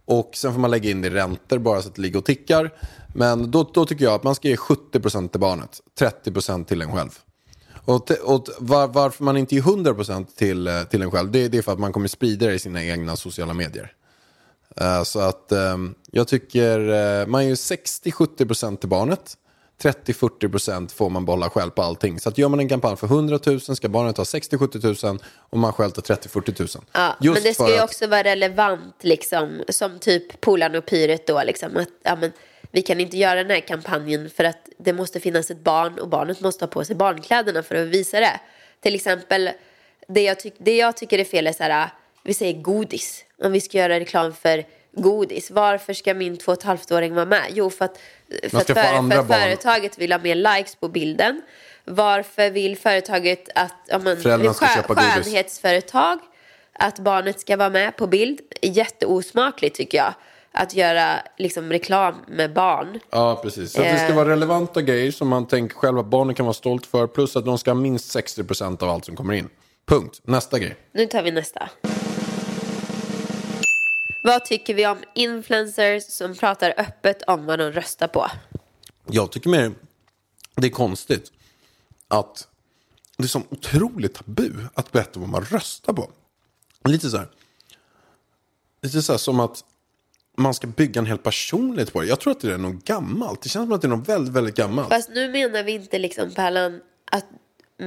Och 0.04 0.30
sen 0.35 0.52
får 0.52 0.61
man 0.61 0.70
lägga 0.70 0.90
in 0.90 1.00
det 1.00 1.06
i 1.08 1.11
räntor 1.11 1.58
bara 1.58 1.82
så 1.82 1.88
att 1.88 1.94
det 1.94 2.02
ligger 2.02 2.18
och 2.18 2.24
tickar. 2.24 2.70
Men 3.14 3.50
då, 3.50 3.70
då 3.74 3.87
tycker 3.87 4.04
jag 4.04 4.14
att 4.14 4.22
man 4.22 4.35
ska 4.35 4.48
ge 4.48 4.56
70% 4.56 5.28
till 5.28 5.40
barnet, 5.40 5.80
30% 6.00 6.64
till 6.64 6.82
en 6.82 6.92
själv. 6.92 7.18
Och, 7.85 8.06
te, 8.06 8.14
och 8.14 8.46
var, 8.58 8.88
varför 8.88 9.24
man 9.24 9.37
inte 9.37 9.54
ger 9.54 9.62
100% 9.62 10.26
till, 10.37 10.66
eh, 10.66 10.82
till 10.82 11.02
en 11.02 11.11
själv, 11.11 11.30
det, 11.30 11.48
det 11.48 11.58
är 11.58 11.62
för 11.62 11.72
att 11.72 11.78
man 11.78 11.92
kommer 11.92 12.08
sprida 12.08 12.46
det 12.46 12.54
i 12.54 12.58
sina 12.58 12.85
egna 12.85 13.16
sociala 13.16 13.54
medier. 13.54 13.92
Eh, 14.80 15.02
så 15.02 15.20
att 15.20 15.52
ehm, 15.52 15.94
jag 16.11 16.28
tycker 16.28 16.78
eh, 17.20 17.26
man 17.26 17.46
ger 17.46 17.54
60-70% 17.54 18.76
till 18.76 18.88
barnet. 18.88 19.37
30-40% 19.82 20.94
får 20.94 21.11
man 21.11 21.24
behålla 21.24 21.50
själv 21.50 21.70
på 21.70 21.82
allting. 21.82 22.20
Så 22.20 22.28
att 22.28 22.38
gör 22.38 22.48
man 22.48 22.61
en 22.61 22.68
kampanj 22.68 22.96
för 22.96 23.06
100 23.06 23.38
000 23.46 23.61
ska 23.61 23.88
barnet 23.88 24.16
ha 24.16 24.24
60-70 24.24 25.06
000 25.06 25.18
och 25.38 25.58
man 25.58 25.72
själv 25.72 25.90
tar 25.90 26.14
30-40 26.14 26.76
000. 26.76 26.85
Ja, 26.92 27.16
Just 27.20 27.35
men 27.35 27.42
det 27.42 27.54
ska 27.54 27.68
ju 27.70 27.76
att- 27.78 27.85
också 27.85 28.06
vara 28.06 28.24
relevant 28.24 28.94
liksom, 29.00 29.62
som 29.68 29.98
typ 29.98 30.40
Polarn 30.40 30.74
och 30.74 30.87
Pyret 30.87 31.26
då 31.26 31.42
liksom 31.42 31.76
att 31.76 31.88
ja, 32.02 32.16
men, 32.16 32.32
vi 32.70 32.82
kan 32.82 33.00
inte 33.00 33.16
göra 33.16 33.35
den 33.42 33.50
här 33.50 33.61
kampanjen 33.61 34.30
för 34.30 34.44
att 34.44 34.68
det 34.78 34.92
måste 34.92 35.20
finnas 35.20 35.50
ett 35.50 35.64
barn 35.64 35.98
och 35.98 36.08
barnet 36.08 36.40
måste 36.40 36.64
ha 36.64 36.70
på 36.70 36.85
sig 36.85 36.96
barnkläderna 36.96 37.62
för 37.62 37.74
att 37.74 37.88
visa 37.88 38.20
det. 38.20 38.40
Till 38.80 38.94
exempel, 38.94 39.50
det 40.08 40.22
jag, 40.22 40.40
tyck, 40.40 40.54
det 40.58 40.76
jag 40.76 40.96
tycker 40.96 41.18
är 41.18 41.24
fel 41.24 41.46
är 41.46 41.52
så 41.52 41.62
här, 41.62 41.90
vi 42.22 42.35
säger 42.35 42.62
godis. 42.62 43.24
Om 43.42 43.52
vi 43.52 43.61
ska 43.61 43.78
göra 43.78 44.00
reklam 44.00 44.32
för 44.35 44.64
godis, 44.96 45.50
varför 45.50 45.92
ska 45.92 46.14
min 46.14 46.37
två 46.37 46.52
och 46.52 46.58
ett 46.58 46.64
halvt-åring 46.64 47.14
vara 47.14 47.24
med? 47.26 47.42
Jo, 47.50 47.70
för 47.70 47.85
att, 47.85 47.98
för 48.50 48.58
att, 48.58 48.66
för, 48.66 48.74
för 48.74 49.18
att 49.18 49.26
företaget 49.28 49.98
vill 49.98 50.12
ha 50.12 50.18
mer 50.18 50.35
likes 50.35 50.74
på 50.76 50.88
bilden. 50.88 51.42
Varför 51.85 52.50
vill 52.50 52.78
företaget 52.78 53.48
att, 53.54 53.72
ja, 53.88 53.98
men, 53.98 54.16
Föräldrarna 54.22 54.54
ska 54.54 54.66
skö- 54.66 54.74
köpa 54.74 54.94
godis. 54.94 55.24
skönhetsföretag 55.24 56.18
att 56.72 56.98
barnet 56.98 57.40
ska 57.40 57.56
vara 57.56 57.70
med 57.70 57.96
på 57.96 58.06
bild. 58.06 58.40
Jätteosmakligt 58.62 59.76
tycker 59.76 59.98
jag. 59.98 60.14
Att 60.54 60.74
göra 60.74 61.14
liksom, 61.38 61.70
reklam 61.72 62.14
med 62.28 62.52
barn. 62.52 63.00
Ja, 63.11 63.40
precis. 63.42 63.72
Så 63.72 63.80
att 63.80 63.87
det 63.87 63.96
ska 63.98 64.08
Eh. 64.08 64.14
vara 64.16 64.28
relevanta 64.28 64.82
grejer 64.82 65.12
som 65.12 65.28
man 65.28 65.46
tänker 65.46 65.76
själv 65.76 65.98
att 65.98 66.06
barnen 66.06 66.35
kan 66.35 66.46
vara 66.46 66.54
stolt 66.54 66.87
för. 66.87 67.06
Plus 67.06 67.37
att 67.37 67.44
de 67.44 67.58
ska 67.58 67.70
ha 67.70 67.74
minst 67.74 68.12
60% 68.16 68.82
av 68.82 68.90
allt 68.90 69.04
som 69.04 69.16
kommer 69.16 69.32
in. 69.35 69.48
Punkt. 69.87 70.20
Nästa 70.22 70.58
grej. 70.58 70.76
Nu 70.92 71.06
tar 71.06 71.22
vi 71.22 71.30
nästa. 71.30 71.68
Vad 74.22 74.44
tycker 74.44 74.74
vi 74.74 74.87
om 74.87 74.98
influencers 75.14 76.04
som 76.04 76.35
pratar 76.35 76.74
öppet 76.76 77.22
om 77.22 77.46
vad 77.46 77.58
de 77.58 77.72
röstar 77.72 78.08
på? 78.08 78.26
Jag 79.06 79.32
tycker 79.32 79.50
mer 79.50 79.72
det 80.54 80.66
är 80.66 80.70
konstigt 80.70 81.32
att 82.08 82.48
det 83.16 83.24
är 83.24 83.28
så 83.28 83.42
otroligt 83.50 84.14
tabu 84.14 84.52
att 84.74 84.92
berätta 84.92 85.20
vad 85.20 85.28
man 85.28 85.44
röstar 85.44 85.92
på. 85.92 86.11
Lite 86.85 87.11
så 87.11 87.16
här. 87.16 87.28
Lite 88.82 89.02
så 89.02 89.12
här 89.12 89.18
som 89.18 89.40
att 89.40 89.64
man 90.37 90.54
ska 90.54 90.66
bygga 90.66 90.98
en 90.98 91.06
hel 91.06 91.18
personlighet 91.18 91.92
på 91.92 92.00
det. 92.00 92.06
Jag 92.06 92.20
tror 92.20 92.30
att 92.30 92.40
det 92.40 92.54
är 92.54 92.58
något 92.58 92.85
gammalt. 92.85 93.42
Det 93.42 93.48
känns 93.48 93.66
som 93.66 93.72
att 93.72 93.82
det 93.82 93.87
är 93.87 93.96
något 93.96 94.08
väldigt, 94.08 94.35
väldigt 94.35 94.56
gammalt. 94.56 94.88
Fast 94.88 95.08
nu 95.08 95.32
menar 95.32 95.62
vi 95.62 95.72
inte 95.72 95.98
liksom 95.98 96.30
Pärlan 96.30 96.80
att 97.11 97.26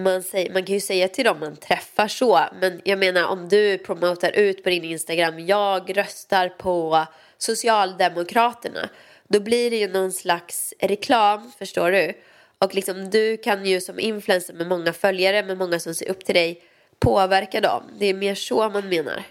man, 0.03 0.23
säger, 0.23 0.53
man 0.53 0.65
kan 0.65 0.75
ju 0.75 0.81
säga 0.81 1.07
till 1.07 1.25
dem 1.25 1.39
man 1.39 1.55
träffar 1.55 2.07
så. 2.07 2.39
Men 2.61 2.81
jag 2.83 2.99
menar 2.99 3.27
om 3.27 3.49
du 3.49 3.77
promotar 3.77 4.31
ut 4.31 4.63
på 4.63 4.69
din 4.69 4.83
Instagram. 4.83 5.39
Jag 5.39 5.97
röstar 5.97 6.49
på 6.49 7.05
Socialdemokraterna. 7.37 8.89
Då 9.27 9.39
blir 9.39 9.71
det 9.71 9.77
ju 9.77 9.87
någon 9.87 10.11
slags 10.11 10.73
reklam, 10.79 11.51
förstår 11.59 11.91
du? 11.91 12.13
Och 12.59 12.75
liksom 12.75 13.09
du 13.09 13.37
kan 13.37 13.65
ju 13.65 13.81
som 13.81 13.99
influencer 13.99 14.53
med 14.53 14.67
många 14.67 14.93
följare, 14.93 15.43
med 15.43 15.57
många 15.57 15.79
som 15.79 15.95
ser 15.95 16.09
upp 16.09 16.25
till 16.25 16.35
dig, 16.35 16.61
påverka 16.99 17.61
dem. 17.61 17.83
Det 17.99 18.05
är 18.05 18.13
mer 18.13 18.35
så 18.35 18.69
man 18.69 18.89
menar. 18.89 19.23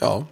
Ja. 0.00 0.26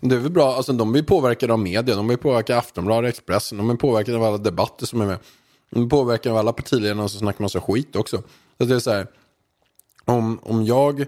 Det 0.00 0.14
är 0.14 0.18
väl 0.18 0.30
bra. 0.30 0.54
Alltså, 0.54 0.72
de 0.72 0.92
blir 0.92 1.02
påverkade 1.02 1.52
av 1.52 1.58
media. 1.58 1.96
De 1.96 2.06
blir 2.06 2.16
påverkade 2.16 2.56
av 2.56 2.58
Aftonbladet, 2.58 3.08
Expressen. 3.08 3.58
De 3.58 3.70
är 3.70 3.74
påverkade 3.74 4.18
av 4.18 4.24
alla 4.24 4.38
debatter 4.38 4.86
som 4.86 5.00
är 5.00 5.06
med. 5.06 5.18
Påverkade 5.90 6.32
av 6.32 6.38
alla 6.38 6.52
partiledarna 6.52 7.08
som 7.08 7.18
snackar 7.20 7.42
massa 7.42 7.60
skit 7.60 7.96
också. 7.96 8.22
Så 8.58 8.64
det 8.64 8.74
är 8.74 8.78
så 8.78 8.90
här. 8.90 9.06
Om, 10.04 10.38
om 10.42 10.64
jag... 10.64 11.04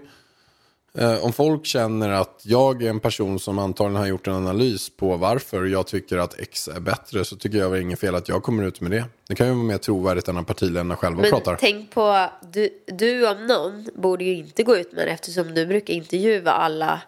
Eh, 0.97 1.25
om 1.25 1.33
folk 1.33 1.65
känner 1.65 2.09
att 2.09 2.41
jag 2.43 2.83
är 2.83 2.89
en 2.89 2.99
person 2.99 3.39
som 3.39 3.59
antagligen 3.59 3.95
har 4.01 4.07
gjort 4.07 4.27
en 4.27 4.33
analys 4.33 4.89
på 4.97 5.17
varför 5.17 5.65
jag 5.65 5.87
tycker 5.87 6.17
att 6.17 6.39
X 6.39 6.67
är 6.67 6.79
bättre 6.79 7.25
så 7.25 7.35
tycker 7.35 7.57
jag 7.57 7.69
väl 7.69 7.81
inget 7.81 7.99
fel 7.99 8.15
att 8.15 8.29
jag 8.29 8.43
kommer 8.43 8.63
ut 8.63 8.81
med 8.81 8.91
det. 8.91 9.05
Det 9.27 9.35
kan 9.35 9.47
ju 9.47 9.53
vara 9.53 9.63
mer 9.63 9.77
trovärdigt 9.77 10.27
än 10.27 10.35
när 10.35 10.41
partiledarna 10.41 10.95
själva 10.95 11.21
Men 11.21 11.31
pratar. 11.31 11.57
tänk 11.59 11.91
på, 11.91 12.29
du, 12.53 12.69
du 12.85 13.27
om 13.31 13.47
någon 13.47 13.87
borde 13.95 14.23
ju 14.23 14.35
inte 14.35 14.63
gå 14.63 14.77
ut 14.77 14.91
med 14.91 15.07
det 15.07 15.11
eftersom 15.11 15.53
du 15.53 15.65
brukar 15.65 15.93
intervjua 15.93 16.51
alla 16.51 17.01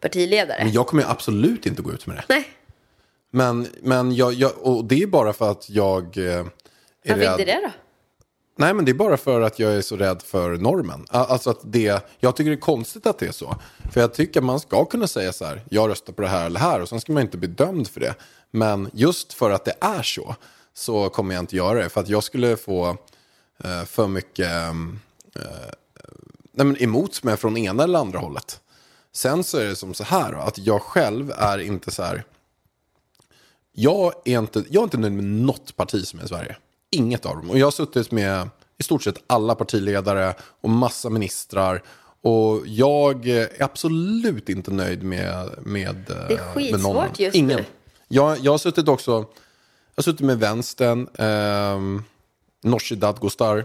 partiledare. 0.00 0.64
Men 0.64 0.72
jag 0.72 0.86
kommer 0.86 1.02
ju 1.02 1.08
absolut 1.08 1.66
inte 1.66 1.82
gå 1.82 1.92
ut 1.92 2.06
med 2.06 2.16
det. 2.16 2.24
Nej, 2.28 2.48
Men, 3.30 3.66
men 3.82 4.14
jag, 4.14 4.32
jag, 4.32 4.52
och 4.60 4.84
det 4.84 5.02
är 5.02 5.06
bara 5.06 5.32
för 5.32 5.50
att 5.50 5.70
jag 5.70 6.18
eh, 6.18 6.46
varför 7.08 7.22
rädd. 7.22 7.40
inte 7.40 7.44
det 7.44 7.60
då? 7.62 7.72
Nej, 8.56 8.74
men 8.74 8.84
det 8.84 8.92
är 8.92 8.94
bara 8.94 9.16
för 9.16 9.40
att 9.40 9.58
jag 9.58 9.74
är 9.74 9.82
så 9.82 9.96
rädd 9.96 10.22
för 10.22 10.56
normen. 10.56 11.06
Alltså 11.08 11.50
att 11.50 11.60
det, 11.62 12.06
jag 12.20 12.36
tycker 12.36 12.50
det 12.50 12.56
är 12.56 12.60
konstigt 12.60 13.06
att 13.06 13.18
det 13.18 13.26
är 13.26 13.32
så. 13.32 13.56
För 13.92 14.00
jag 14.00 14.14
tycker 14.14 14.40
man 14.40 14.60
ska 14.60 14.84
kunna 14.84 15.06
säga 15.06 15.32
så 15.32 15.44
här, 15.44 15.62
jag 15.70 15.90
röstar 15.90 16.12
på 16.12 16.22
det 16.22 16.28
här 16.28 16.46
eller 16.46 16.60
det 16.60 16.66
här 16.66 16.80
och 16.80 16.88
sen 16.88 17.00
ska 17.00 17.12
man 17.12 17.22
inte 17.22 17.38
bli 17.38 17.48
dömd 17.48 17.88
för 17.88 18.00
det. 18.00 18.14
Men 18.50 18.90
just 18.92 19.32
för 19.32 19.50
att 19.50 19.64
det 19.64 19.74
är 19.80 20.02
så, 20.02 20.36
så 20.74 21.08
kommer 21.08 21.34
jag 21.34 21.42
inte 21.42 21.56
göra 21.56 21.82
det. 21.82 21.88
För 21.88 22.00
att 22.00 22.08
jag 22.08 22.24
skulle 22.24 22.56
få 22.56 22.96
eh, 23.64 23.84
för 23.84 24.08
mycket 24.08 24.50
eh, 24.50 24.74
nej, 26.52 26.66
men 26.66 26.82
emot 26.82 27.22
mig 27.22 27.36
från 27.36 27.56
ena 27.56 27.82
eller 27.82 27.98
andra 27.98 28.18
hållet. 28.18 28.60
Sen 29.12 29.44
så 29.44 29.58
är 29.58 29.64
det 29.64 29.76
som 29.76 29.94
så 29.94 30.04
här 30.04 30.32
att 30.32 30.58
jag 30.58 30.82
själv 30.82 31.32
är 31.36 31.58
inte 31.58 31.90
så 31.90 32.02
här, 32.02 32.24
jag 33.72 34.12
är 34.24 34.38
inte, 34.38 34.64
jag 34.70 34.80
är 34.80 34.84
inte 34.84 34.98
nöjd 34.98 35.12
med 35.12 35.24
något 35.24 35.76
parti 35.76 36.06
som 36.06 36.20
är 36.20 36.24
i 36.24 36.28
Sverige. 36.28 36.56
Inget 36.94 37.26
av 37.26 37.36
dem. 37.36 37.50
Och 37.50 37.58
jag 37.58 37.66
har 37.66 37.70
suttit 37.70 38.10
med 38.10 38.48
i 38.78 38.82
stort 38.82 39.02
sett 39.02 39.22
alla 39.26 39.54
partiledare 39.54 40.34
och 40.60 40.70
massa 40.70 41.10
ministrar. 41.10 41.82
Och 42.22 42.62
jag 42.66 43.26
är 43.28 43.62
absolut 43.62 44.48
inte 44.48 44.70
nöjd 44.70 45.02
med, 45.02 45.50
med 45.62 45.96
Det 46.06 46.14
är 46.14 46.28
med 46.28 46.36
någon. 46.36 46.54
skitsvårt 46.54 47.18
just 47.18 47.36
Ingen. 47.36 47.56
nu. 47.56 47.64
Jag, 48.08 48.38
jag 48.38 48.50
har 48.52 48.58
suttit 48.58 48.88
också, 48.88 49.12
jag 49.12 49.24
har 49.96 50.02
suttit 50.02 50.20
med 50.26 50.38
vänstern, 50.38 51.08
eh, 51.18 52.02
Nooshi 52.62 52.94
Dadgostar. 52.94 53.64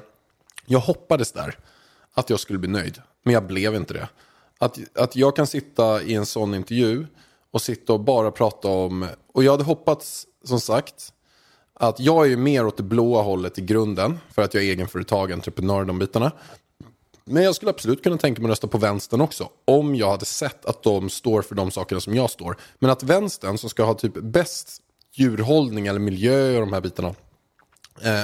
Jag 0.65 0.79
hoppades 0.79 1.31
där 1.31 1.57
att 2.13 2.29
jag 2.29 2.39
skulle 2.39 2.59
bli 2.59 2.69
nöjd, 2.69 3.01
men 3.23 3.33
jag 3.33 3.47
blev 3.47 3.75
inte 3.75 3.93
det. 3.93 4.09
Att, 4.59 4.79
att 4.95 5.15
jag 5.15 5.35
kan 5.35 5.47
sitta 5.47 6.01
i 6.01 6.13
en 6.13 6.25
sån 6.25 6.55
intervju 6.55 7.07
och 7.51 7.61
sitta 7.61 7.93
och 7.93 7.99
bara 7.99 8.31
prata 8.31 8.67
om, 8.67 9.07
och 9.33 9.43
jag 9.43 9.51
hade 9.51 9.63
hoppats 9.63 10.25
som 10.43 10.59
sagt, 10.59 11.13
att 11.81 11.99
jag 11.99 12.25
är 12.25 12.29
ju 12.29 12.37
mer 12.37 12.65
åt 12.65 12.77
det 12.77 12.83
blåa 12.83 13.21
hållet 13.21 13.57
i 13.57 13.61
grunden, 13.61 14.19
för 14.31 14.41
att 14.41 14.53
jag 14.53 14.63
är 14.63 14.67
egenföretag, 14.67 15.31
entreprenör, 15.31 15.85
de 15.85 15.99
bitarna. 15.99 16.31
Men 17.25 17.43
jag 17.43 17.55
skulle 17.55 17.71
absolut 17.71 18.03
kunna 18.03 18.17
tänka 18.17 18.41
mig 18.41 18.47
att 18.47 18.51
rösta 18.51 18.67
på 18.67 18.77
vänstern 18.77 19.21
också. 19.21 19.49
Om 19.65 19.95
jag 19.95 20.11
hade 20.11 20.25
sett 20.25 20.65
att 20.65 20.83
de 20.83 21.09
står 21.09 21.41
för 21.41 21.55
de 21.55 21.71
sakerna 21.71 22.01
som 22.01 22.15
jag 22.15 22.29
står. 22.29 22.57
Men 22.79 22.89
att 22.89 23.03
vänstern 23.03 23.57
som 23.57 23.69
ska 23.69 23.83
ha 23.83 23.93
typ 23.93 24.13
bäst 24.13 24.81
djurhållning 25.13 25.87
eller 25.87 25.99
miljö 25.99 26.53
och 26.53 26.59
de 26.59 26.73
här 26.73 26.81
bitarna. 26.81 27.15
Eh, 28.01 28.23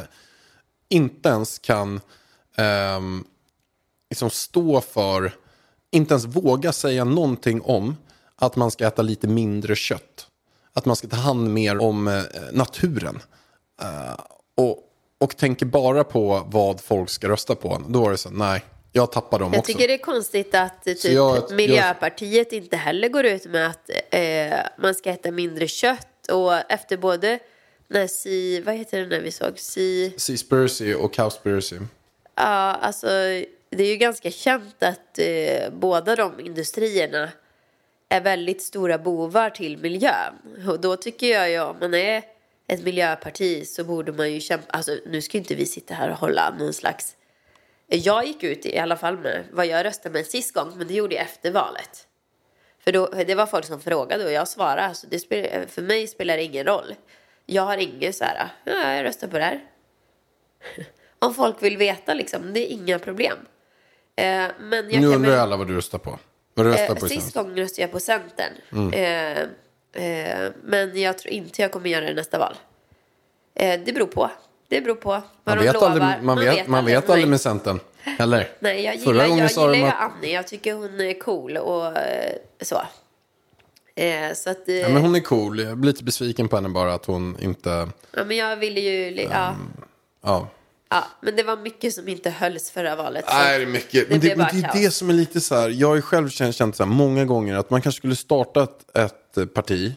inte 0.90 1.30
ens 1.30 1.60
kan 1.60 1.96
eh, 2.58 3.00
liksom 4.10 4.30
stå 4.30 4.82
för, 4.82 5.36
inte 5.92 6.14
ens 6.14 6.26
våga 6.26 6.74
säga 6.74 7.04
någonting 7.04 7.62
om 7.62 7.96
att 8.36 8.56
man 8.56 8.72
ska 8.72 8.88
äta 8.88 9.02
lite 9.02 9.28
mindre 9.28 9.76
kött. 9.76 10.28
Att 10.74 10.86
man 10.86 10.96
ska 10.96 11.08
ta 11.08 11.16
hand 11.16 11.54
mer 11.54 11.82
om 11.82 12.08
eh, 12.08 12.24
naturen. 12.52 13.20
Eh, 13.82 14.20
och, 14.58 14.80
och 15.18 15.38
tänker 15.38 15.66
bara 15.66 16.04
på 16.04 16.44
vad 16.48 16.82
folk 16.82 17.10
ska 17.10 17.30
rösta 17.30 17.56
på. 17.56 17.82
Då 17.90 18.08
är 18.08 18.12
det 18.12 18.18
så, 18.18 18.30
nej, 18.30 18.62
jag 18.92 19.12
tappar 19.12 19.40
dem 19.40 19.54
Jag 19.54 19.60
också. 19.60 19.72
tycker 19.74 19.88
det 19.88 19.94
är 19.94 19.98
konstigt 19.98 20.56
att 20.56 20.84
typ, 20.84 21.04
jag- 21.06 21.38
jag- 21.38 21.52
Miljöpartiet 21.52 22.54
inte 22.54 22.78
heller 22.78 23.10
går 23.10 23.26
ut 23.26 23.46
med 23.46 23.68
att 23.68 23.90
eh, 24.10 24.60
man 24.78 24.96
ska 24.96 25.10
äta 25.10 25.32
mindre 25.32 25.68
kött. 25.68 26.08
Och 26.32 26.72
efter 26.72 26.98
både 26.98 27.40
när 27.88 28.08
si, 28.08 28.62
vad 28.62 28.76
heter 28.76 29.00
det 29.02 29.08
när 29.08 29.20
vi 29.22 29.32
såg? 29.32 29.60
Si, 29.60 30.14
Seaspiracy 30.18 30.94
och 30.94 31.14
Cowspiracy. 31.14 31.76
ja, 32.36 32.44
alltså 32.82 33.08
det 33.70 33.84
är 33.84 33.88
ju 33.88 33.96
ganska 33.98 34.32
känt 34.32 34.84
att 34.84 35.20
eh, 35.20 35.70
båda 35.74 36.16
de 36.16 36.40
industrierna 36.40 37.30
är 38.10 38.22
väldigt 38.22 38.62
stora 38.62 38.98
bovar 38.98 39.50
till 39.50 39.78
miljön. 39.78 40.34
Och 40.70 40.80
då 40.80 40.96
tycker 40.96 41.28
jag 41.28 41.50
ju 41.52 41.60
om 41.62 41.76
man 41.80 41.94
är 41.94 42.24
ett 42.68 42.84
miljöparti 42.84 43.68
så 43.68 43.84
borde 43.84 44.12
man 44.12 44.34
ju 44.34 44.40
kämpa. 44.40 44.66
Alltså 44.70 44.98
nu 45.06 45.22
ska 45.22 45.38
inte 45.38 45.56
vi 45.56 45.66
sitta 45.66 45.94
här 45.94 46.10
och 46.10 46.18
hålla 46.18 46.56
någon 46.60 46.74
slags 46.74 47.16
jag 47.88 48.26
gick 48.26 48.44
ut 48.44 48.66
i 48.66 48.78
alla 48.78 48.98
fall 48.98 49.18
med 49.18 49.44
vad 49.52 49.66
jag 49.66 49.86
röstade 49.86 50.14
med 50.14 50.26
sist 50.26 50.54
gång, 50.54 50.78
men 50.78 50.88
det 50.88 50.94
gjorde 50.94 51.16
jag 51.16 51.24
efter 51.24 51.52
valet. 51.52 52.08
För 52.84 52.92
då, 52.92 53.10
det 53.28 53.36
var 53.36 53.46
folk 53.46 53.66
som 53.66 53.82
frågade 53.82 54.26
och 54.26 54.32
jag 54.32 54.48
svarade. 54.48 54.82
Alltså 54.82 55.08
det 55.10 55.20
spel, 55.20 55.68
för 55.68 55.82
mig 55.82 56.08
spelar 56.08 56.38
det 56.38 56.44
ingen 56.44 56.66
roll. 56.66 56.96
Jag 57.46 57.64
har 57.64 57.78
ingen 57.78 58.14
så 58.14 58.24
här, 58.24 58.50
ja, 58.64 58.94
jag 58.94 59.06
röstar 59.06 59.28
på 59.28 59.38
det 59.38 59.44
här. 59.44 59.64
Om 61.20 61.34
folk 61.34 61.64
vill 61.64 61.78
veta 61.78 62.14
liksom, 62.14 62.54
det 62.54 62.60
är 62.60 62.74
inga 62.74 63.00
problem. 63.00 63.38
Eh, 64.16 64.48
men 64.60 64.90
jag 64.90 65.02
Nu 65.02 65.08
undrar 65.08 65.38
alla 65.38 65.58
vad 65.58 65.68
du 65.68 65.76
röstar 65.76 65.98
på. 65.98 66.20
Vad 66.54 66.66
du 66.66 66.72
röstar 66.72 66.96
Eh, 66.96 67.00
på 67.00 67.08
sist 67.08 67.34
gång 67.34 67.60
röstade 67.60 67.82
jag 67.82 67.92
på 67.92 68.00
Centern. 68.00 68.54
Mm. 68.72 68.94
Eh, 68.94 69.48
eh, 69.96 70.52
men 70.64 71.02
jag 71.02 71.18
tror 71.18 71.34
inte 71.34 71.62
jag 71.62 71.72
kommer 71.72 71.90
göra 71.90 72.06
det 72.06 72.14
nästa 72.14 72.40
val. 72.40 72.56
Eh, 73.56 73.80
det 73.86 73.94
beror 73.94 74.08
på. 74.08 74.32
Det 74.68 74.82
beror 74.82 74.96
på 74.96 75.10
vad 75.10 75.22
Man 75.44 75.58
de 75.58 75.64
vet, 75.64 75.74
lovar. 75.74 75.88
aldrig, 75.90 76.24
man 76.24 76.40
vet, 76.40 76.68
man 76.68 76.86
vet 76.86 77.10
aldrig 77.10 77.28
med 77.30 77.42
Centern. 77.42 77.80
Eller? 78.20 78.50
Nej, 78.60 78.84
jag 78.84 78.94
Förra 79.00 79.14
gillar, 79.14 79.28
gången 79.28 79.50
jag 79.56 79.74
gillar 79.74 79.74
ju 79.76 79.84
att- 79.94 80.02
Annie. 80.12 80.34
Jag 80.34 80.48
tycker 80.48 80.74
hon 80.74 81.02
är 81.02 81.20
cool 81.20 81.58
och 81.58 81.98
eh, 81.98 82.36
så. 82.62 82.82
Eh, 83.96 84.34
så 84.34 84.50
att, 84.50 84.62
Ja, 84.66 84.90
men 84.90 84.98
hon 85.02 85.16
är 85.16 85.20
cool. 85.20 85.60
Jag 85.60 85.78
blir 85.78 85.92
lite 85.92 86.04
besviken 86.04 86.48
på 86.48 86.56
henne 86.56 86.70
bara 86.70 86.94
att 86.94 87.06
hon 87.06 87.38
inte... 87.42 87.90
ja, 88.12 88.24
men 88.24 88.38
jag 88.38 88.56
ville 88.58 88.80
ju... 88.80 89.12
li- 89.12 89.28
Ja, 89.32 89.56
Ja. 90.24 90.48
Ja, 90.90 91.04
men 91.22 91.36
det 91.36 91.44
var 91.44 91.58
mycket 91.58 91.94
som 91.94 92.08
inte 92.08 92.30
hölls 92.30 92.72
förra 92.72 92.96
valet. 92.96 93.26
Nej, 93.30 93.60
det 93.60 93.66
är 93.66 93.68
mycket. 93.68 94.10
Men 94.10 94.20
det, 94.20 94.36
men 94.36 94.48
det 94.52 94.68
är 94.68 94.82
det 94.82 94.92
som 94.92 95.10
är 95.10 95.14
lite 95.14 95.42
så 95.42 95.56
här. 95.56 95.70
Jag 95.70 95.88
har 95.88 95.96
ju 95.96 96.02
själv 96.02 96.30
känt, 96.30 96.56
känt 96.56 96.76
så 96.76 96.84
här 96.84 96.92
många 96.92 97.26
gånger 97.26 97.56
att 97.56 97.70
man 97.70 97.82
kanske 97.82 98.00
skulle 98.00 98.16
starta 98.16 98.64
ett, 98.64 98.98
ett 98.98 99.38
eh, 99.38 99.46
parti 99.46 99.96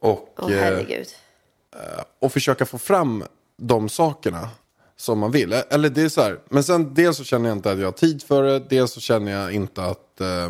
och, 0.00 0.34
Åh, 0.38 0.52
eh, 0.52 2.02
och 2.18 2.32
försöka 2.32 2.66
få 2.66 2.78
fram 2.78 3.24
de 3.56 3.88
sakerna 3.88 4.48
som 4.96 5.18
man 5.18 5.30
vill. 5.30 5.52
Eller 5.52 5.90
det 5.90 6.02
är 6.02 6.08
så 6.08 6.22
här. 6.22 6.40
Men 6.48 6.64
sen 6.64 6.94
dels 6.94 7.16
så 7.16 7.24
känner 7.24 7.48
jag 7.48 7.58
inte 7.58 7.72
att 7.72 7.78
jag 7.78 7.86
har 7.86 7.92
tid 7.92 8.22
för 8.22 8.42
det. 8.42 8.58
Dels 8.58 8.92
så 8.92 9.00
känner 9.00 9.32
jag 9.32 9.52
inte 9.52 9.84
att 9.84 10.20
eh, 10.20 10.44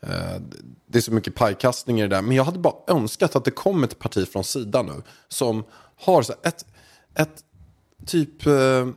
eh, 0.00 0.40
det 0.86 0.98
är 0.98 1.02
så 1.02 1.12
mycket 1.12 1.34
pajkastning 1.34 2.00
i 2.00 2.02
det 2.02 2.08
där. 2.08 2.22
Men 2.22 2.36
jag 2.36 2.44
hade 2.44 2.58
bara 2.58 2.74
önskat 2.86 3.36
att 3.36 3.44
det 3.44 3.50
kom 3.50 3.84
ett 3.84 3.98
parti 3.98 4.28
från 4.28 4.44
sidan 4.44 4.86
nu. 4.86 5.02
Som 5.28 5.64
har 5.96 6.22
så 6.22 6.32
här, 6.42 6.48
ett, 6.48 6.64
ett 7.14 7.44
typ 8.06 8.46
eh, 8.46 8.88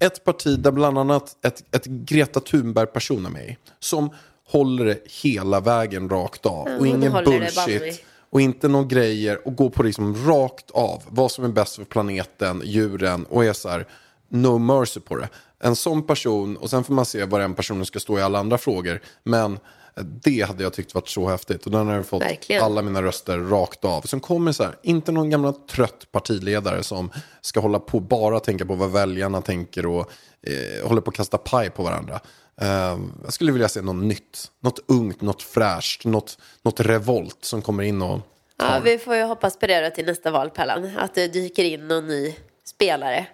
ett 0.00 0.24
parti 0.24 0.58
där 0.58 0.70
bland 0.70 0.98
annat 0.98 1.36
ett, 1.44 1.76
ett 1.76 1.84
Greta 1.84 2.40
Thunberg-person 2.40 3.26
är 3.26 3.30
med. 3.30 3.56
Som 3.78 4.10
håller 4.48 4.84
det 4.84 4.98
hela 5.22 5.60
vägen 5.60 6.08
rakt 6.08 6.46
av. 6.46 6.66
och 6.66 6.70
hon 6.70 6.86
ingen 6.86 7.24
bullshit. 7.24 8.04
Och 8.30 8.40
inte 8.40 8.68
några 8.68 8.86
grejer 8.86 9.46
och 9.46 9.56
gå 9.56 9.70
på 9.70 9.82
liksom 9.82 10.26
rakt 10.26 10.70
av. 10.70 11.02
Vad 11.08 11.30
som 11.30 11.44
är 11.44 11.48
bäst 11.48 11.76
för 11.76 11.84
planeten, 11.84 12.62
djuren 12.64 13.24
och 13.24 13.44
är 13.44 13.52
så 13.52 13.68
här, 13.68 13.86
no 14.28 14.58
mercy 14.58 15.00
på 15.00 15.16
det. 15.16 15.28
En 15.60 15.76
sån 15.76 16.06
person, 16.06 16.56
och 16.56 16.70
sen 16.70 16.84
får 16.84 16.94
man 16.94 17.04
se 17.04 17.24
vad 17.24 17.40
den 17.40 17.54
personen 17.54 17.86
ska 17.86 18.00
stå 18.00 18.18
i 18.18 18.22
alla 18.22 18.38
andra 18.38 18.58
frågor. 18.58 19.00
Men 19.22 19.58
det 19.96 20.40
hade 20.40 20.62
jag 20.62 20.72
tyckt 20.72 20.94
varit 20.94 21.08
så 21.08 21.28
häftigt. 21.28 21.66
Och 21.66 21.72
den 21.72 21.86
har 21.86 21.94
jag 21.94 22.06
fått 22.06 22.22
Verkligen. 22.22 22.62
alla 22.62 22.82
mina 22.82 23.02
röster 23.02 23.38
rakt 23.38 23.84
av. 23.84 24.02
Sen 24.02 24.20
kommer 24.20 24.52
så 24.52 24.64
här, 24.64 24.76
inte 24.82 25.12
någon 25.12 25.30
gamla 25.30 25.52
trött 25.70 26.12
partiledare 26.12 26.82
som 26.82 27.10
ska 27.40 27.60
hålla 27.60 27.78
på 27.78 28.00
bara 28.00 28.40
tänka 28.40 28.66
på 28.66 28.74
vad 28.74 28.92
väljarna 28.92 29.40
tänker 29.42 29.86
och 29.86 30.10
eh, 30.46 30.88
håller 30.88 31.00
på 31.00 31.10
att 31.10 31.16
kasta 31.16 31.38
paj 31.38 31.70
på 31.70 31.82
varandra. 31.82 32.20
Eh, 32.60 32.98
jag 33.24 33.32
skulle 33.32 33.52
vilja 33.52 33.68
se 33.68 33.82
något 33.82 34.04
nytt, 34.04 34.50
något 34.60 34.78
ungt, 34.86 35.20
något 35.20 35.42
fräscht, 35.42 36.04
något, 36.04 36.38
något 36.62 36.80
revolt 36.80 37.44
som 37.44 37.62
kommer 37.62 37.82
in 37.82 38.02
och 38.02 38.20
Ja, 38.58 38.80
vi 38.84 38.98
får 38.98 39.16
ju 39.16 39.22
hoppas 39.22 39.56
på 39.58 39.66
det 39.66 39.80
då 39.80 39.90
till 39.90 40.06
nästa 40.06 40.30
val, 40.30 40.50
Pallan. 40.50 40.90
Att 40.98 41.14
det 41.14 41.28
dyker 41.28 41.64
in 41.64 41.88
någon 41.88 42.08
ny 42.08 42.34
spelare. 42.64 43.26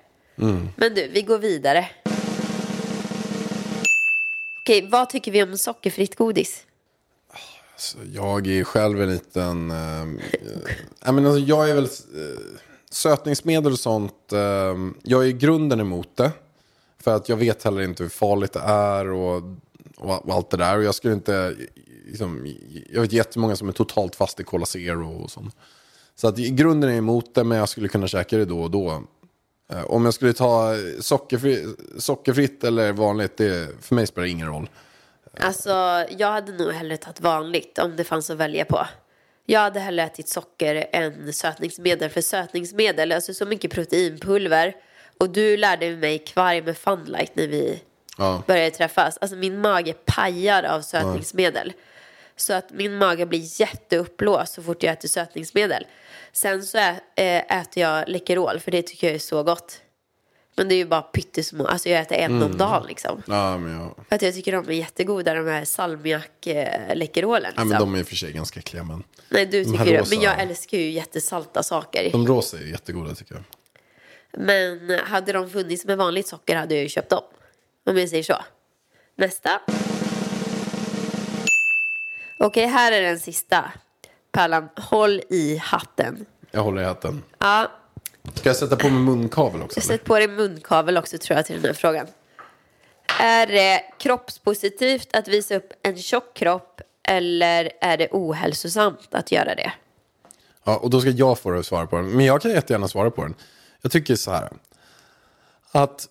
Men 0.76 0.94
du, 0.94 1.08
vi 1.08 1.22
går 1.22 1.38
vidare. 1.38 1.88
Okej, 4.66 4.88
vad 4.90 5.10
tycker 5.10 5.32
vi 5.32 5.42
om 5.42 5.58
sockerfritt 5.58 6.16
godis? 6.16 6.66
Alltså, 7.72 7.98
jag 8.12 8.46
är 8.46 8.64
själv 8.64 9.02
en 9.02 9.10
liten... 9.10 9.70
Eh, 9.70 10.00
eh, 10.00 11.12
men 11.12 11.26
alltså 11.26 11.38
jag 11.38 11.70
är 11.70 11.74
väl... 11.74 11.84
Eh, 11.84 12.40
sötningsmedel 12.90 13.72
och 13.72 13.78
sånt. 13.78 14.32
Eh, 14.32 14.76
jag 15.02 15.22
är 15.22 15.24
i 15.24 15.32
grunden 15.32 15.80
emot 15.80 16.16
det. 16.16 16.30
För 16.98 17.16
att 17.16 17.28
jag 17.28 17.36
vet 17.36 17.62
heller 17.62 17.82
inte 17.82 18.02
hur 18.02 18.10
farligt 18.10 18.52
det 18.52 18.60
är 18.60 19.10
och, 19.10 19.42
och, 19.96 20.28
och 20.28 20.34
allt 20.34 20.50
det 20.50 20.56
där. 20.56 20.78
Och 20.78 20.84
jag 20.84 20.94
skulle 20.94 21.14
inte... 21.14 21.56
Liksom, 22.06 22.54
jag 22.92 23.00
vet 23.00 23.12
jättemånga 23.12 23.56
som 23.56 23.68
är 23.68 23.72
totalt 23.72 24.16
fast 24.16 24.40
i 24.40 24.44
Cola 24.44 24.66
Zero 24.66 25.22
och 25.22 25.30
sånt. 25.30 25.56
Så 26.14 26.28
att 26.28 26.38
i 26.38 26.50
grunden 26.50 26.90
är 26.90 26.94
jag 26.94 26.98
emot 26.98 27.34
det, 27.34 27.44
men 27.44 27.58
jag 27.58 27.68
skulle 27.68 27.88
kunna 27.88 28.08
käka 28.08 28.36
det 28.36 28.44
då 28.44 28.62
och 28.62 28.70
då. 28.70 29.02
Eh, 29.72 29.84
om 29.84 30.04
jag 30.04 30.14
skulle 30.14 30.32
ta 30.32 30.74
sockerfri, 31.00 31.66
sockerfritt 31.98 32.64
eller 32.64 32.92
vanligt, 32.92 33.36
det, 33.36 33.68
för 33.84 33.94
mig 33.94 34.06
spelar 34.06 34.24
det 34.24 34.30
ingen 34.30 34.46
roll. 34.48 34.68
Alltså, 35.40 35.70
jag 36.18 36.32
hade 36.32 36.52
nog 36.52 36.72
hellre 36.72 36.96
tagit 36.96 37.20
vanligt 37.20 37.78
om 37.78 37.96
det 37.96 38.04
fanns 38.04 38.30
att 38.30 38.36
välja 38.36 38.64
på. 38.64 38.86
Jag 39.46 39.60
hade 39.60 39.80
hellre 39.80 40.02
ätit 40.04 40.28
socker 40.28 40.86
än 40.92 41.32
sötningsmedel. 41.32 42.10
För 42.10 42.20
sötningsmedel, 42.20 43.12
alltså 43.12 43.34
så 43.34 43.46
mycket 43.46 43.70
proteinpulver. 43.72 44.74
Och 45.18 45.30
du 45.30 45.56
lärde 45.56 45.96
mig 45.96 46.18
kvarg 46.18 46.62
med 46.62 46.76
Funlight 46.76 47.36
när 47.36 47.46
vi 47.46 47.82
Ja. 48.18 48.42
började 48.46 48.70
träffas. 48.70 49.18
Alltså 49.20 49.36
min 49.36 49.60
mage 49.60 49.92
pajar 50.04 50.62
av 50.62 50.80
sötningsmedel. 50.80 51.72
Så 52.36 52.52
att 52.52 52.70
min 52.70 52.98
mage 52.98 53.26
blir 53.26 53.60
jätteuppblåst 53.60 54.52
så 54.54 54.62
fort 54.62 54.82
jag 54.82 54.92
äter 54.92 55.08
sötningsmedel. 55.08 55.86
Sen 56.32 56.62
så 56.62 56.78
äh, 56.78 56.96
äter 57.16 57.82
jag 57.82 58.08
Läkerol 58.08 58.60
för 58.60 58.70
det 58.70 58.82
tycker 58.82 59.06
jag 59.06 59.14
är 59.14 59.18
så 59.18 59.42
gott. 59.42 59.80
Men 60.58 60.68
det 60.68 60.74
är 60.74 60.76
ju 60.76 60.84
bara 60.86 61.02
pyttesmå, 61.02 61.66
alltså 61.66 61.88
jag 61.88 62.00
äter 62.00 62.16
en 62.18 62.42
om 62.42 62.56
dagen 62.58 62.86
liksom. 62.88 63.22
Ja, 63.26 63.58
men 63.58 63.72
jag, 63.72 63.94
För 64.08 64.16
att 64.16 64.22
jag 64.22 64.34
tycker 64.34 64.52
de 64.52 64.68
är 64.68 64.72
jättegoda 64.72 65.34
de 65.34 65.46
här 65.48 65.64
salmiak-läkerolen. 65.64 67.42
ja, 67.56 67.62
Liksom. 67.62 67.68
men 67.68 67.78
de 67.80 67.94
är 67.94 67.98
i 67.98 68.02
och 68.02 68.06
för 68.06 68.16
sig 68.16 68.32
ganska 68.32 68.60
äckliga. 68.60 68.82
Men 68.84 69.02
Nej 69.28 69.46
du 69.46 69.64
de 69.64 69.70
tycker 69.72 69.84
det, 69.84 69.98
rosa- 70.00 70.14
men 70.14 70.24
jag 70.24 70.40
älskar 70.42 70.78
ju 70.78 70.90
jättesalta 70.90 71.62
saker. 71.62 72.10
de 72.12 72.26
rosa 72.26 72.56
är 72.58 72.62
jättegoda 72.62 73.14
tycker 73.14 73.34
jag. 73.34 73.44
Men 74.44 74.98
hade 74.98 75.32
de 75.32 75.50
funnits 75.50 75.84
med 75.84 75.96
vanligt 75.98 76.26
socker 76.28 76.56
hade 76.56 76.74
jag 76.74 76.82
ju 76.82 76.88
köpt 76.88 77.10
dem. 77.10 77.22
Om 77.86 77.98
jag 77.98 78.08
säger 78.08 78.22
så. 78.22 78.36
Nästa. 79.16 79.60
Okej, 82.38 82.66
här 82.66 82.92
är 82.92 83.02
den 83.02 83.20
sista. 83.20 83.72
Pärlan, 84.32 84.68
håll 84.76 85.20
i 85.30 85.56
hatten. 85.56 86.26
Jag 86.50 86.62
håller 86.62 86.82
i 86.82 86.84
hatten. 86.84 87.22
Ja, 87.38 87.70
Ska 88.34 88.48
jag 88.48 88.56
sätta 88.56 88.76
på 88.76 88.88
mig 88.88 89.02
munkavel 89.02 89.62
också? 89.62 89.80
Sätt 89.80 90.04
på 90.04 90.18
dig 90.18 90.28
munkavel 90.28 90.96
också 90.96 91.18
tror 91.18 91.36
jag 91.36 91.46
till 91.46 91.56
den 91.56 91.64
här 91.64 91.72
frågan. 91.72 92.06
Är 93.20 93.46
det 93.46 93.82
kroppspositivt 93.98 95.16
att 95.16 95.28
visa 95.28 95.56
upp 95.56 95.72
en 95.82 95.96
tjock 95.98 96.34
kropp 96.34 96.80
eller 97.02 97.70
är 97.80 97.96
det 97.96 98.08
ohälsosamt 98.10 99.08
att 99.14 99.32
göra 99.32 99.54
det? 99.54 99.72
Ja, 100.64 100.76
och 100.76 100.90
då 100.90 101.00
ska 101.00 101.10
jag 101.10 101.38
få 101.38 101.58
att 101.58 101.66
svara 101.66 101.86
på 101.86 101.96
den. 101.96 102.08
Men 102.16 102.26
jag 102.26 102.42
kan 102.42 102.50
jättegärna 102.50 102.88
svara 102.88 103.10
på 103.10 103.22
den. 103.22 103.34
Jag 103.82 103.92
tycker 103.92 104.16
så 104.16 104.30
här. 104.30 104.52
Att 105.72 106.08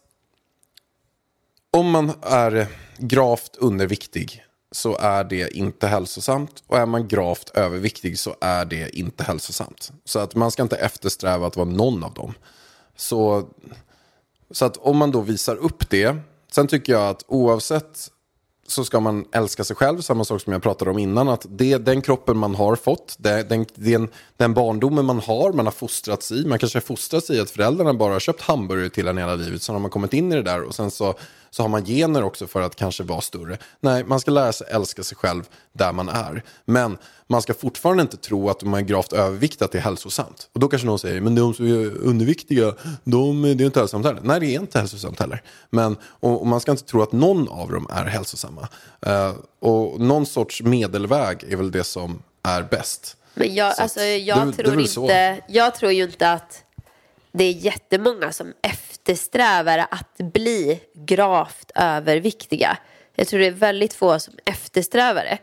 om 1.72 1.92
man 1.92 2.14
är 2.22 2.68
gravt 2.98 3.56
underviktig 3.56 4.45
så 4.76 4.98
är 4.98 5.24
det 5.24 5.58
inte 5.58 5.88
hälsosamt. 5.88 6.64
Och 6.68 6.78
är 6.78 6.86
man 6.86 7.08
gravt 7.08 7.50
överviktig 7.50 8.20
så 8.20 8.36
är 8.42 8.66
det 8.66 8.98
inte 8.98 9.24
hälsosamt. 9.24 9.92
Så 10.06 10.20
att 10.20 10.36
man 10.36 10.52
ska 10.52 10.64
inte 10.64 10.76
eftersträva 10.76 11.48
att 11.48 11.56
vara 11.56 11.70
någon 11.70 12.04
av 12.04 12.14
dem. 12.14 12.34
Så, 12.96 13.50
så 14.52 14.66
att 14.66 14.78
om 14.78 14.98
man 14.98 15.12
då 15.12 15.22
visar 15.22 15.56
upp 15.56 15.90
det. 15.90 16.16
Sen 16.52 16.68
tycker 16.68 16.94
jag 16.94 17.10
att 17.10 17.26
oavsett 17.28 18.12
så 18.68 18.86
ska 18.86 19.00
man 19.00 19.26
älska 19.32 19.64
sig 19.64 19.76
själv, 19.76 20.02
samma 20.02 20.26
sak 20.26 20.42
som 20.42 20.54
jag 20.54 20.64
pratade 20.64 20.92
om 20.92 20.98
innan. 20.98 21.30
Att 21.30 21.46
det, 21.50 21.78
den 21.78 22.02
kroppen 22.02 22.38
man 22.38 22.56
har 22.56 22.76
fått, 22.76 23.16
det, 23.20 23.44
den, 23.44 23.66
den, 23.76 24.10
den 24.38 24.54
barndomen 24.54 25.06
man 25.06 25.20
har, 25.20 25.54
man 25.54 25.66
har 25.66 25.72
fostrats 25.72 26.32
i. 26.32 26.46
Man 26.46 26.60
kanske 26.60 26.78
har 26.78 26.82
fostrats 26.82 27.30
i 27.30 27.40
att 27.40 27.50
föräldrarna 27.50 27.94
bara 27.94 28.14
har 28.14 28.20
köpt 28.20 28.42
hamburgare 28.42 28.90
till 28.90 29.08
en 29.08 29.18
hela 29.18 29.36
livet. 29.36 29.62
Sen 29.62 29.76
har 29.76 29.80
man 29.80 29.92
kommit 29.92 30.14
in 30.14 30.32
i 30.32 30.36
det 30.36 30.42
där 30.42 30.62
och 30.62 30.76
sen 30.76 30.92
så, 30.92 31.16
så 31.56 31.64
har 31.64 31.70
man 31.70 31.86
gener 31.86 32.24
också 32.24 32.48
för 32.48 32.62
att 32.62 32.76
kanske 32.76 33.04
vara 33.04 33.22
större. 33.22 33.58
Nej, 33.80 34.04
man 34.04 34.20
ska 34.20 34.32
lära 34.32 34.54
sig 34.54 34.68
älska 34.70 35.04
sig 35.04 35.18
själv 35.18 35.44
där 35.74 35.94
man 35.94 36.10
är. 36.10 36.44
Men 36.66 36.98
man 37.28 37.42
ska 37.42 37.54
fortfarande 37.54 38.02
inte 38.02 38.18
tro 38.18 38.50
att 38.50 38.64
om 38.64 38.70
man 38.70 38.80
är 38.80 38.84
gravt 38.84 39.14
överviktig 39.14 39.66
att 39.66 39.72
det 39.72 39.78
är 39.78 39.82
hälsosamt. 39.82 40.50
Och 40.54 40.60
då 40.60 40.68
kanske 40.68 40.86
någon 40.86 41.00
säger, 41.00 41.22
men 41.22 41.36
de 41.36 41.54
som 41.54 41.66
är 41.66 41.98
underviktiga, 41.98 42.74
de, 43.04 43.42
det 43.42 43.64
är 43.64 43.66
inte 43.66 43.80
hälsosamt 43.80 44.06
heller. 44.06 44.22
Nej, 44.24 44.40
det 44.40 44.46
är 44.46 44.60
inte 44.60 44.80
hälsosamt 44.80 45.20
heller. 45.20 45.42
Men, 45.70 45.98
och, 46.04 46.42
och 46.42 46.48
man 46.48 46.60
ska 46.60 46.72
inte 46.72 46.84
tro 46.84 47.02
att 47.02 47.12
någon 47.12 47.48
av 47.50 47.72
dem 47.72 47.88
är 47.90 48.06
hälsosamma. 48.06 48.68
Eh, 49.02 49.34
och 49.60 50.02
någon 50.02 50.26
sorts 50.26 50.62
medelväg 50.62 51.44
är 51.50 51.56
väl 51.56 51.72
det 51.72 51.84
som 51.84 52.24
är 52.44 52.64
bäst. 52.64 53.18
Men 53.34 53.56
jag, 53.56 53.76
Så 53.76 53.82
alltså, 53.82 54.02
jag, 54.02 54.58
tror 54.58 54.86
så. 54.86 55.02
inte, 55.02 55.42
jag 55.48 55.76
tror 55.76 55.92
ju 55.92 56.04
inte 56.04 56.32
att 56.32 56.65
det 57.38 57.44
är 57.44 57.52
jättemånga 57.52 58.32
som 58.32 58.54
eftersträvar 58.62 59.78
att 59.92 60.18
bli 60.18 60.80
gravt 60.94 61.72
överviktiga. 61.76 62.78
Jag 63.16 63.28
tror 63.28 63.40
det 63.40 63.46
är 63.48 63.52
väldigt 63.52 63.94
få 63.94 64.20
som 64.20 64.34
eftersträvar 64.46 65.24
det. 65.24 65.38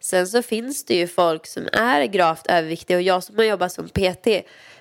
Sen 0.00 0.26
så 0.26 0.42
finns 0.42 0.84
det 0.84 0.94
ju 0.94 1.06
folk 1.06 1.46
som 1.46 1.68
är 1.72 2.04
gravt 2.04 2.46
överviktiga 2.46 2.96
och 2.96 3.02
jag 3.02 3.22
som 3.22 3.36
har 3.36 3.44
jobbat 3.44 3.72
som 3.72 3.88
PT 3.88 4.26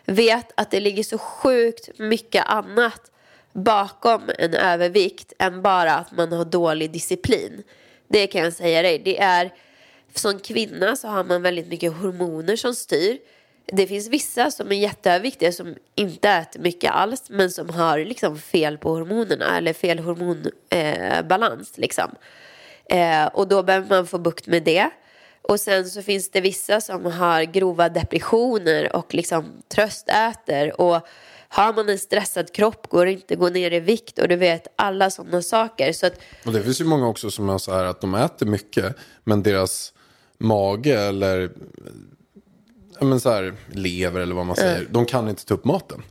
vet 0.06 0.52
att 0.56 0.72
det 0.72 0.80
ligger 0.80 1.04
så 1.04 1.18
sjukt 1.18 2.00
mycket 2.00 2.46
annat 2.46 3.12
bakom 3.54 4.22
en 4.38 4.54
övervikt 4.54 5.34
än 5.40 5.62
bara 5.62 5.96
att 5.96 6.12
man 6.12 6.32
har 6.32 6.46
dålig 6.46 6.92
disciplin. 6.92 7.64
Det 8.08 8.28
kan 8.28 8.42
jag 8.42 8.54
säga 8.54 8.82
dig. 8.82 9.00
Det 9.00 9.20
är 9.20 9.54
som 10.14 10.40
kvinna 10.40 10.96
så 10.96 11.08
har 11.08 11.24
man 11.24 11.42
väldigt 11.42 11.68
mycket 11.68 11.94
hormoner 11.94 12.56
som 12.56 12.76
styr. 12.76 13.18
Det 13.68 13.88
finns 13.88 14.08
vissa 14.08 14.52
som 14.52 14.72
är 14.72 14.76
jätteöverviktiga 14.76 15.52
som 15.52 15.76
inte 15.96 16.30
äter 16.30 16.60
mycket 16.60 16.92
alls 16.92 17.24
men 17.30 17.52
som 17.52 17.70
har 17.70 18.00
liksom 18.00 18.38
fel 18.40 18.78
på 18.78 18.90
hormonerna 18.90 19.58
eller 19.58 19.74
fel 19.74 20.00
hormonbalans. 20.00 21.74
Eh, 21.76 21.82
liksom. 21.82 22.16
eh, 22.90 23.26
och 23.26 23.48
då 23.48 23.64
behöver 23.64 23.90
man 23.90 24.08
få 24.08 24.18
bukt 24.18 24.48
med 24.48 24.64
det. 24.64 24.90
Och 25.42 25.60
sen 25.60 25.86
så 25.86 26.02
finns 26.02 26.32
det 26.32 26.42
vissa 26.42 26.82
som 26.82 27.06
har 27.06 27.44
grova 27.44 27.90
depressioner 27.90 28.96
och 28.96 29.14
liksom 29.14 29.46
tröstäter. 29.68 30.82
Och 30.82 31.08
har 31.48 31.74
man 31.74 31.90
en 31.90 32.00
stressad 32.00 32.54
kropp 32.54 32.88
går 32.90 33.06
det 33.06 33.12
inte 33.12 33.34
att 33.34 33.40
gå 33.40 33.50
ner 33.50 33.74
i 33.74 33.80
vikt 33.80 34.20
och 34.20 34.28
du 34.28 34.36
vet 34.36 34.68
alla 34.76 35.10
sådana 35.10 35.42
saker. 35.42 35.94
Så 35.94 36.06
att 36.06 36.14
Och 36.46 36.54
det 36.54 36.64
finns 36.64 36.82
ju 36.82 36.86
många 36.86 37.08
också 37.08 37.32
som 37.32 37.50
är 37.50 37.58
så 37.58 37.74
här 37.74 37.84
att 37.84 38.02
de 38.02 38.16
äter 38.16 38.46
mycket, 38.46 38.96
men 39.24 39.44
deras 39.44 39.94
mage 40.38 41.00
eller 41.00 41.50
men 43.00 43.20
så 43.20 43.30
här, 43.30 43.54
lever 43.68 44.22
eller 44.22 44.36
vad 44.36 44.46
man 44.46 44.56
säger, 44.56 44.88
de 44.90 45.06
kan 45.06 45.30
inte 45.30 45.46
ta 45.46 45.54
upp 45.54 45.66
maten. 45.66 46.04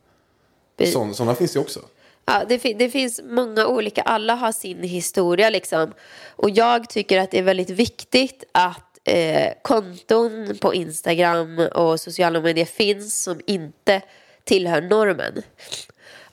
Så, 0.92 1.14
sådana 1.14 1.34
finns 1.34 1.56
ju 1.56 1.60
också. 1.60 1.80
Ja, 2.26 2.44
det, 2.48 2.58
det 2.58 2.90
finns 2.90 3.20
många 3.24 3.66
olika, 3.66 4.02
alla 4.02 4.34
har 4.34 4.52
sin 4.52 4.82
historia 4.82 5.50
liksom. 5.50 5.92
Och 6.28 6.50
jag 6.50 6.88
tycker 6.88 7.18
att 7.18 7.30
det 7.30 7.38
är 7.38 7.42
väldigt 7.42 7.70
viktigt 7.70 8.44
att 8.52 8.98
eh, 9.04 9.52
konton 9.62 10.58
på 10.60 10.74
Instagram 10.74 11.58
och 11.58 12.00
sociala 12.00 12.40
medier 12.40 12.64
finns 12.64 13.22
som 13.22 13.40
inte 13.46 14.02
tillhör 14.44 14.82
normen. 14.82 15.42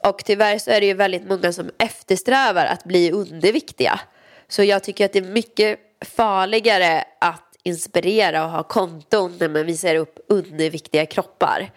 Och 0.04 0.22
tyvärr 0.26 0.58
så 0.58 0.72
är 0.72 0.82
det 0.82 0.88
ju 0.88 0.94
väldigt 0.94 1.28
många 1.28 1.54
som 1.54 1.70
eftersträvar 1.78 2.66
att 2.66 2.84
bli 2.84 3.12
underviktiga. 3.12 4.00
Så 4.48 4.64
jag 4.64 4.84
tycker 4.84 5.06
att 5.06 5.14
det 5.14 5.20
är 5.20 5.24
mycket 5.24 5.80
farligare 6.06 7.04
att 7.20 7.51
inspirera 7.64 8.46
och 8.46 8.52
ha 8.52 8.64
konton 8.64 9.38
där 9.38 9.50
man 9.50 9.66
visar 9.66 9.96
upp 9.96 10.20
underviktiga 10.28 11.06
kroppar. 11.06 11.72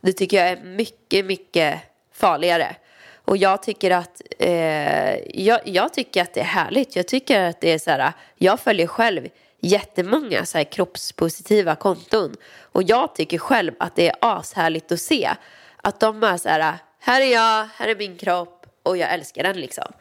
Det 0.00 0.12
tycker 0.12 0.36
jag 0.36 0.48
är 0.48 0.64
mycket, 0.64 1.24
mycket 1.24 1.80
farligare. 2.12 2.76
Och 3.24 3.36
jag 3.36 3.62
tycker 3.62 3.90
att 3.90 4.22
eh, 4.38 5.40
jag, 5.40 5.60
jag 5.64 5.92
tycker 5.92 6.22
att 6.22 6.34
det 6.34 6.40
är 6.40 6.44
härligt. 6.44 6.96
Jag 6.96 7.08
tycker 7.08 7.40
att 7.40 7.60
det 7.60 7.72
är 7.72 7.78
så 7.78 7.90
här, 7.90 8.12
jag 8.36 8.60
följer 8.60 8.86
själv 8.86 9.28
jättemånga 9.60 10.44
så 10.44 10.58
här 10.58 10.64
kroppspositiva 10.64 11.74
konton. 11.74 12.36
Och 12.60 12.82
jag 12.82 13.14
tycker 13.14 13.38
själv 13.38 13.72
att 13.78 13.96
det 13.96 14.08
är 14.08 14.16
ashärligt 14.20 14.92
att 14.92 15.00
se 15.00 15.30
att 15.76 16.00
de 16.00 16.22
är 16.22 16.36
så 16.36 16.48
här, 16.48 16.74
här 16.98 17.20
är 17.20 17.32
jag, 17.32 17.68
här 17.76 17.88
är 17.88 17.96
min 17.96 18.16
kropp 18.16 18.66
och 18.82 18.96
jag 18.96 19.12
älskar 19.12 19.42
den 19.42 19.60
liksom. 19.60 19.92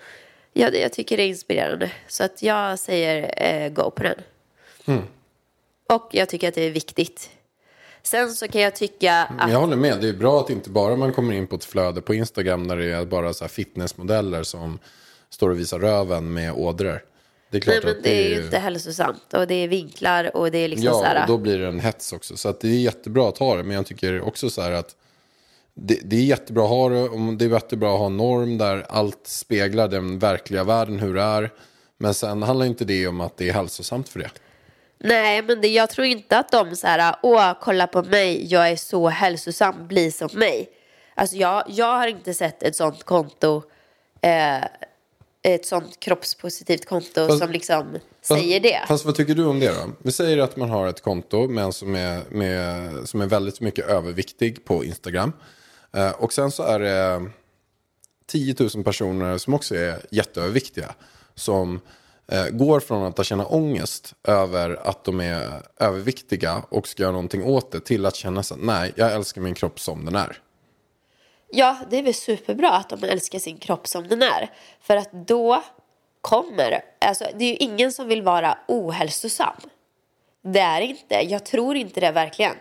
Jag, 0.53 0.75
jag 0.75 0.93
tycker 0.93 1.17
det 1.17 1.23
är 1.23 1.27
inspirerande. 1.27 1.91
Så 2.07 2.23
att 2.23 2.41
jag 2.41 2.79
säger 2.79 3.33
eh, 3.37 3.69
go 3.69 3.91
på 3.91 4.03
den. 4.03 4.21
Mm. 4.85 5.07
Och 5.91 6.07
jag 6.11 6.29
tycker 6.29 6.47
att 6.47 6.53
det 6.55 6.61
är 6.61 6.71
viktigt. 6.71 7.29
Sen 8.03 8.29
så 8.29 8.47
kan 8.47 8.61
jag 8.61 8.75
tycka 8.75 9.13
att... 9.39 9.51
Jag 9.51 9.59
håller 9.59 9.75
med. 9.75 10.01
Det 10.01 10.09
är 10.09 10.13
bra 10.13 10.39
att 10.39 10.49
inte 10.49 10.69
bara 10.69 10.95
man 10.95 11.13
kommer 11.13 11.33
in 11.33 11.47
på 11.47 11.55
ett 11.55 11.65
flöde 11.65 12.01
på 12.01 12.13
Instagram 12.13 12.63
när 12.63 12.77
det 12.77 12.85
är 12.85 13.05
bara 13.05 13.33
så 13.33 13.43
här 13.43 13.49
fitnessmodeller 13.49 14.43
som 14.43 14.79
står 15.29 15.49
och 15.49 15.59
visar 15.59 15.79
röven 15.79 16.33
med 16.33 16.53
ådror. 16.53 17.03
Det 17.49 17.57
är 17.57 17.61
klart 17.61 17.75
Nej 17.75 17.83
men 17.85 17.97
att 17.97 18.03
det 18.03 18.25
är 18.25 18.29
ju 18.37 18.43
inte 18.43 18.57
hälsosamt 18.57 19.33
och 19.33 19.47
det 19.47 19.53
är 19.55 19.67
vinklar 19.67 20.37
och 20.37 20.51
det 20.51 20.57
är 20.57 20.67
liksom 20.67 20.93
så 20.93 20.99
Ja, 21.03 21.03
här. 21.03 21.21
och 21.21 21.27
då 21.27 21.37
blir 21.37 21.59
det 21.59 21.67
en 21.67 21.79
hets 21.79 22.13
också. 22.13 22.37
Så 22.37 22.49
att 22.49 22.59
det 22.59 22.67
är 22.67 22.79
jättebra 22.79 23.29
att 23.29 23.37
ha 23.37 23.55
det. 23.55 23.63
Men 23.63 23.75
jag 23.75 23.85
tycker 23.85 24.21
också 24.21 24.49
så 24.49 24.61
här 24.61 24.71
att 24.71 24.95
det, 25.73 25.99
det 26.03 26.15
är 26.15 26.23
jättebra 26.23 26.63
att 26.63 26.69
ha 26.69 26.89
det. 26.89 27.09
och 27.09 27.33
Det 27.33 27.45
är 27.45 27.49
jättebra 27.49 27.93
att 27.93 27.99
ha 27.99 28.05
en 28.05 28.17
norm 28.17 28.57
där 28.57 28.85
allt 28.89 29.27
speglar 29.27 29.87
den 29.87 30.19
verkliga 30.19 30.63
världen, 30.63 30.99
hur 30.99 31.13
det 31.13 31.21
är. 31.21 31.53
Men 31.97 32.13
sen 32.13 32.43
handlar 32.43 32.65
inte 32.65 32.85
det 32.85 33.07
om 33.07 33.21
att 33.21 33.37
det 33.37 33.49
är 33.49 33.53
hälsosamt 33.53 34.09
för 34.09 34.19
det. 34.19 34.29
Nej 35.03 35.41
men 35.41 35.61
det, 35.61 35.67
jag 35.67 35.89
tror 35.89 36.07
inte 36.07 36.37
att 36.37 36.51
de 36.51 36.75
så 36.75 36.87
här, 36.87 37.15
åh 37.23 37.53
kolla 37.61 37.87
på 37.87 38.03
mig, 38.03 38.45
jag 38.53 38.69
är 38.69 38.75
så 38.75 39.09
hälsosam, 39.09 39.87
bli 39.87 40.11
som 40.11 40.29
mig. 40.33 40.69
Alltså 41.15 41.35
jag, 41.35 41.63
jag 41.67 41.97
har 41.97 42.07
inte 42.07 42.33
sett 42.33 42.63
ett 42.63 42.75
sånt 42.75 43.03
konto, 43.03 43.63
eh, 44.21 44.63
ett 45.43 45.65
sånt 45.65 45.99
kroppspositivt 45.99 46.85
konto 46.85 47.27
Fast- 47.27 47.39
som 47.39 47.51
liksom 47.51 47.85
Fast- 47.93 48.41
säger 48.41 48.59
det. 48.59 48.79
Fast 48.87 49.05
vad 49.05 49.15
tycker 49.15 49.35
du 49.35 49.45
om 49.45 49.59
det 49.59 49.67
då? 49.67 49.91
Vi 50.03 50.11
säger 50.11 50.37
att 50.37 50.55
man 50.55 50.69
har 50.69 50.87
ett 50.87 51.01
konto 51.01 51.47
med 51.47 51.63
en 51.63 51.73
som 51.73 51.95
är, 51.95 52.21
med, 52.29 52.89
som 53.09 53.21
är 53.21 53.25
väldigt 53.27 53.61
mycket 53.61 53.85
överviktig 53.85 54.65
på 54.65 54.85
Instagram. 54.85 55.33
Eh, 55.95 56.11
och 56.11 56.33
sen 56.33 56.51
så 56.51 56.63
är 56.63 56.79
det 56.79 57.29
10 58.27 58.55
000 58.75 58.83
personer 58.83 59.37
som 59.37 59.53
också 59.53 59.75
är 59.75 59.99
jätteöverviktiga. 60.11 60.93
Som 61.35 61.79
Eh, 62.27 62.45
går 62.45 62.79
från 62.79 63.03
att 63.03 63.25
känna 63.25 63.45
ångest 63.45 64.13
över 64.23 64.87
att 64.87 65.03
de 65.03 65.21
är 65.21 65.61
överviktiga 65.79 66.63
och 66.69 66.87
ska 66.87 67.03
göra 67.03 67.11
någonting 67.11 67.43
åt 67.43 67.71
det 67.71 67.79
till 67.79 68.05
att 68.05 68.15
känna 68.15 68.43
så 68.43 68.55
nej, 68.55 68.93
jag 68.95 69.13
älskar 69.13 69.41
min 69.41 69.53
kropp 69.53 69.79
som 69.79 70.05
den 70.05 70.15
är. 70.15 70.37
Ja, 71.49 71.77
det 71.89 71.97
är 71.97 72.03
väl 72.03 72.13
superbra 72.13 72.71
att 72.71 72.89
de 72.89 73.03
älskar 73.03 73.39
sin 73.39 73.57
kropp 73.57 73.87
som 73.87 74.07
den 74.07 74.21
är. 74.21 74.51
För 74.81 74.97
att 74.97 75.27
då 75.27 75.63
kommer, 76.21 76.81
alltså 76.99 77.25
det 77.35 77.45
är 77.45 77.49
ju 77.49 77.55
ingen 77.55 77.91
som 77.91 78.07
vill 78.07 78.21
vara 78.21 78.57
ohälsosam. 78.67 79.55
Det 80.43 80.59
är 80.59 80.81
inte, 80.81 81.15
jag 81.15 81.45
tror 81.45 81.75
inte 81.75 81.99
det 81.99 82.11
verkligen. 82.11 82.55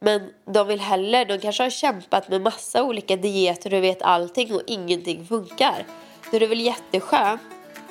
Men 0.00 0.30
de 0.44 0.66
vill 0.66 0.80
heller, 0.80 1.24
de 1.24 1.38
kanske 1.38 1.62
har 1.62 1.70
kämpat 1.70 2.28
med 2.28 2.40
massa 2.40 2.82
olika 2.82 3.16
dieter 3.16 3.74
och 3.74 3.82
vet 3.82 4.02
allting 4.02 4.54
och 4.54 4.62
ingenting 4.66 5.26
funkar. 5.26 5.86
Då 6.30 6.36
är 6.36 6.40
det 6.40 6.46
väl 6.46 6.60
jätteskönt 6.60 7.40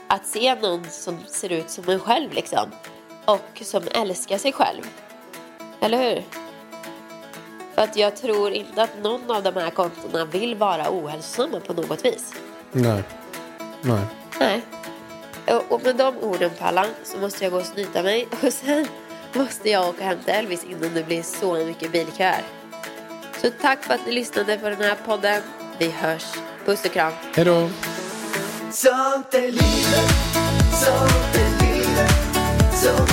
att 0.08 0.26
se 0.26 0.56
någon 0.56 0.90
som 0.90 1.18
ser 1.28 1.52
ut 1.52 1.70
som 1.70 1.90
en 1.90 2.00
själv 2.00 2.34
liksom. 2.34 2.72
Och 3.26 3.62
som 3.62 3.84
älskar 3.92 4.38
sig 4.38 4.52
själv. 4.52 4.84
Eller 5.80 5.98
hur? 5.98 6.24
För 7.76 7.82
att 7.82 7.96
jag 7.96 8.16
tror 8.16 8.52
inte 8.52 8.84
att 8.84 9.04
någon 9.04 9.32
av 9.32 9.44
de 9.44 9.56
här 9.56 9.70
kontona 9.70 10.26
vill 10.26 10.56
vara 10.56 10.86
ohälsosamma 10.90 11.60
på 11.60 11.74
något 11.74 12.06
vis. 12.06 12.34
Nej. 12.72 13.04
Nej. 13.82 14.06
Nej. 14.40 14.62
Och, 15.48 15.72
och 15.72 15.84
med 15.84 15.96
de 15.96 16.18
orden 16.18 16.52
Pallan 16.60 16.88
så 17.04 17.18
måste 17.18 17.44
jag 17.44 17.54
gå 17.54 17.60
och 17.60 17.66
snyta 17.66 18.04
mig 18.04 18.28
och 18.44 18.54
sen 18.54 18.88
måste 19.34 19.70
jag 19.70 19.90
åka 19.90 20.04
hem 20.04 20.18
till 20.26 20.34
Elvis 20.34 20.64
innan 20.64 20.94
det 20.94 21.04
blir 21.04 21.24
så 21.24 21.54
mycket 21.54 21.92
bilköer. 21.92 22.44
Så 23.42 23.50
tack 23.62 23.84
för 23.84 23.94
att 23.94 24.06
ni 24.06 24.12
lyssnade 24.12 24.58
på 24.58 24.70
den 24.70 24.82
här 24.82 24.98
podden. 25.06 25.42
Vi 25.78 25.90
hörs. 25.90 26.26
Puss 26.66 26.86
och 26.86 26.92
kram. 26.92 27.14
Hej 27.36 27.46
då! 27.46 27.70
Sånt 28.76 29.34
är 29.34 29.52
livet, 29.52 30.14
sånt 30.72 31.36
är 31.36 33.13